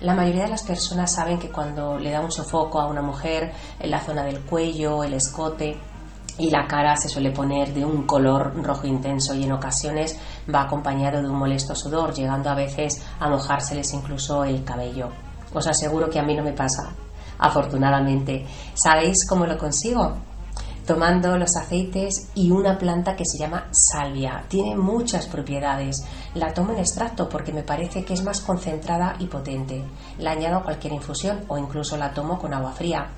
La 0.00 0.14
mayoría 0.14 0.42
de 0.42 0.50
las 0.50 0.64
personas 0.64 1.14
saben 1.14 1.38
que 1.38 1.50
cuando 1.50 1.98
le 1.98 2.10
da 2.10 2.20
un 2.20 2.32
sofoco 2.32 2.80
a 2.80 2.86
una 2.86 3.02
mujer 3.02 3.52
en 3.78 3.90
la 3.90 4.00
zona 4.00 4.24
del 4.24 4.40
cuello, 4.40 5.04
el 5.04 5.14
escote 5.14 5.78
y 6.38 6.50
la 6.50 6.66
cara 6.66 6.96
se 6.96 7.08
suele 7.08 7.30
poner 7.30 7.72
de 7.72 7.84
un 7.84 8.06
color 8.06 8.52
rojo 8.62 8.86
intenso 8.86 9.34
y 9.34 9.44
en 9.44 9.52
ocasiones 9.52 10.18
va 10.52 10.62
acompañado 10.62 11.22
de 11.22 11.28
un 11.28 11.38
molesto 11.38 11.74
sudor, 11.74 12.12
llegando 12.12 12.50
a 12.50 12.54
veces 12.54 13.02
a 13.18 13.28
mojárseles 13.28 13.92
incluso 13.94 14.44
el 14.44 14.64
cabello. 14.64 15.10
Os 15.54 15.66
aseguro 15.66 16.10
que 16.10 16.18
a 16.18 16.22
mí 16.22 16.34
no 16.34 16.42
me 16.42 16.52
pasa, 16.52 16.92
afortunadamente. 17.38 18.46
¿Sabéis 18.74 19.26
cómo 19.26 19.46
lo 19.46 19.56
consigo? 19.56 20.16
Tomando 20.86 21.36
los 21.36 21.56
aceites 21.56 22.30
y 22.34 22.52
una 22.52 22.78
planta 22.78 23.16
que 23.16 23.24
se 23.24 23.38
llama 23.38 23.66
salvia. 23.72 24.44
Tiene 24.48 24.76
muchas 24.76 25.26
propiedades. 25.26 26.04
La 26.34 26.54
tomo 26.54 26.72
en 26.72 26.78
extracto 26.78 27.28
porque 27.28 27.52
me 27.52 27.64
parece 27.64 28.04
que 28.04 28.14
es 28.14 28.22
más 28.22 28.40
concentrada 28.40 29.16
y 29.18 29.26
potente. 29.26 29.82
La 30.18 30.32
añado 30.32 30.58
a 30.58 30.62
cualquier 30.62 30.92
infusión 30.92 31.44
o 31.48 31.58
incluso 31.58 31.96
la 31.96 32.12
tomo 32.12 32.38
con 32.38 32.54
agua 32.54 32.70
fría. 32.70 33.08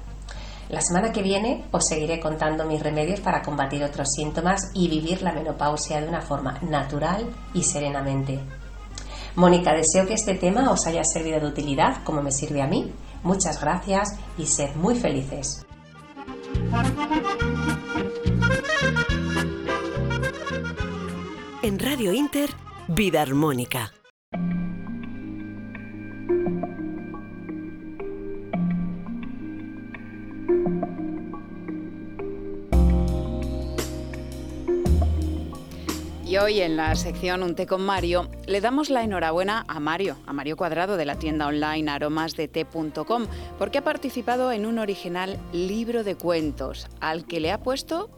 La 0.69 0.81
semana 0.81 1.13
que 1.13 1.23
viene 1.23 1.65
os 1.71 1.87
seguiré 1.87 2.21
contando 2.21 2.65
mis 2.65 2.83
remedios 2.83 3.21
para 3.21 3.43
combatir 3.43 3.83
otros 3.85 4.09
síntomas 4.13 4.71
y 4.75 4.89
vivir 4.89 5.23
la 5.23 5.33
menopausia 5.33 6.01
de 6.01 6.09
una 6.09 6.21
forma 6.21 6.59
natural 6.63 7.27
y 7.55 7.63
serenamente. 7.63 8.39
Mónica, 9.35 9.73
deseo 9.73 10.07
que 10.07 10.15
este 10.15 10.35
tema 10.35 10.71
os 10.71 10.87
haya 10.87 11.05
servido 11.05 11.41
de 11.41 11.47
utilidad 11.47 12.03
como 12.05 12.23
me 12.23 12.33
sirve 12.33 12.61
a 12.61 12.67
mí 12.67 12.93
Muchas 13.23 13.61
gracias 13.61 14.17
y 14.37 14.47
sed 14.47 14.75
muy 14.77 14.95
felices. 14.95 15.67
En 21.63 21.79
Radio 21.79 22.13
Inter, 22.13 22.51
Vida 22.87 23.23
Armónica. 23.23 23.93
Hoy 36.41 36.61
en 36.61 36.77
la 36.77 36.95
sección 36.95 37.43
Un 37.43 37.57
té 37.57 37.67
con 37.67 37.83
Mario 37.83 38.31
le 38.47 38.61
damos 38.61 38.91
la 38.91 39.03
enhorabuena 39.03 39.65
a 39.67 39.81
Mario, 39.81 40.17
a 40.25 40.33
Mario 40.33 40.57
Cuadrado 40.57 40.97
de 40.97 41.05
la 41.05 41.19
tienda 41.19 41.49
online 41.49 41.91
aromasdete.com, 41.91 43.27
porque 43.59 43.79
ha 43.79 43.85
participado 43.85 44.53
en 44.53 44.65
un 44.65 44.79
original 44.79 45.37
libro 45.53 46.05
de 46.05 46.15
cuentos 46.15 46.87
al 47.01 47.27
que 47.27 47.41
le 47.41 47.51
ha 47.51 47.59
puesto 47.59 48.11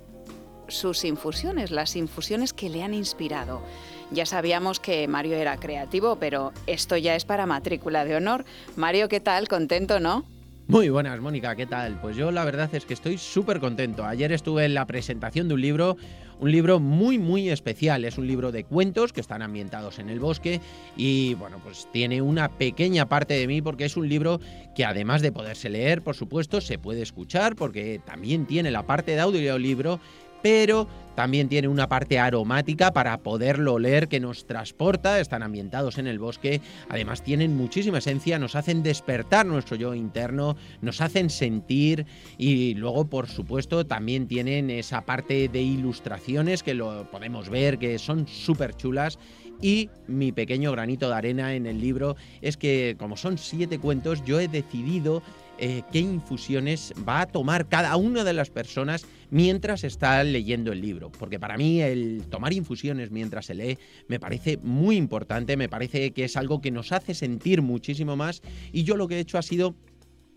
sus 0.68 1.04
infusiones, 1.04 1.70
las 1.70 1.96
infusiones 1.96 2.52
que 2.52 2.68
le 2.68 2.82
han 2.82 2.92
inspirado. 2.92 3.62
Ya 4.10 4.26
sabíamos 4.26 4.80
que 4.80 5.08
Mario 5.08 5.36
era 5.36 5.56
creativo, 5.56 6.16
pero 6.16 6.52
esto 6.66 6.96
ya 6.96 7.14
es 7.14 7.24
para 7.24 7.46
matrícula 7.46 8.04
de 8.04 8.16
honor. 8.16 8.44
Mario, 8.76 9.08
¿qué 9.08 9.20
tal? 9.20 9.48
¿Contento, 9.48 9.98
no? 9.98 10.26
Muy 10.70 10.88
buenas, 10.88 11.18
Mónica, 11.18 11.56
¿qué 11.56 11.66
tal? 11.66 11.98
Pues 12.00 12.16
yo 12.16 12.30
la 12.30 12.44
verdad 12.44 12.72
es 12.72 12.84
que 12.84 12.94
estoy 12.94 13.18
súper 13.18 13.58
contento. 13.58 14.04
Ayer 14.04 14.30
estuve 14.30 14.66
en 14.66 14.74
la 14.74 14.86
presentación 14.86 15.48
de 15.48 15.54
un 15.54 15.60
libro 15.60 15.96
un 16.38 16.52
libro 16.52 16.78
muy, 16.78 17.18
muy 17.18 17.50
especial. 17.50 18.04
Es 18.04 18.18
un 18.18 18.28
libro 18.28 18.52
de 18.52 18.62
cuentos 18.62 19.12
que 19.12 19.20
están 19.20 19.42
ambientados 19.42 19.98
en 19.98 20.08
el 20.08 20.20
bosque 20.20 20.60
y, 20.96 21.34
bueno, 21.34 21.58
pues 21.62 21.88
tiene 21.92 22.22
una 22.22 22.48
pequeña 22.48 23.08
parte 23.08 23.34
de 23.34 23.48
mí 23.48 23.60
porque 23.60 23.84
es 23.84 23.96
un 23.96 24.08
libro 24.08 24.40
que 24.76 24.84
además 24.84 25.22
de 25.22 25.32
poderse 25.32 25.68
leer, 25.68 26.02
por 26.02 26.14
supuesto, 26.14 26.60
se 26.60 26.78
puede 26.78 27.02
escuchar 27.02 27.56
porque 27.56 28.00
también 28.06 28.46
tiene 28.46 28.70
la 28.70 28.86
parte 28.86 29.16
de 29.16 29.20
audiolibro 29.20 29.98
pero 30.42 30.86
también 31.14 31.48
tiene 31.48 31.68
una 31.68 31.88
parte 31.88 32.18
aromática 32.18 32.92
para 32.92 33.18
poderlo 33.18 33.78
leer 33.78 34.08
que 34.08 34.20
nos 34.20 34.46
transporta, 34.46 35.20
están 35.20 35.42
ambientados 35.42 35.98
en 35.98 36.06
el 36.06 36.18
bosque, 36.18 36.60
además 36.88 37.22
tienen 37.22 37.56
muchísima 37.56 37.98
esencia, 37.98 38.38
nos 38.38 38.56
hacen 38.56 38.82
despertar 38.82 39.44
nuestro 39.44 39.76
yo 39.76 39.94
interno, 39.94 40.56
nos 40.80 41.00
hacen 41.00 41.28
sentir 41.28 42.06
y 42.38 42.74
luego 42.74 43.04
por 43.06 43.28
supuesto 43.28 43.86
también 43.86 44.28
tienen 44.28 44.70
esa 44.70 45.02
parte 45.02 45.48
de 45.48 45.60
ilustraciones 45.60 46.62
que 46.62 46.74
lo 46.74 47.10
podemos 47.10 47.50
ver 47.50 47.78
que 47.78 47.98
son 47.98 48.26
súper 48.26 48.74
chulas 48.74 49.18
y 49.62 49.90
mi 50.06 50.32
pequeño 50.32 50.72
granito 50.72 51.08
de 51.08 51.14
arena 51.14 51.54
en 51.54 51.66
el 51.66 51.80
libro 51.80 52.16
es 52.40 52.56
que 52.56 52.96
como 52.98 53.16
son 53.16 53.36
siete 53.36 53.78
cuentos 53.78 54.24
yo 54.24 54.40
he 54.40 54.48
decidido 54.48 55.22
eh, 55.62 55.82
qué 55.92 55.98
infusiones 55.98 56.94
va 57.06 57.20
a 57.20 57.26
tomar 57.26 57.68
cada 57.68 57.94
una 57.96 58.24
de 58.24 58.32
las 58.32 58.48
personas 58.48 59.04
mientras 59.30 59.84
está 59.84 60.24
leyendo 60.24 60.72
el 60.72 60.80
libro. 60.80 61.12
Porque 61.12 61.38
para 61.38 61.58
mí 61.58 61.82
el 61.82 62.24
tomar 62.30 62.54
infusiones 62.54 63.10
mientras 63.10 63.44
se 63.44 63.54
lee 63.54 63.78
me 64.08 64.18
parece 64.18 64.56
muy 64.62 64.96
importante, 64.96 65.58
me 65.58 65.68
parece 65.68 66.12
que 66.12 66.24
es 66.24 66.38
algo 66.38 66.62
que 66.62 66.70
nos 66.70 66.92
hace 66.92 67.14
sentir 67.14 67.60
muchísimo 67.60 68.16
más 68.16 68.40
y 68.72 68.84
yo 68.84 68.96
lo 68.96 69.06
que 69.06 69.16
he 69.16 69.20
hecho 69.20 69.36
ha 69.36 69.42
sido 69.42 69.74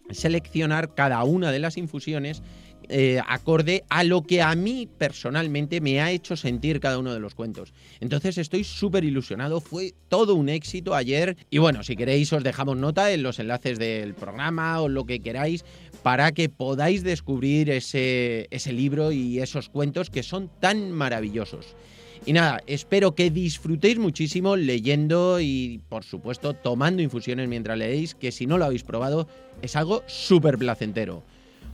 seleccionar 0.10 0.94
cada 0.94 1.24
una 1.24 1.54
de 1.54 1.60
las 1.60 1.78
infusiones 1.78 2.44
eh, 2.90 3.22
acorde 3.28 3.84
a 3.90 4.04
lo 4.04 4.24
que 4.24 4.42
a 4.42 4.54
mí 4.56 4.88
personalmente 4.98 5.82
me 5.82 6.02
ha 6.02 6.12
hecho 6.12 6.36
sentir 6.36 6.80
cada 6.80 7.00
uno 7.00 7.14
de 7.14 7.20
los 7.20 7.36
cuentos. 7.36 7.74
Entonces 8.00 8.38
estoy 8.38 8.64
súper 8.64 9.04
ilusionado, 9.04 9.62
fue 9.62 9.94
todo 10.10 10.36
un 10.36 10.50
éxito 10.50 10.96
ayer 10.96 11.38
y 11.50 11.58
bueno, 11.58 11.84
si 11.84 11.96
queréis 11.96 12.32
os 12.34 12.44
dejamos 12.44 12.78
nota 12.78 13.12
en 13.12 13.24
los 13.24 13.40
enlaces 13.40 13.80
del 13.80 14.14
programa 14.14 14.82
o 14.82 14.90
lo 14.90 15.06
que 15.06 15.20
queráis 15.20 15.66
para 16.02 16.32
que 16.32 16.50
podáis 16.50 17.04
descubrir 17.04 17.70
ese, 17.70 18.48
ese 18.52 18.74
libro 18.74 19.12
y 19.12 19.40
esos 19.40 19.70
cuentos 19.70 20.10
que 20.10 20.24
son 20.24 20.50
tan 20.60 20.92
maravillosos. 20.92 21.76
Y 22.26 22.32
nada, 22.32 22.62
espero 22.68 23.16
que 23.16 23.30
disfrutéis 23.30 23.98
muchísimo 23.98 24.56
leyendo 24.56 25.42
y 25.42 25.82
por 25.90 26.06
supuesto 26.06 26.54
tomando 26.54 27.02
infusiones 27.02 27.50
mientras 27.50 27.78
leéis, 27.78 28.16
que 28.16 28.32
si 28.32 28.48
no 28.48 28.58
lo 28.58 28.66
habéis 28.66 28.84
probado 28.84 29.28
es 29.62 29.76
algo 29.76 30.04
súper 30.08 30.58
placentero. 30.58 31.24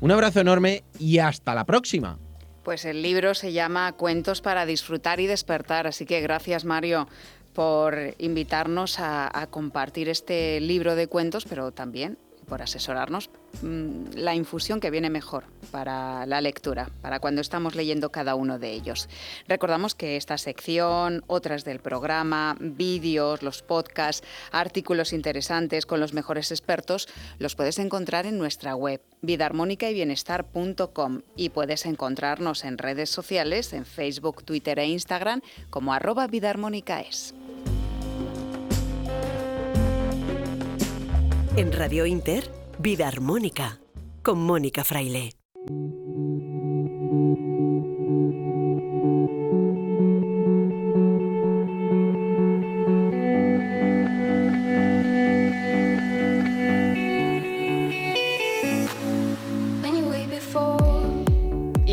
Un 0.01 0.11
abrazo 0.11 0.39
enorme 0.39 0.83
y 0.97 1.19
hasta 1.19 1.53
la 1.53 1.65
próxima. 1.65 2.17
Pues 2.63 2.85
el 2.85 3.01
libro 3.01 3.33
se 3.33 3.51
llama 3.51 3.91
Cuentos 3.93 4.41
para 4.41 4.65
disfrutar 4.65 5.19
y 5.19 5.27
despertar, 5.27 5.87
así 5.87 6.05
que 6.05 6.21
gracias 6.21 6.65
Mario 6.65 7.07
por 7.53 7.97
invitarnos 8.19 8.99
a, 8.99 9.47
compartir 9.49 10.07
este 10.07 10.61
libro 10.61 10.95
de 10.95 11.07
cuentos, 11.07 11.45
pero 11.45 11.71
también 11.71 12.17
por 12.49 12.61
asesorarnos 12.61 13.29
mm, 13.61 14.15
la 14.15 14.35
infusión 14.35 14.79
que 14.79 14.89
viene 14.89 15.09
mejor 15.09 15.45
para 15.71 16.25
la 16.25 16.41
lectura, 16.41 16.89
para 17.01 17.19
cuando 17.19 17.41
estamos 17.41 17.75
leyendo 17.75 18.11
cada 18.11 18.35
uno 18.35 18.59
de 18.59 18.71
ellos. 18.71 19.07
Recordamos 19.47 19.95
que 19.95 20.17
esta 20.17 20.37
sección, 20.37 21.23
otras 21.27 21.63
del 21.63 21.79
programa, 21.79 22.57
vídeos, 22.59 23.43
los 23.43 23.61
podcasts, 23.61 24.27
artículos 24.51 25.13
interesantes 25.13 25.85
con 25.85 25.99
los 25.99 26.13
mejores 26.13 26.51
expertos, 26.51 27.07
los 27.37 27.55
puedes 27.55 27.79
encontrar 27.79 28.25
en 28.25 28.37
nuestra 28.37 28.75
web 28.75 29.01
vidaarmónica 29.21 29.89
y 31.35 31.49
puedes 31.49 31.85
encontrarnos 31.85 32.63
en 32.63 32.77
redes 32.77 33.09
sociales, 33.09 33.73
en 33.73 33.85
Facebook, 33.85 34.43
Twitter 34.43 34.79
e 34.79 34.87
Instagram 34.87 35.41
como 35.69 35.93
arroba 35.93 36.27
vidaarmónicaes. 36.27 37.35
En 41.59 41.73
Radio 41.73 42.05
Inter, 42.05 42.49
Vida 42.77 43.05
Armónica, 43.09 43.81
con 44.23 44.39
Mónica 44.39 44.85
Fraile. 44.85 45.33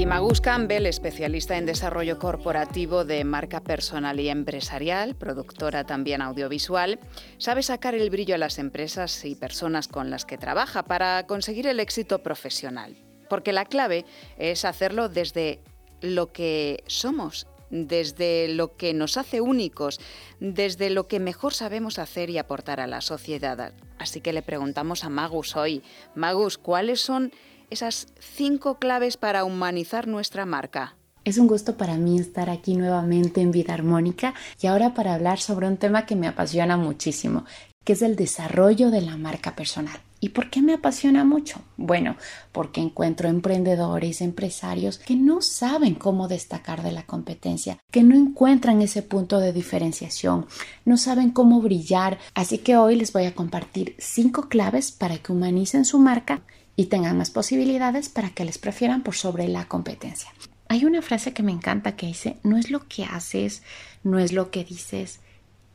Magus 0.07 0.41
Campbell, 0.41 0.87
especialista 0.87 1.59
en 1.59 1.67
desarrollo 1.67 2.21
corporativo 2.21 3.05
de 3.05 3.25
marca 3.25 3.61
personal 3.61 4.21
y 4.21 4.29
empresarial, 4.29 5.17
productora 5.17 5.83
también 5.83 6.23
audiovisual, 6.23 7.01
sabe 7.39 7.65
sacar 7.65 7.97
el 7.97 8.09
brillo 8.09 8.37
a 8.37 8.39
las 8.39 8.61
empresas 8.61 9.25
y 9.25 9.35
personas 9.35 9.89
con 9.89 10.11
las 10.11 10.25
que 10.25 10.39
trabaja 10.39 10.85
para 10.85 11.27
conseguir 11.27 11.67
el 11.67 11.81
éxito 11.81 12.21
profesional. 12.21 12.97
Porque 13.29 13.53
la 13.53 13.65
clave 13.65 14.05
es 14.39 14.65
hacerlo 14.65 15.09
desde 15.09 15.61
lo 16.01 16.33
que 16.33 16.85
somos, 16.87 17.49
desde 17.71 18.47
lo 18.47 18.77
que 18.77 18.95
nos 18.95 19.17
hace 19.17 19.41
únicos, 19.41 19.99
desde 20.39 20.89
lo 20.89 21.09
que 21.09 21.19
mejor 21.19 21.53
sabemos 21.53 21.99
hacer 21.99 22.31
y 22.31 22.39
aportar 22.39 22.79
a 22.79 22.87
la 22.87 23.01
sociedad. 23.01 23.73
Así 23.99 24.21
que 24.21 24.33
le 24.33 24.43
preguntamos 24.43 25.03
a 25.03 25.09
Magus 25.09 25.57
hoy, 25.57 25.83
Magus, 26.15 26.59
¿cuáles 26.59 27.01
son 27.01 27.33
esas 27.71 28.09
cinco 28.19 28.79
claves 28.79 29.17
para 29.17 29.45
humanizar 29.45 30.07
nuestra 30.07 30.47
marca. 30.47 30.97
Es 31.25 31.39
un 31.39 31.49
gusto 31.49 31.77
para 31.77 31.97
mí 31.97 32.21
estar 32.21 32.49
aquí 32.51 32.77
nuevamente 32.77 33.41
en 33.41 33.51
Vida 33.51 33.75
Armónica 33.75 34.35
y 34.63 34.69
ahora 34.69 34.95
para 34.95 35.15
hablar 35.15 35.41
sobre 35.41 35.67
un 35.67 35.77
tema 35.77 36.07
que 36.07 36.15
me 36.15 36.29
apasiona 36.29 36.77
muchísimo, 36.77 37.45
que 37.85 37.95
es 37.95 38.03
el 38.03 38.15
desarrollo 38.15 38.91
de 38.91 39.01
la 39.01 39.17
marca 39.17 39.57
personal. 39.57 39.99
¿Y 40.19 40.31
por 40.31 40.51
qué 40.51 40.63
me 40.63 40.73
apasiona 40.73 41.25
mucho? 41.25 41.61
Bueno, 41.77 42.17
porque 42.53 42.81
encuentro 42.81 43.29
emprendedores, 43.29 44.23
empresarios 44.23 44.99
que 44.99 45.15
no 45.15 45.43
saben 45.43 45.95
cómo 45.95 46.27
destacar 46.27 46.83
de 46.83 46.93
la 46.93 47.05
competencia, 47.05 47.79
que 47.91 48.03
no 48.03 48.15
encuentran 48.15 48.81
ese 48.81 49.03
punto 49.03 49.41
de 49.41 49.53
diferenciación, 49.53 50.47
no 50.85 50.97
saben 50.97 51.31
cómo 51.31 51.61
brillar. 51.61 52.19
Así 52.35 52.59
que 52.59 52.77
hoy 52.77 52.97
les 52.97 53.13
voy 53.13 53.25
a 53.27 53.35
compartir 53.35 53.95
cinco 53.99 54.49
claves 54.49 54.91
para 54.91 55.19
que 55.19 55.33
humanicen 55.33 55.85
su 55.85 55.99
marca 55.99 56.43
y 56.77 56.87
tengan 56.87 57.17
más 57.17 57.31
posibilidades 57.31 58.09
para 58.09 58.31
que 58.31 58.45
les 58.45 58.59
prefieran 58.59 59.03
por 59.03 59.17
sobre 59.17 59.49
la 59.49 59.67
competencia. 59.67 60.31
Hay 60.69 60.85
una 60.85 61.03
frase 61.03 61.33
que 61.33 61.43
me 61.43 61.53
encanta 61.53 61.97
que 61.97 62.07
dice, 62.07 62.39
no 62.43 62.59
es 62.59 62.71
lo 62.71 62.87
que 62.87 63.05
haces, 63.05 63.63
no 64.05 64.19
es 64.19 64.33
lo 64.33 64.51
que 64.51 64.65
dices, 64.65 65.21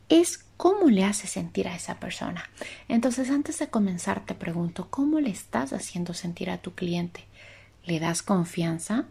es 0.10 0.46
cómo 0.58 0.90
le 0.90 1.06
haces 1.06 1.32
sentir 1.32 1.68
a 1.68 1.76
esa 1.76 2.00
persona. 2.00 2.50
Entonces, 2.88 3.32
antes 3.32 3.58
de 3.60 3.70
comenzar, 3.70 4.26
te 4.26 4.36
pregunto, 4.36 4.88
¿cómo 4.90 5.20
le 5.20 5.30
estás 5.30 5.74
haciendo 5.74 6.14
sentir 6.14 6.50
a 6.50 6.60
tu 6.60 6.76
cliente? 6.76 7.26
¿Le 7.86 8.00
das 8.00 8.22
confianza? 8.22 9.06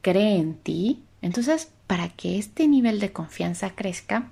¿Cree 0.00 0.38
en 0.38 0.54
ti? 0.54 1.04
Entonces, 1.20 1.70
para 1.86 2.08
que 2.08 2.38
este 2.38 2.66
nivel 2.66 2.98
de 2.98 3.12
confianza 3.12 3.70
crezca, 3.76 4.30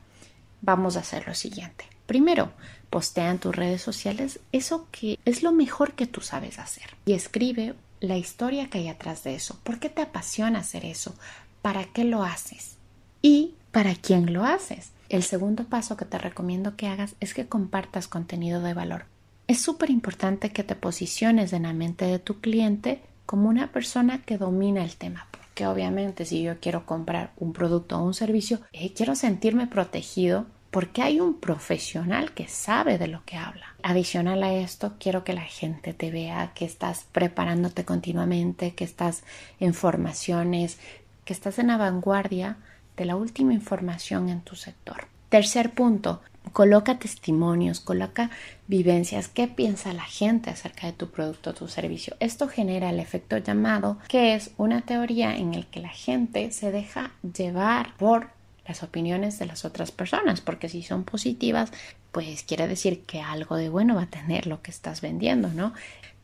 vamos 0.63 0.97
a 0.97 1.01
hacer 1.01 1.27
lo 1.29 1.35
siguiente. 1.35 1.85
Primero, 2.07 2.53
postea 2.91 3.31
en 3.31 3.39
tus 3.39 3.55
redes 3.55 3.81
sociales 3.81 4.41
eso 4.53 4.89
que 4.91 5.19
es 5.25 5.43
lo 5.43 5.53
mejor 5.53 5.95
que 5.95 6.07
tú 6.07 6.21
sabes 6.21 6.59
hacer 6.59 6.97
y 7.07 7.13
escribe 7.13 7.75
la 8.01 8.17
historia 8.17 8.69
que 8.69 8.79
hay 8.79 8.89
atrás 8.89 9.25
de 9.25 9.35
eso. 9.35 9.59
¿Por 9.63 9.79
qué 9.79 9.89
te 9.89 10.03
apasiona 10.03 10.61
hacer 10.61 10.85
eso? 10.85 11.15
¿Para 11.63 11.85
qué 11.85 12.05
lo 12.05 12.23
haces? 12.23 12.77
¿Y 13.23 13.55
para 13.73 13.95
quién 13.95 14.33
lo 14.33 14.45
haces? 14.45 14.91
El 15.09 15.23
segundo 15.23 15.65
paso 15.65 15.97
que 15.97 16.05
te 16.05 16.19
recomiendo 16.19 16.77
que 16.77 16.87
hagas 16.87 17.15
es 17.21 17.35
que 17.35 17.47
compartas 17.47 18.09
contenido 18.09 18.61
de 18.61 18.75
valor. 18.75 19.05
Es 19.47 19.61
súper 19.61 19.91
importante 19.91 20.51
que 20.51 20.63
te 20.63 20.77
posiciones 20.77 21.53
en 21.53 21.65
la 21.65 21.73
mente 21.73 22.05
de 22.05 22.19
tu 22.19 22.41
cliente 22.41 23.03
como 23.27 23.49
una 23.49 23.73
persona 23.73 24.23
que 24.23 24.39
domina 24.39 24.85
el 24.85 24.97
tema. 24.97 25.27
Porque 25.31 25.67
obviamente 25.67 26.25
si 26.25 26.43
yo 26.43 26.59
quiero 26.61 26.87
comprar 26.87 27.33
un 27.37 27.53
producto 27.53 27.99
o 27.99 28.05
un 28.05 28.15
servicio, 28.15 28.61
eh, 28.73 28.93
quiero 28.95 29.15
sentirme 29.15 29.67
protegido 29.67 30.47
porque 30.71 31.03
hay 31.03 31.21
un 31.21 31.35
profesional 31.35 32.33
que 32.33 32.47
sabe 32.47 32.97
de 32.99 33.09
lo 33.09 33.25
que 33.25 33.37
habla. 33.37 33.75
Adicional 33.83 34.43
a 34.43 34.53
esto, 34.53 34.95
quiero 34.99 35.25
que 35.25 35.33
la 35.33 35.43
gente 35.43 35.93
te 35.95 36.11
vea 36.11 36.53
que 36.55 36.65
estás 36.65 37.07
preparándote 37.11 37.85
continuamente, 37.85 38.75
que 38.75 38.85
estás 38.85 39.25
en 39.59 39.75
formaciones, 39.75 40.79
que 41.25 41.33
estás 41.33 41.59
en 41.59 41.69
la 41.69 41.77
vanguardia 41.77 42.57
de 42.97 43.05
la 43.05 43.17
última 43.17 43.53
información 43.53 44.29
en 44.29 44.43
tu 44.43 44.55
sector. 44.55 45.07
Tercer 45.29 45.71
punto, 45.71 46.21
coloca 46.53 46.99
testimonios, 46.99 47.81
coloca 47.81 48.31
vivencias, 48.67 49.29
qué 49.29 49.47
piensa 49.49 49.93
la 49.93 50.05
gente 50.05 50.51
acerca 50.51 50.87
de 50.87 50.93
tu 50.93 51.09
producto 51.11 51.51
o 51.51 51.55
tu 51.55 51.69
servicio. 51.69 52.17
Esto 52.21 52.49
genera 52.49 52.91
el 52.91 53.01
efecto 53.01 53.39
llamado, 53.39 53.99
que 54.09 54.35
es 54.35 54.51
una 54.57 54.83
teoría 54.83 55.37
en 55.37 55.55
el 55.55 55.67
que 55.67 55.81
la 55.81 55.89
gente 55.89 56.51
se 56.53 56.71
deja 56.71 57.13
llevar 57.23 57.97
por 57.97 58.31
las 58.71 58.85
opiniones 58.85 59.39
de 59.41 59.47
las 59.47 59.65
otras 59.65 59.91
personas, 59.91 60.41
porque 60.41 60.69
si 60.69 60.83
son 60.83 61.03
positivas, 61.03 61.73
pues 62.13 62.45
quiere 62.45 62.69
decir 62.69 63.03
que 63.03 63.21
algo 63.21 63.57
de 63.57 63.69
bueno 63.69 63.97
va 63.97 64.03
a 64.03 64.11
tener 64.11 64.47
lo 64.47 64.63
que 64.63 64.71
estás 64.71 65.01
vendiendo, 65.01 65.49
¿no? 65.49 65.75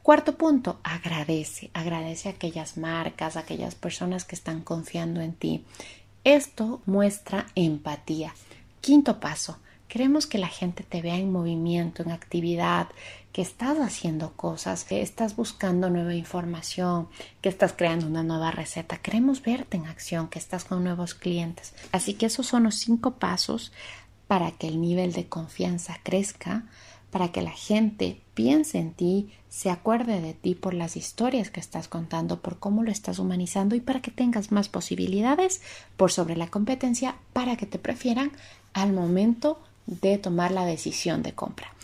Cuarto 0.03 0.36
punto, 0.36 0.78
agradece, 0.84 1.70
agradece 1.74 2.28
a 2.28 2.32
aquellas 2.32 2.76
marcas, 2.76 3.36
a 3.36 3.40
aquellas 3.40 3.74
personas 3.74 4.24
que 4.24 4.36
están 4.36 4.61
confiando 4.61 5.20
en 5.20 5.32
ti. 5.32 5.64
Esto 6.22 6.80
muestra 6.86 7.47
empatía. 7.57 8.32
Quinto 8.80 9.18
paso, 9.18 9.59
queremos 9.88 10.28
que 10.28 10.38
la 10.38 10.47
gente 10.47 10.84
te 10.84 11.03
vea 11.03 11.16
en 11.16 11.32
movimiento, 11.32 12.05
en 12.05 12.12
actividad, 12.12 12.86
que 13.37 13.43
estás 13.43 13.78
haciendo 13.80 14.32
cosas, 14.32 14.84
que 14.84 15.03
estás 15.03 15.37
buscando 15.37 15.91
nueva 15.91 16.14
información, 16.14 17.07
que 17.43 17.51
estás 17.51 17.74
creando 17.74 18.07
una 18.07 18.22
nueva 18.22 18.51
receta. 18.51 18.97
Queremos 18.97 19.43
verte 19.43 19.76
en 19.76 19.84
acción, 19.84 20.28
que 20.28 20.39
estás 20.39 20.64
con 20.64 20.82
nuevos 20.82 21.12
clientes. 21.12 21.74
Así 21.93 22.14
que 22.14 22.24
esos 22.24 22.47
son 22.47 22.62
los 22.62 22.76
cinco 22.76 23.16
pasos 23.16 23.72
para 24.26 24.53
que 24.53 24.68
el 24.68 24.80
nivel 24.80 25.12
de 25.12 25.28
confianza 25.28 25.99
crezca, 26.03 26.64
para 27.11 27.30
que 27.30 27.43
la 27.43 27.51
gente 27.51 28.22
piense 28.32 28.78
en 28.78 28.95
ti, 28.95 29.30
se 29.51 29.68
acuerde 29.68 30.22
de 30.22 30.32
ti 30.32 30.55
por 30.55 30.72
las 30.72 30.97
historias 30.97 31.51
que 31.51 31.61
estás 31.61 31.89
contando, 31.89 32.41
por 32.41 32.59
cómo 32.59 32.84
lo 32.84 32.91
estás 32.91 33.18
humanizando 33.18 33.74
y 33.74 33.82
para 33.82 34.01
que 34.01 34.11
tengas 34.11 34.51
más 34.51 34.70
posibilidades 34.70 35.61
por 35.99 36.11
sobre 36.11 36.37
la 36.37 36.47
competencia, 36.47 37.16
para 37.34 37.57
que 37.57 37.66
te 37.66 37.78
prefieran 37.78 38.32
al 38.72 38.95
momento 38.95 39.61
de 39.84 40.16
tomar 40.16 40.53
la 40.53 40.64
decisión 40.64 41.22
de 41.22 41.34
compra. 41.34 41.74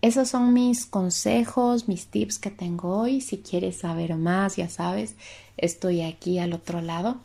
Esos 0.00 0.28
son 0.28 0.52
mis 0.52 0.86
consejos, 0.86 1.88
mis 1.88 2.06
tips 2.06 2.38
que 2.38 2.50
tengo 2.50 2.96
hoy. 2.96 3.20
Si 3.20 3.38
quieres 3.38 3.78
saber 3.78 4.14
más, 4.14 4.56
ya 4.56 4.68
sabes, 4.68 5.16
estoy 5.56 6.02
aquí 6.02 6.38
al 6.38 6.52
otro 6.52 6.80
lado. 6.80 7.20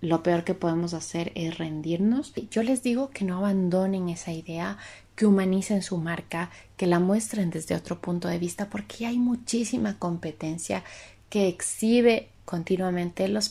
Lo 0.00 0.22
peor 0.22 0.44
que 0.44 0.54
podemos 0.54 0.94
hacer 0.94 1.32
es 1.34 1.58
rendirnos. 1.58 2.32
Yo 2.50 2.62
les 2.62 2.82
digo 2.82 3.10
que 3.10 3.26
no 3.26 3.36
abandonen 3.36 4.08
esa 4.08 4.32
idea, 4.32 4.78
que 5.16 5.26
humanicen 5.26 5.82
su 5.82 5.98
marca, 5.98 6.50
que 6.78 6.86
la 6.86 6.98
muestren 6.98 7.50
desde 7.50 7.74
otro 7.74 8.00
punto 8.00 8.28
de 8.28 8.38
vista, 8.38 8.70
porque 8.70 9.04
hay 9.04 9.18
muchísima 9.18 9.98
competencia 9.98 10.84
que 11.28 11.48
exhibe 11.48 12.30
continuamente 12.46 13.28
las 13.28 13.50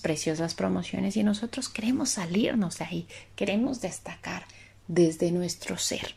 promociones 0.56 1.16
y 1.16 1.24
nosotros 1.24 1.70
queremos 1.70 2.10
salirnos 2.10 2.80
de 2.80 2.86
ahí, 2.86 3.08
queremos 3.36 3.82
destacar 3.82 4.46
desde 4.88 5.32
nuestro 5.32 5.78
ser. 5.78 6.16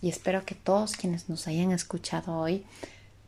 Y 0.00 0.08
espero 0.08 0.44
que 0.44 0.54
todos 0.54 0.96
quienes 0.96 1.28
nos 1.28 1.48
hayan 1.48 1.72
escuchado 1.72 2.36
hoy 2.38 2.64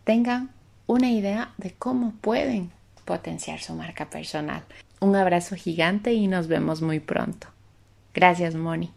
tengan 0.05 0.51
una 0.87 1.11
idea 1.11 1.53
de 1.57 1.73
cómo 1.73 2.13
pueden 2.21 2.71
potenciar 3.05 3.61
su 3.61 3.75
marca 3.75 4.09
personal. 4.11 4.63
Un 5.01 5.17
abrazo 5.17 5.57
gigante 5.57 6.13
y 6.13 6.27
nos 6.27 6.47
vemos 6.47 6.83
muy 6.83 7.01
pronto. 7.01 7.49
Gracias, 8.15 8.55
Moni. 8.55 8.93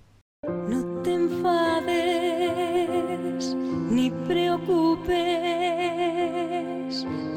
ni 3.89 4.09
preocupes, 4.28 5.15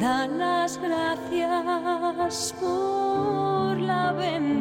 da 0.01 0.27
las 0.27 0.79
gracias 0.79 2.55
por 2.59 3.79
la 3.79 4.13
bendición 4.13 4.56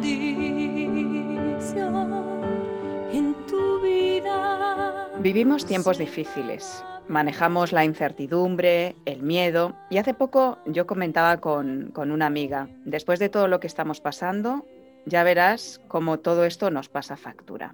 Vivimos 5.26 5.66
tiempos 5.66 5.98
difíciles. 5.98 6.86
Manejamos 7.08 7.72
la 7.72 7.84
incertidumbre, 7.84 8.96
el 9.06 9.24
miedo 9.24 9.76
y 9.90 9.98
hace 9.98 10.14
poco 10.14 10.60
yo 10.68 10.86
comentaba 10.86 11.38
con, 11.38 11.90
con 11.96 12.12
una 12.12 12.28
amiga, 12.28 12.70
después 12.86 13.18
de 13.18 13.30
todo 13.30 13.48
lo 13.48 13.60
que 13.60 13.66
estamos 13.66 14.02
pasando, 14.02 14.68
ya 15.08 15.24
verás 15.24 15.82
cómo 15.88 16.20
todo 16.20 16.46
esto 16.46 16.70
nos 16.70 16.90
pasa 16.90 17.18
factura. 17.18 17.74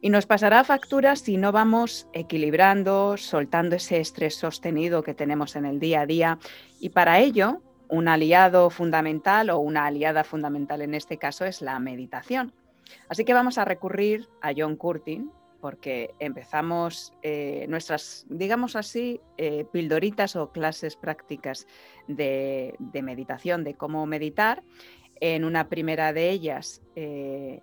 Y 0.00 0.08
nos 0.08 0.24
pasará 0.24 0.64
factura 0.64 1.14
si 1.16 1.36
no 1.36 1.52
vamos 1.52 2.08
equilibrando, 2.14 3.18
soltando 3.18 3.76
ese 3.76 4.00
estrés 4.00 4.36
sostenido 4.36 5.02
que 5.02 5.12
tenemos 5.12 5.56
en 5.56 5.66
el 5.66 5.80
día 5.80 6.00
a 6.00 6.06
día. 6.06 6.38
Y 6.80 6.88
para 6.88 7.18
ello, 7.18 7.60
un 7.88 8.08
aliado 8.08 8.70
fundamental 8.70 9.50
o 9.50 9.58
una 9.58 9.84
aliada 9.84 10.24
fundamental 10.24 10.80
en 10.80 10.94
este 10.94 11.18
caso 11.18 11.44
es 11.44 11.60
la 11.60 11.78
meditación. 11.80 12.54
Así 13.10 13.26
que 13.26 13.34
vamos 13.34 13.58
a 13.58 13.66
recurrir 13.66 14.26
a 14.40 14.52
John 14.56 14.76
Curtin 14.76 15.30
porque 15.60 16.14
empezamos 16.18 17.12
eh, 17.22 17.66
nuestras, 17.68 18.26
digamos 18.28 18.76
así, 18.76 19.20
eh, 19.36 19.64
pildoritas 19.72 20.36
o 20.36 20.52
clases 20.52 20.96
prácticas 20.96 21.66
de, 22.06 22.76
meditación, 23.02 23.64
de 23.64 23.74
cómo 23.74 24.06
meditar. 24.06 24.62
En 25.20 25.44
una 25.44 25.68
primera 25.68 26.12
de 26.12 26.30
ellas 26.30 26.82
eh, 26.94 27.62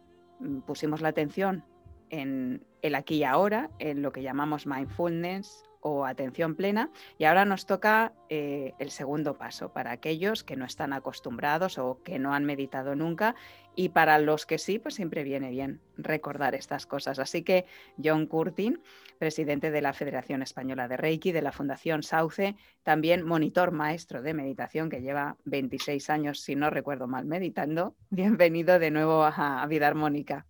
pusimos 0.65 1.01
la 1.01 1.09
atención 1.09 1.63
en 2.09 2.65
el 2.81 2.95
aquí 2.95 3.15
y 3.15 3.23
ahora, 3.23 3.69
en 3.79 4.01
lo 4.01 4.11
que 4.11 4.21
llamamos 4.21 4.67
mindfulness 4.67 5.63
o 5.87 6.03
atención 6.03 6.55
plena. 6.55 6.89
Y 7.19 7.25
ahora 7.25 7.45
nos 7.45 7.67
toca 7.67 8.11
eh, 8.27 8.73
el 8.79 8.89
segundo 8.89 9.37
paso 9.37 9.71
para 9.71 9.91
aquellos 9.91 10.43
que 10.43 10.55
no 10.55 10.65
están 10.65 10.93
acostumbrados 10.93 11.77
o 11.77 12.01
que 12.01 12.17
no 12.17 12.33
han 12.33 12.43
meditado 12.43 12.95
nunca. 12.95 13.35
Y 13.75 13.89
para 13.89 14.17
los 14.17 14.47
que 14.47 14.57
sí, 14.57 14.79
pues 14.79 14.95
siempre 14.95 15.23
viene 15.23 15.51
bien 15.51 15.81
recordar 15.95 16.55
estas 16.55 16.87
cosas. 16.87 17.19
Así 17.19 17.43
que 17.43 17.65
John 18.03 18.25
Curtin, 18.25 18.81
presidente 19.19 19.69
de 19.69 19.81
la 19.83 19.93
Federación 19.93 20.41
Española 20.41 20.87
de 20.87 20.97
Reiki, 20.97 21.31
de 21.31 21.43
la 21.43 21.51
Fundación 21.51 22.01
Sauce, 22.01 22.55
también 22.81 23.23
monitor 23.23 23.71
maestro 23.71 24.23
de 24.23 24.33
meditación 24.33 24.89
que 24.89 25.03
lleva 25.03 25.37
26 25.45 26.09
años, 26.09 26.39
si 26.39 26.55
no 26.55 26.71
recuerdo 26.71 27.05
mal, 27.05 27.25
meditando. 27.25 27.95
Bienvenido 28.09 28.79
de 28.79 28.89
nuevo 28.89 29.23
a 29.23 29.63
Vida 29.69 29.85
Armónica. 29.85 30.47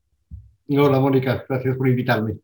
Hola, 0.69 1.01
Mónica, 1.01 1.43
gracias 1.49 1.75
por 1.75 1.89
invitarme. 1.89 2.37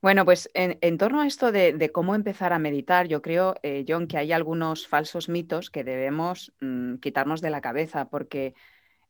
Bueno, 0.00 0.24
pues 0.24 0.50
en, 0.54 0.98
torno 0.98 1.20
a 1.20 1.26
esto 1.26 1.50
de, 1.52 1.90
cómo 1.92 2.14
empezar 2.14 2.52
a 2.52 2.58
meditar, 2.58 3.08
yo 3.08 3.22
creo, 3.22 3.54
eh, 3.62 3.84
John, 3.88 4.06
que 4.06 4.18
hay 4.18 4.32
algunos 4.32 4.86
falsos 4.86 5.28
mitos 5.28 5.70
que 5.70 5.84
debemos 5.84 6.52
mm, 6.60 6.96
quitarnos 6.96 7.40
de 7.40 7.50
la 7.50 7.60
cabeza, 7.60 8.08
porque 8.08 8.54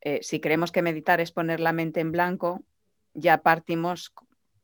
eh, 0.01 0.21
si 0.23 0.41
creemos 0.41 0.73
que 0.73 0.83
meditar 0.83 1.21
es 1.21 1.33
poner 1.33 1.61
la 1.61 1.73
mente 1.73 2.01
en 2.01 2.13
blanco, 2.13 2.63
ya 3.15 3.43
partimos 3.43 4.13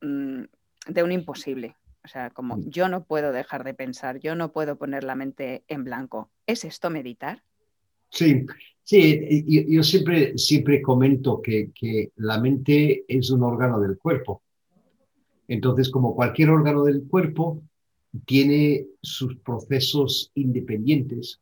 mm, 0.01 0.45
de 0.89 1.03
un 1.03 1.13
imposible. 1.13 1.77
O 2.05 2.09
sea, 2.09 2.31
como 2.31 2.57
mm. 2.57 2.71
yo 2.71 2.89
no 2.89 3.05
puedo 3.05 3.33
dejar 3.33 3.65
de 3.65 3.75
pensar, 3.75 4.19
yo 4.19 4.35
no 4.35 4.53
puedo 4.53 4.77
poner 4.77 5.05
la 5.05 5.15
mente 5.15 5.65
en 5.69 5.85
blanco. 5.85 6.31
¿Es 6.47 6.65
esto 6.65 6.91
meditar? 6.91 7.43
Sí, 8.11 8.47
sí, 8.85 9.45
yo, 9.69 9.83
siempre, 9.83 10.39
siempre 10.39 10.81
comento 10.81 11.43
que, 11.43 11.73
la 12.17 12.39
mente 12.39 13.05
es 13.09 13.31
un 13.31 13.43
órgano 13.43 13.81
del 13.81 13.99
cuerpo. 13.99 14.44
Entonces, 15.49 15.91
como 15.91 16.15
cualquier 16.15 16.51
órgano 16.51 16.85
del 16.85 17.07
cuerpo, 17.07 17.63
tiene 18.25 18.87
sus 19.03 19.37
procesos 19.37 20.31
independientes 20.35 21.41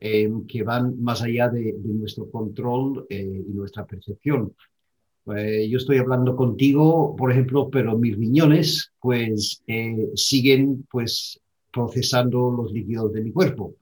eh, 0.00 0.28
que 0.48 0.62
van 0.64 1.00
más 1.00 1.22
allá 1.22 1.48
de, 1.48 1.74
nuestro 1.84 2.28
control 2.30 3.06
eh, 3.08 3.44
y 3.48 3.52
nuestra 3.52 3.86
percepción. 3.86 4.52
Eh, 5.36 5.68
yo 5.68 5.78
estoy 5.78 5.98
hablando 5.98 6.34
contigo, 6.34 7.14
por 7.14 7.30
ejemplo, 7.30 7.70
pero 7.70 7.96
mis 7.96 8.16
riñones 8.16 8.92
pues 9.00 9.62
siguen 10.16 10.84
pues 10.90 11.40
procesando 11.72 12.50
los 12.50 12.72
líquidos 12.72 13.12
de 13.12 13.22
mi 13.22 13.30
cuerpo. 13.30 13.76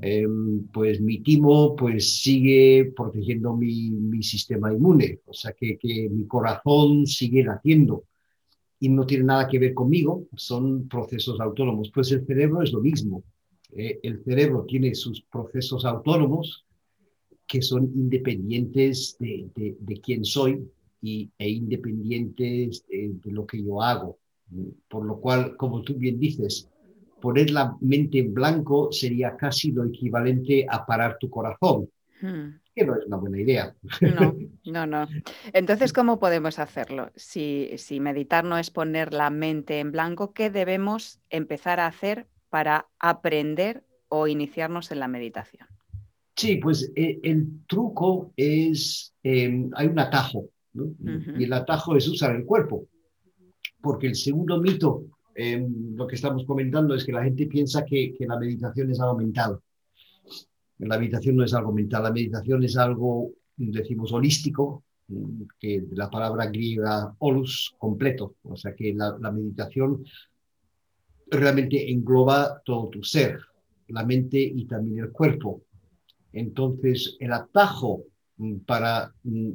Em, 0.00 0.66
pues 0.68 1.00
mi 1.00 1.18
timo 1.18 1.76
pues 1.76 2.22
sigue 2.22 2.92
protegiendo 2.96 3.54
mi, 3.54 3.90
mi 3.90 4.22
sistema 4.22 4.72
inmune, 4.72 5.20
o 5.26 5.34
sea 5.34 5.52
que, 5.52 5.76
que, 5.76 6.08
mi 6.08 6.24
corazón 6.26 7.04
sigue 7.04 7.42
latiendo 7.42 8.04
y 8.80 8.88
no 8.88 9.06
tiene 9.06 9.24
nada 9.24 9.48
que 9.48 9.58
ver 9.58 9.74
conmigo, 9.74 10.26
son 10.36 10.88
procesos 10.88 11.40
autónomos. 11.40 11.90
Pues 11.92 12.12
el 12.12 12.24
cerebro 12.26 12.62
es 12.62 12.72
lo 12.72 12.80
mismo, 12.80 13.24
eh, 13.76 13.98
el 14.02 14.22
cerebro 14.24 14.64
tiene 14.66 14.94
sus 14.94 15.22
procesos 15.22 15.84
autónomos 15.84 16.64
que 17.46 17.62
son 17.62 17.84
independientes 17.94 19.16
de, 19.18 19.48
de, 19.54 20.00
quién 20.00 20.24
soy 20.24 20.68
y, 21.00 21.30
e 21.38 21.48
independientes 21.48 22.84
de, 22.86 23.32
lo 23.32 23.46
que 23.46 23.62
yo 23.62 23.82
hago. 23.82 24.18
Por 24.88 25.04
lo 25.06 25.18
cual, 25.18 25.56
como 25.56 25.82
tú 25.82 25.94
bien 25.94 26.18
dices, 26.20 26.68
poner 27.20 27.50
la 27.50 27.76
mente 27.80 28.18
en 28.18 28.34
blanco 28.34 28.92
sería 28.92 29.36
casi 29.36 29.72
lo 29.72 29.84
equivalente 29.84 30.66
a 30.68 30.84
parar 30.84 31.16
tu 31.18 31.30
corazón, 31.30 31.88
hmm. 32.20 32.48
Que 32.78 32.86
no 32.86 32.96
es 32.96 33.06
una 33.06 33.16
buena 33.16 33.40
idea. 33.40 33.74
No, 34.00 34.34
no, 34.64 34.86
no. 34.86 35.08
Entonces, 35.52 35.92
¿cómo 35.92 36.18
podemos 36.18 36.58
hacerlo? 36.58 37.10
Si, 37.16 37.76
meditar 38.00 38.44
no 38.44 38.58
es 38.58 38.70
poner 38.70 39.12
la 39.12 39.30
mente 39.30 39.80
en 39.80 39.92
blanco, 39.92 40.32
¿qué 40.32 40.50
debemos 40.50 41.20
empezar 41.30 41.80
a 41.80 41.86
hacer 41.86 42.26
para 42.48 42.88
aprender 42.98 43.84
o 44.08 44.26
iniciarnos 44.26 44.90
en 44.92 45.00
la 45.00 45.08
meditación? 45.08 45.66
Sí, 46.36 46.56
pues 46.56 46.92
eh, 46.94 47.18
el 47.22 47.64
truco 47.66 48.32
es, 48.36 49.12
em, 49.22 49.70
hay 49.74 49.88
un 49.88 49.98
atajo 49.98 50.48
Y 51.36 51.44
el 51.44 51.52
atajo 51.52 51.96
es 51.96 52.06
usar 52.06 52.36
el 52.36 52.44
cuerpo. 52.44 52.86
Porque 53.80 54.06
el 54.06 54.14
segundo 54.14 54.60
mito, 54.60 55.04
em, 55.34 55.96
lo 55.96 56.06
que 56.06 56.14
estamos 56.14 56.44
comentando, 56.44 56.94
es 56.94 57.04
que 57.04 57.12
la 57.12 57.24
gente 57.24 57.46
piensa 57.46 57.84
que, 57.84 58.14
que 58.16 58.26
la 58.26 58.38
meditación 58.38 58.90
es 58.90 59.00
algo 59.00 59.16
mental. 59.16 59.58
La 60.78 60.98
meditación 60.98 61.36
no 61.36 61.44
es 61.44 61.54
algo 61.54 61.72
mental, 61.72 62.04
la 62.04 62.12
meditación 62.12 62.62
es 62.64 62.76
algo, 62.76 63.32
decimos, 63.56 64.12
holístico, 64.12 64.84
que 65.58 65.80
de 65.80 65.96
la 65.96 66.10
palabra 66.10 66.46
griega 66.46 67.14
holus, 67.18 67.74
completo. 67.78 68.36
O 68.42 68.56
sea 68.56 68.74
que 68.74 68.92
la, 68.94 69.16
la 69.18 69.32
meditación 69.32 70.04
realmente 71.30 71.90
engloba 71.90 72.62
todo 72.64 72.88
tu 72.88 73.02
ser, 73.02 73.40
la 73.88 74.04
mente 74.04 74.38
y 74.40 74.66
también 74.66 74.98
el 75.00 75.10
cuerpo. 75.10 75.62
Entonces, 76.32 77.16
el 77.20 77.32
atajo 77.32 78.04
mm, 78.36 78.56
para 78.58 79.14
mm, 79.24 79.50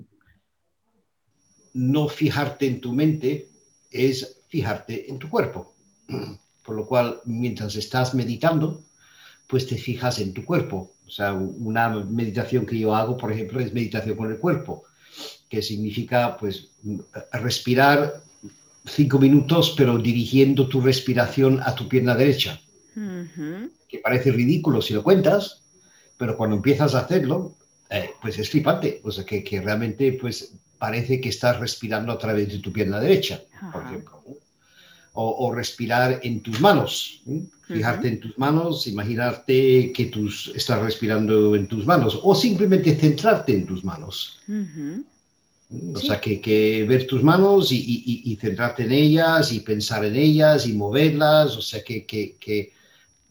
no 1.75 2.07
fijarte 2.07 2.67
en 2.67 2.81
tu 2.81 2.93
mente 2.93 3.47
es 3.91 4.41
fijarte 4.49 5.09
en 5.09 5.19
tu 5.19 5.29
cuerpo. 5.29 5.73
Por 6.65 6.75
lo 6.75 6.87
cual, 6.87 7.19
mientras 7.25 7.75
estás 7.75 8.15
meditando, 8.15 8.83
pues 9.47 9.67
te 9.67 9.77
fijas 9.77 10.19
en 10.19 10.33
tu 10.33 10.45
cuerpo. 10.45 10.91
O 11.05 11.11
sea, 11.11 11.33
una 11.33 11.89
meditación 11.89 12.65
que 12.65 12.79
yo 12.79 12.95
hago, 12.95 13.17
por 13.17 13.31
ejemplo, 13.31 13.59
es 13.59 13.73
meditación 13.73 14.17
con 14.17 14.31
el 14.31 14.37
cuerpo, 14.37 14.83
que 15.49 15.61
significa, 15.61 16.37
pues, 16.37 16.69
respirar 17.31 18.21
cinco 18.85 19.19
minutos, 19.19 19.73
pero 19.77 19.97
dirigiendo 19.97 20.67
tu 20.67 20.81
respiración 20.81 21.59
a 21.63 21.75
tu 21.75 21.87
pierna 21.87 22.15
derecha. 22.15 22.59
Que 23.87 23.99
parece 23.99 24.31
ridículo 24.31 24.81
si 24.81 24.93
lo 24.93 25.03
cuentas, 25.03 25.61
pero 26.17 26.37
cuando 26.37 26.55
empiezas 26.55 26.95
a 26.95 26.99
hacerlo, 26.99 27.55
eh, 27.89 28.11
pues 28.21 28.39
es 28.39 28.49
flipante. 28.49 29.01
O 29.03 29.11
sea, 29.11 29.25
que, 29.25 29.43
que, 29.43 29.61
realmente 29.61 30.17
pues, 30.19 30.53
parece 30.77 31.21
que 31.21 31.29
estás 31.29 31.59
respirando 31.59 32.11
a 32.11 32.17
través 32.17 32.49
de 32.49 32.59
tu 32.59 32.71
pierna 32.71 32.99
derecha, 32.99 33.41
por 33.71 33.83
ejemplo. 33.83 34.21
O, 35.15 35.53
respirar 35.53 36.19
en 36.23 36.41
tus 36.41 36.59
manos. 36.59 37.21
Fijarte 37.67 38.07
en 38.07 38.19
tus 38.19 38.37
manos, 38.37 38.87
imaginarte 38.87 39.91
que 39.93 40.05
tú 40.05 40.27
estás 40.55 40.81
respirando 40.81 41.55
en 41.55 41.67
tus 41.67 41.85
manos, 41.85 42.19
o 42.21 42.33
simplemente 42.33 42.95
centrarte 42.95 43.53
en 43.53 43.65
tus 43.65 43.83
manos. 43.83 44.39
O 45.93 45.99
sea, 45.99 46.19
que, 46.19 46.85
ver 46.87 47.07
tus 47.07 47.23
manos 47.23 47.71
y, 47.71 48.37
centrarte 48.39 48.83
en 48.83 48.91
ellas 48.91 49.51
y 49.51 49.59
pensar 49.59 50.03
en 50.05 50.15
ellas 50.15 50.67
y 50.67 50.73
moverlas, 50.73 51.57
o 51.57 51.61
sea, 51.61 51.83
que, 51.83 52.05
que, 52.05 52.71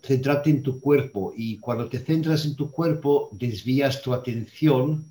centrarte 0.02 0.50
en 0.50 0.62
tu 0.62 0.80
cuerpo 0.80 1.32
y 1.36 1.58
cuando 1.58 1.88
te 1.88 1.98
centras 1.98 2.44
en 2.44 2.56
tu 2.56 2.70
cuerpo 2.70 3.28
desvías 3.32 4.02
tu 4.02 4.12
atención 4.12 5.04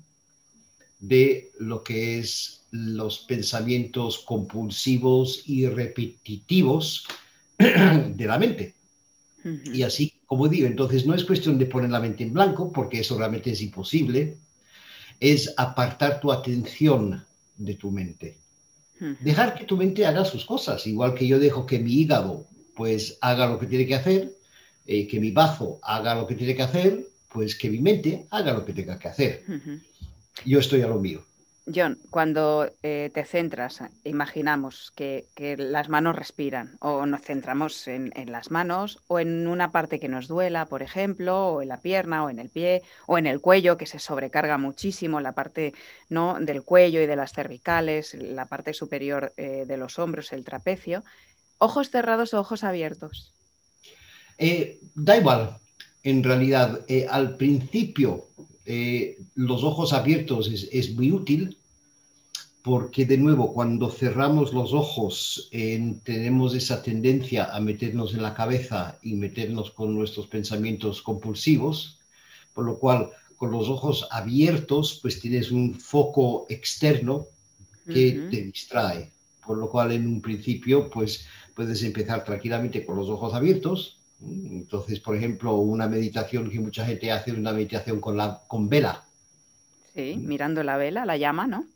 de 1.00 1.50
lo 1.58 1.82
que 1.82 2.18
es 2.18 2.61
los 2.72 3.20
pensamientos 3.20 4.18
compulsivos 4.18 5.42
y 5.46 5.66
repetitivos 5.66 7.06
de 7.58 8.26
la 8.26 8.38
mente. 8.38 8.74
Y 9.44 9.82
así, 9.82 10.12
como 10.26 10.48
digo, 10.48 10.66
entonces 10.66 11.04
no 11.04 11.14
es 11.14 11.24
cuestión 11.24 11.58
de 11.58 11.66
poner 11.66 11.90
la 11.90 12.00
mente 12.00 12.24
en 12.24 12.32
blanco, 12.32 12.72
porque 12.72 13.00
eso 13.00 13.18
realmente 13.18 13.50
es 13.50 13.60
imposible, 13.60 14.36
es 15.20 15.52
apartar 15.56 16.20
tu 16.20 16.32
atención 16.32 17.24
de 17.56 17.74
tu 17.74 17.90
mente. 17.90 18.36
Dejar 19.20 19.54
que 19.54 19.64
tu 19.64 19.76
mente 19.76 20.06
haga 20.06 20.24
sus 20.24 20.44
cosas, 20.44 20.86
igual 20.86 21.14
que 21.14 21.26
yo 21.26 21.40
dejo 21.40 21.66
que 21.66 21.80
mi 21.80 21.92
hígado 21.92 22.46
pues 22.76 23.18
haga 23.20 23.46
lo 23.48 23.58
que 23.58 23.66
tiene 23.66 23.84
que 23.84 23.96
hacer, 23.96 24.32
eh, 24.86 25.06
que 25.08 25.20
mi 25.20 25.32
bazo 25.32 25.80
haga 25.82 26.14
lo 26.14 26.26
que 26.26 26.36
tiene 26.36 26.54
que 26.54 26.62
hacer, 26.62 27.04
pues 27.28 27.56
que 27.56 27.68
mi 27.68 27.80
mente 27.80 28.26
haga 28.30 28.52
lo 28.52 28.64
que 28.64 28.72
tenga 28.72 28.98
que 28.98 29.08
hacer. 29.08 29.44
Yo 30.44 30.60
estoy 30.60 30.82
a 30.82 30.86
lo 30.86 31.00
mío. 31.00 31.24
John, 31.72 31.98
cuando 32.10 32.68
eh, 32.82 33.10
te 33.14 33.24
centras, 33.24 33.82
imaginamos 34.02 34.92
que, 34.96 35.26
las 35.58 35.88
manos 35.88 36.16
respiran 36.16 36.76
o 36.80 37.06
nos 37.06 37.22
centramos 37.22 37.86
en, 37.86 38.12
las 38.26 38.50
manos 38.50 38.98
o 39.06 39.20
en 39.20 39.46
una 39.46 39.70
parte 39.70 40.00
que 40.00 40.08
nos 40.08 40.26
duela, 40.26 40.66
por 40.66 40.82
ejemplo, 40.82 41.48
o 41.48 41.62
en 41.62 41.68
la 41.68 41.76
pierna 41.76 42.24
o 42.24 42.30
en 42.30 42.40
el 42.40 42.48
pie 42.48 42.82
o 43.06 43.16
en 43.16 43.26
el 43.26 43.40
cuello 43.40 43.76
que 43.76 43.86
se 43.86 44.00
sobrecarga 44.00 44.58
muchísimo, 44.58 45.20
la 45.20 45.32
parte 45.32 45.72
¿no? 46.08 46.36
del 46.40 46.64
cuello 46.64 47.00
y 47.00 47.06
de 47.06 47.16
las 47.16 47.32
cervicales, 47.32 48.14
la 48.14 48.46
parte 48.46 48.74
superior 48.74 49.32
eh, 49.36 49.64
de 49.66 49.76
los 49.76 50.00
hombros, 50.00 50.32
el 50.32 50.44
trapecio. 50.44 51.04
¿Ojos 51.58 51.90
cerrados 51.90 52.34
o 52.34 52.40
ojos 52.40 52.64
abiertos? 52.64 53.32
Eh, 54.36 54.80
da 54.96 55.16
igual, 55.16 55.58
en 56.02 56.24
realidad. 56.24 56.80
al 57.08 57.36
principio 57.36 58.26
eh, 58.64 59.18
los 59.34 59.64
ojos 59.64 59.92
abiertos 59.92 60.48
es, 60.48 60.94
muy 60.94 61.10
útil 61.10 61.56
porque 62.62 63.06
de 63.06 63.18
nuevo 63.18 63.52
cuando 63.52 63.90
cerramos 63.90 64.52
los 64.52 64.72
ojos 64.72 65.50
tenemos 66.04 66.54
esa 66.54 66.80
tendencia 66.80 67.46
a 67.52 67.58
meternos 67.58 68.14
en 68.14 68.22
la 68.22 68.34
cabeza 68.34 68.98
y 69.02 69.14
meternos 69.14 69.72
con 69.72 69.92
nuestros 69.94 70.28
pensamientos 70.28 71.02
compulsivos, 71.02 71.98
por 72.54 72.64
lo 72.64 72.78
cual 72.78 73.10
con 73.36 73.50
los 73.50 73.68
ojos 73.68 74.06
abiertos 74.12 75.00
pues 75.02 75.18
tienes 75.18 75.50
un 75.50 75.74
foco 75.74 76.46
externo 76.48 77.26
que 77.84 78.28
te 78.30 78.42
distrae, 78.42 79.10
por 79.44 79.58
lo 79.58 79.68
cual 79.68 79.90
en 79.90 80.06
un 80.06 80.22
principio 80.22 80.88
pues 80.88 81.26
puedes 81.56 81.82
empezar 81.82 82.24
tranquilamente 82.24 82.86
con 82.86 82.96
los 82.96 83.08
ojos 83.08 83.34
abiertos 83.34 83.96
entonces, 84.24 85.00
por 85.00 85.16
ejemplo, 85.16 85.56
una 85.56 85.88
meditación 85.88 86.50
que 86.50 86.60
mucha 86.60 86.84
gente 86.86 87.10
hace 87.10 87.32
es 87.32 87.36
una 87.36 87.52
meditación 87.52 88.00
con, 88.00 88.16
la, 88.16 88.40
con 88.46 88.68
vela. 88.68 89.04
Sí, 89.94 90.16
mirando 90.16 90.62
la 90.62 90.76
vela, 90.76 91.04
la 91.04 91.16
llama, 91.16 91.46
¿no? 91.46 91.66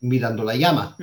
Mirando 0.00 0.44
la 0.44 0.56
llama. 0.56 0.96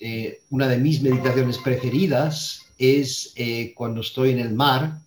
Eh, 0.00 0.42
una 0.50 0.68
de 0.68 0.78
mis 0.78 1.02
meditaciones 1.02 1.58
preferidas 1.58 2.62
es 2.78 3.32
eh, 3.36 3.72
cuando 3.74 4.00
estoy 4.00 4.30
en 4.30 4.38
el 4.38 4.54
mar, 4.54 4.98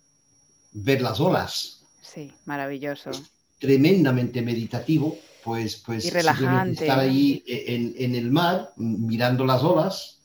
ver 0.72 1.02
las 1.02 1.20
olas. 1.20 1.82
Sí, 2.00 2.30
maravilloso. 2.44 3.10
tremendamente 3.58 4.42
meditativo, 4.42 5.18
pues, 5.44 5.76
pues 5.76 6.04
y 6.04 6.10
relajante. 6.10 6.84
estar 6.84 6.98
ahí 6.98 7.42
en, 7.46 7.94
en, 7.96 8.14
el 8.14 8.30
mar, 8.30 8.72
mirando 8.76 9.44
las 9.44 9.62
olas 9.62 10.18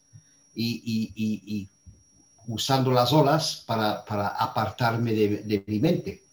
y, 0.54 0.82
y, 0.86 1.42
y 1.46 1.70
usando 2.48 2.92
las 2.92 3.14
olas 3.14 3.64
para, 3.66 4.04
para 4.06 4.28
apartarme 4.30 5.14
de, 5.14 5.64
mi 5.66 5.80
mente. 5.80 6.24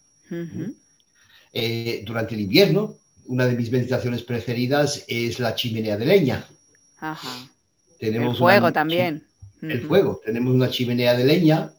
Eh, 1.53 2.03
durante 2.05 2.35
el 2.35 2.41
invierno, 2.41 2.95
una 3.27 3.45
de 3.45 3.55
mis 3.55 3.71
meditaciones 3.71 4.23
preferidas 4.23 5.03
es 5.07 5.39
la 5.39 5.55
chimenea 5.55 5.97
de 5.97 6.05
leña. 6.05 6.45
Tenemos 7.99 8.35
el 8.35 8.39
fuego 8.39 8.73
también. 8.73 9.23
El 9.61 9.81
fuego. 9.81 10.21
Tenemos 10.23 10.53
una 10.53 10.69
chimenea 10.69 11.15
de 11.15 11.25
leña 11.25 11.71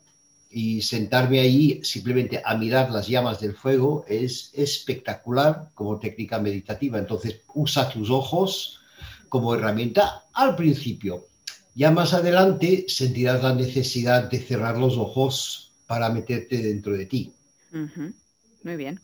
y 0.51 0.81
sentarme 0.83 1.41
ahí 1.41 1.81
simplemente 1.83 2.41
a 2.45 2.57
mirar 2.57 2.91
las 2.91 3.09
llamas 3.09 3.41
del 3.41 3.55
fuego 3.55 4.05
es 4.09 4.51
espectacular 4.55 5.71
como 5.75 5.99
técnica 5.99 6.39
meditativa. 6.39 6.99
Entonces 6.99 7.41
usa 7.55 7.91
tus 7.91 8.11
ojos 8.11 8.81
como 9.29 9.55
herramienta 9.55 10.25
al 10.33 10.57
principio 10.57 11.27
ya 11.77 11.91
más 11.91 12.15
adelante 12.15 12.87
sentirás 12.89 13.43
la 13.43 13.55
necesidad 13.55 14.31
de 14.31 14.39
cerrar 14.41 14.79
los 14.79 14.97
ojos 14.97 15.73
para 15.87 16.09
meterte 16.09 16.57
dentro 16.57 16.97
de 16.97 17.05
ti. 17.05 17.33
Muy 17.71 18.77
bien. 18.77 18.99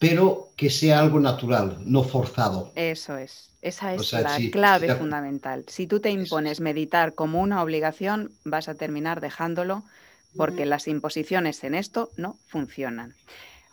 Pero 0.00 0.50
que 0.56 0.70
sea 0.70 0.98
algo 0.98 1.20
natural, 1.20 1.78
no 1.86 2.02
forzado. 2.02 2.72
Eso 2.74 3.16
es. 3.16 3.48
Esa 3.62 3.94
es 3.94 4.12
la 4.12 4.38
clave 4.50 4.94
fundamental. 4.96 5.64
Si 5.68 5.86
tú 5.86 6.00
te 6.00 6.10
impones 6.10 6.60
meditar 6.60 7.14
como 7.14 7.40
una 7.40 7.62
obligación, 7.62 8.32
vas 8.44 8.68
a 8.68 8.74
terminar 8.74 9.20
dejándolo 9.20 9.84
porque 10.36 10.66
las 10.66 10.88
imposiciones 10.88 11.62
en 11.62 11.76
esto 11.76 12.10
no 12.16 12.36
funcionan. 12.48 13.14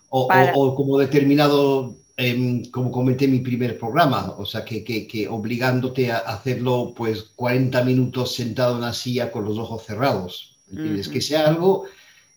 o 0.09 0.75
como 0.75 0.99
determinado 0.99 1.95
Em, 2.23 2.63
como 2.69 2.91
comenté 2.91 3.25
en 3.25 3.31
mi 3.31 3.39
primer 3.39 3.79
programa, 3.79 4.35
o 4.37 4.45
sea, 4.45 4.63
que, 4.63 4.83
que, 4.83 5.27
obligándote 5.27 6.11
a 6.11 6.19
hacerlo 6.19 6.93
pues 6.95 7.23
40 7.35 7.83
minutos 7.83 8.35
sentado 8.35 8.75
en 8.75 8.81
la 8.81 8.93
silla 8.93 9.31
con 9.31 9.43
los 9.43 9.57
ojos 9.57 9.83
cerrados. 9.85 10.55
¿entiendes? 10.69 11.09
Que 11.09 11.19
sea 11.19 11.47
algo 11.47 11.85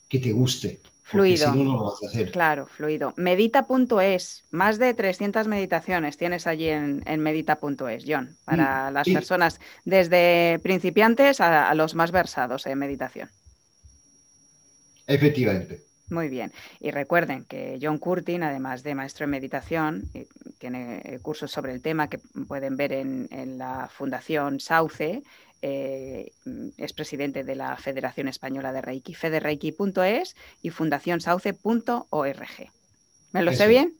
que 0.08 0.20
te 0.20 0.32
guste. 0.32 0.80
Fluido. 1.02 1.52
Si 1.52 1.58
no, 1.58 1.64
no 1.64 1.72
lo 1.74 1.84
vas 1.84 2.02
a 2.02 2.06
hacer. 2.06 2.32
Claro, 2.32 2.66
fluido. 2.66 3.12
Medita.es, 3.18 4.44
más 4.50 4.78
de 4.78 4.94
300 4.94 5.48
meditaciones 5.48 6.16
tienes 6.16 6.46
allí 6.46 6.68
en, 6.70 7.02
en 7.04 7.20
medita.es, 7.20 8.04
John, 8.08 8.38
para 8.46 8.90
las 8.90 9.06
personas 9.06 9.60
desde 9.84 10.60
principiantes 10.62 11.42
a, 11.42 11.68
a 11.68 11.74
los 11.74 11.94
más 11.94 12.10
versados 12.10 12.64
en 12.64 12.78
meditación. 12.78 13.28
Efectivamente. 15.06 15.84
Muy 16.10 16.28
bien. 16.28 16.52
Y 16.80 16.90
recuerden 16.90 17.44
que 17.44 17.78
John 17.80 17.98
Curtin, 17.98 18.42
además 18.42 18.82
de 18.82 18.94
maestro 18.94 19.24
en 19.24 19.30
meditación, 19.30 20.04
tiene 20.58 21.00
eh, 21.04 21.18
cursos 21.22 21.50
sobre 21.50 21.72
el 21.72 21.80
tema 21.80 22.08
que 22.08 22.18
pueden 22.46 22.76
ver 22.76 22.92
en, 22.92 23.58
la 23.58 23.88
Fundación 23.88 24.60
Sauce. 24.60 25.22
Eh, 25.62 26.32
es 26.76 26.92
presidente 26.92 27.42
de 27.42 27.54
la 27.54 27.76
Federación 27.76 28.28
Española 28.28 28.72
de 28.72 28.82
Reiki, 28.82 29.14
federeiki.es 29.14 30.36
y 30.60 30.70
fundacionsauce.org. 30.70 32.70
¿Me 33.32 33.42
lo 33.42 33.52
sé 33.52 33.66
bien? 33.66 33.94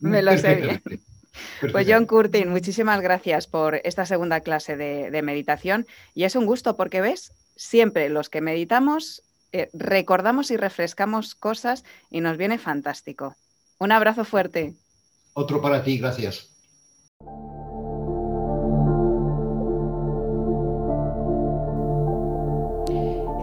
Me 0.00 0.22
lo 0.22 0.36
sé 0.38 0.54
bien. 0.54 0.82
Pues 1.72 1.86
John 1.88 2.06
Curtin, 2.06 2.48
muchísimas 2.48 3.00
gracias 3.00 3.46
por 3.46 3.80
esta 3.84 4.06
segunda 4.06 4.40
clase 4.40 4.76
de, 4.76 5.22
meditación 5.22 5.86
y 6.14 6.24
es 6.24 6.36
un 6.36 6.46
gusto 6.46 6.76
porque 6.76 7.00
ves, 7.00 7.32
siempre 7.56 8.08
los 8.08 8.28
que 8.28 8.40
meditamos 8.40 9.22
eh, 9.56 9.70
recordamos 9.72 10.50
y 10.50 10.56
refrescamos 10.56 11.34
cosas 11.34 11.84
y 12.10 12.20
nos 12.20 12.36
viene 12.36 12.58
fantástico. 12.58 13.34
Un 13.78 13.90
abrazo 13.90 14.24
fuerte. 14.24 14.74
Otro 15.32 15.62
para 15.62 15.82
ti, 15.82 15.98
gracias. 15.98 16.50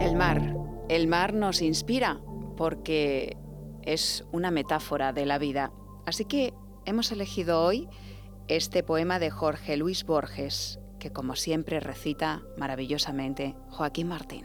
El 0.00 0.16
mar. 0.16 0.54
El 0.88 1.08
mar 1.08 1.34
nos 1.34 1.62
inspira 1.62 2.20
porque 2.56 3.36
es 3.82 4.24
una 4.30 4.52
metáfora 4.52 5.12
de 5.12 5.26
la 5.26 5.38
vida. 5.38 5.72
Así 6.06 6.24
que 6.24 6.54
hemos 6.84 7.10
elegido 7.10 7.60
hoy 7.60 7.88
este 8.46 8.84
poema 8.84 9.18
de 9.18 9.30
Jorge 9.30 9.76
Luis 9.76 10.04
Borges, 10.04 10.78
que 11.00 11.10
como 11.10 11.34
siempre 11.34 11.80
recita 11.80 12.42
maravillosamente 12.56 13.56
Joaquín 13.70 14.08
Martín. 14.08 14.44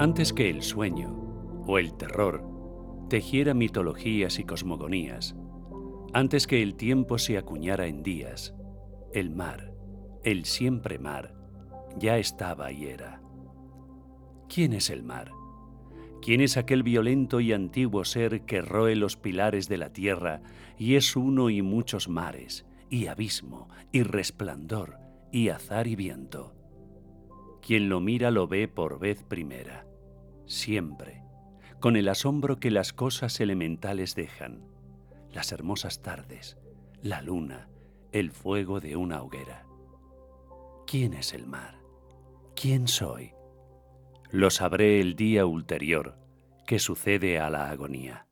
Antes 0.00 0.32
que 0.32 0.48
el 0.48 0.62
sueño 0.62 1.12
o 1.66 1.76
el 1.76 1.92
terror 1.92 2.42
tejiera 3.10 3.52
mitologías 3.52 4.38
y 4.38 4.44
cosmogonías, 4.44 5.36
antes 6.14 6.46
que 6.46 6.62
el 6.62 6.74
tiempo 6.74 7.18
se 7.18 7.36
acuñara 7.36 7.86
en 7.86 8.02
días, 8.02 8.54
el 9.12 9.28
mar, 9.28 9.74
el 10.24 10.46
siempre 10.46 10.98
mar, 10.98 11.34
ya 11.98 12.16
estaba 12.16 12.72
y 12.72 12.86
era. 12.86 13.20
¿Quién 14.48 14.72
es 14.72 14.88
el 14.88 15.02
mar? 15.02 15.32
¿Quién 16.22 16.40
es 16.40 16.56
aquel 16.56 16.82
violento 16.82 17.38
y 17.40 17.52
antiguo 17.52 18.06
ser 18.06 18.46
que 18.46 18.62
roe 18.62 18.96
los 18.96 19.18
pilares 19.18 19.68
de 19.68 19.76
la 19.76 19.92
tierra 19.92 20.40
y 20.78 20.94
es 20.94 21.14
uno 21.14 21.50
y 21.50 21.60
muchos 21.60 22.08
mares, 22.08 22.64
y 22.88 23.08
abismo, 23.08 23.68
y 23.92 24.02
resplandor, 24.02 24.96
y 25.30 25.50
azar 25.50 25.86
y 25.86 25.94
viento? 25.94 26.54
Quien 27.60 27.90
lo 27.90 28.00
mira 28.00 28.30
lo 28.30 28.48
ve 28.48 28.66
por 28.66 28.98
vez 28.98 29.22
primera, 29.22 29.86
siempre, 30.50 31.22
con 31.78 31.96
el 31.96 32.08
asombro 32.08 32.58
que 32.58 32.70
las 32.70 32.92
cosas 32.92 33.40
elementales 33.40 34.14
dejan, 34.14 34.64
las 35.32 35.52
hermosas 35.52 36.02
tardes, 36.02 36.58
la 37.02 37.22
luna, 37.22 37.68
el 38.10 38.32
fuego 38.32 38.80
de 38.80 38.96
una 38.96 39.22
hoguera. 39.22 39.64
¿Quién 40.86 41.14
es 41.14 41.32
el 41.34 41.46
mar? 41.46 41.80
¿Quién 42.56 42.88
soy? 42.88 43.32
Lo 44.30 44.50
sabré 44.50 45.00
el 45.00 45.14
día 45.14 45.46
ulterior 45.46 46.18
que 46.66 46.80
sucede 46.80 47.38
a 47.38 47.48
la 47.48 47.70
agonía. 47.70 48.26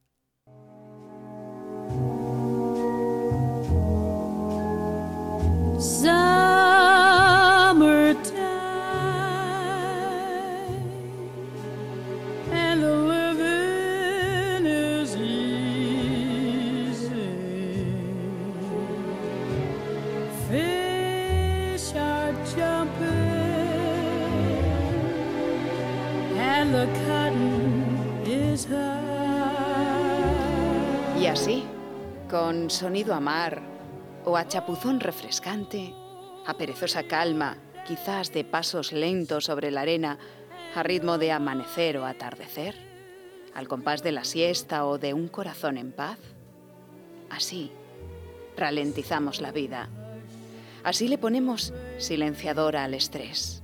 Así, 31.28 31.62
con 32.30 32.70
sonido 32.70 33.12
a 33.12 33.20
mar 33.20 33.60
o 34.24 34.36
a 34.38 34.48
chapuzón 34.48 34.98
refrescante, 34.98 35.92
a 36.46 36.54
perezosa 36.54 37.02
calma, 37.02 37.58
quizás 37.86 38.32
de 38.32 38.44
pasos 38.44 38.92
lentos 38.92 39.44
sobre 39.44 39.70
la 39.70 39.82
arena, 39.82 40.18
a 40.74 40.82
ritmo 40.82 41.18
de 41.18 41.32
amanecer 41.32 41.98
o 41.98 42.06
atardecer, 42.06 42.74
al 43.54 43.68
compás 43.68 44.02
de 44.02 44.12
la 44.12 44.24
siesta 44.24 44.86
o 44.86 44.96
de 44.96 45.12
un 45.12 45.28
corazón 45.28 45.76
en 45.76 45.92
paz, 45.92 46.18
así 47.28 47.72
ralentizamos 48.56 49.42
la 49.42 49.52
vida. 49.52 49.90
Así 50.82 51.08
le 51.08 51.18
ponemos 51.18 51.74
silenciadora 51.98 52.84
al 52.84 52.94
estrés, 52.94 53.62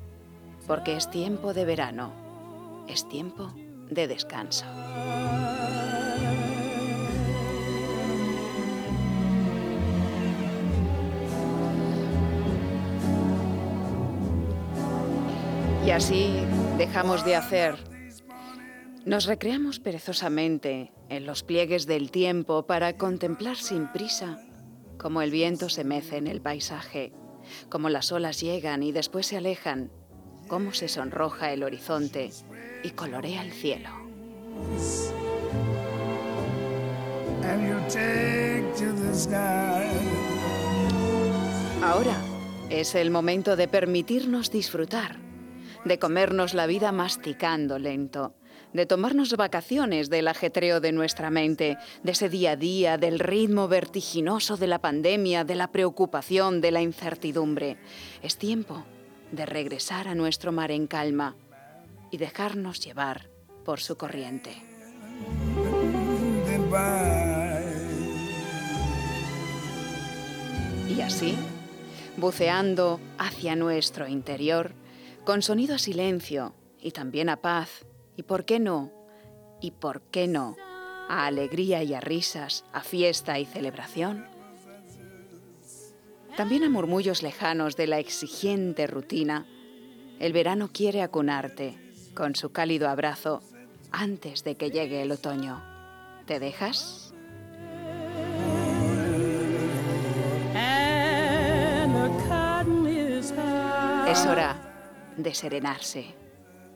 porque 0.67 0.97
es 0.97 1.11
tiempo 1.11 1.55
de 1.55 1.65
verano, 1.65 2.13
es 2.89 3.09
tiempo 3.09 3.53
de 3.89 4.07
descanso. 4.07 4.67
Y 15.85 15.91
así 15.91 16.33
dejamos 16.79 17.25
de 17.25 17.37
hacer. 17.37 17.77
Nos 19.05 19.27
recreamos 19.27 19.81
perezosamente 19.81 20.93
en 21.11 21.27
los 21.27 21.43
pliegues 21.43 21.87
del 21.87 22.11
tiempo 22.11 22.67
para 22.67 22.97
contemplar 22.97 23.57
sin 23.57 23.93
prisa 23.93 24.39
cómo 24.97 25.21
el 25.21 25.31
viento 25.31 25.69
se 25.69 25.85
mece 25.85 26.17
en 26.17 26.27
el 26.27 26.41
paisaje, 26.41 27.13
cómo 27.69 27.91
las 27.91 28.13
olas 28.13 28.41
llegan 28.41 28.83
y 28.83 28.93
después 28.93 29.27
se 29.27 29.37
alejan, 29.37 29.91
cómo 30.49 30.73
se 30.73 30.89
sonroja 30.89 31.53
el 31.53 31.63
horizonte 31.63 32.31
y 32.83 32.91
colorea 32.91 33.43
el 33.43 33.53
cielo. 33.53 33.91
Ahora 41.83 42.17
es 42.71 42.95
el 42.95 43.11
momento 43.11 43.57
de 43.57 43.69
permitirnos 43.69 44.51
disfrutar, 44.51 45.24
de 45.85 45.99
comernos 45.99 46.55
la 46.55 46.67
vida 46.67 46.93
masticando 46.93 47.79
lento, 47.79 48.35
de 48.73 48.87
tomarnos 48.87 49.37
vacaciones 49.37 50.11
del 50.11 50.29
ajetreo 50.29 50.81
de 50.81 50.93
nuestra 50.93 51.31
mente, 51.31 51.79
de 52.03 52.13
ese 52.13 52.29
día 52.29 52.53
a 52.53 52.57
día, 52.57 52.99
del 52.99 53.19
ritmo 53.19 53.69
vertiginoso 53.69 54.57
de 54.57 54.67
la 54.67 54.81
pandemia, 54.81 55.45
de 55.45 55.55
la 55.55 55.71
preocupación, 55.71 56.61
de 56.61 56.71
la 56.73 56.83
incertidumbre. 56.83 57.77
Es 58.23 58.37
tiempo 58.37 58.85
de 59.31 59.47
regresar 59.47 60.09
a 60.09 60.15
nuestro 60.15 60.53
mar 60.53 60.71
en 60.71 60.87
calma 60.87 61.37
y 62.11 62.17
dejarnos 62.17 62.81
llevar 62.81 63.29
por 63.65 63.81
su 63.81 63.97
corriente. 63.97 64.51
Y 70.89 71.01
así, 71.01 71.37
buceando 72.17 73.01
hacia 73.19 73.57
nuestro 73.57 74.07
interior, 74.07 74.73
con 75.25 75.41
sonido 75.41 75.75
a 75.75 75.79
silencio 75.79 76.55
y 76.81 76.91
también 76.91 77.29
a 77.29 77.37
paz, 77.37 77.87
y 78.17 78.23
por 78.23 78.45
qué 78.45 78.61
no, 78.61 78.93
y 79.61 79.71
por 79.71 80.03
qué 80.03 80.29
no, 80.29 80.57
a 81.09 81.27
alegría 81.27 81.83
y 81.83 81.95
a 81.95 82.01
risas, 82.01 82.65
a 82.73 82.83
fiesta 82.83 83.39
y 83.39 83.47
celebración, 83.47 84.27
también 86.37 86.65
a 86.65 86.69
murmullos 86.69 87.23
lejanos 87.23 87.77
de 87.77 87.87
la 87.87 87.99
exigente 88.01 88.87
rutina, 88.87 89.47
el 90.19 90.33
verano 90.33 90.71
quiere 90.73 91.01
acunarte 91.01 91.79
con 92.15 92.35
su 92.37 92.53
cálido 92.53 92.89
abrazo 92.89 93.41
antes 93.93 94.45
de 94.45 94.57
que 94.57 94.71
llegue 94.71 95.03
el 95.03 95.13
otoño. 95.13 95.63
¿Te 96.27 96.39
dejas? 96.39 97.13
Es 104.07 104.27
hora 104.27 104.74
de 105.17 105.35
serenarse. 105.35 106.15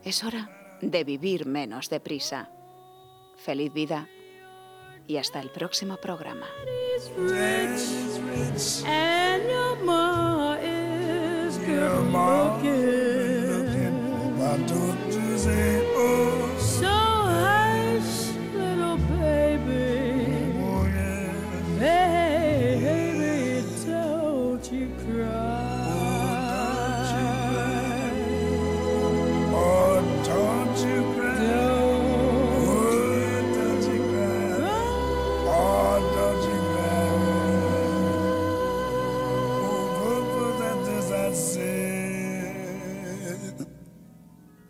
Es 0.04 0.24
hora 0.24 0.78
de 0.80 1.04
vivir 1.04 1.46
menos 1.46 1.88
deprisa. 1.88 2.50
Feliz 3.36 3.72
vida 3.72 4.08
y 5.06 5.16
hasta 5.16 5.40
el 5.40 5.50
próximo 5.50 5.96
programa. 5.96 6.46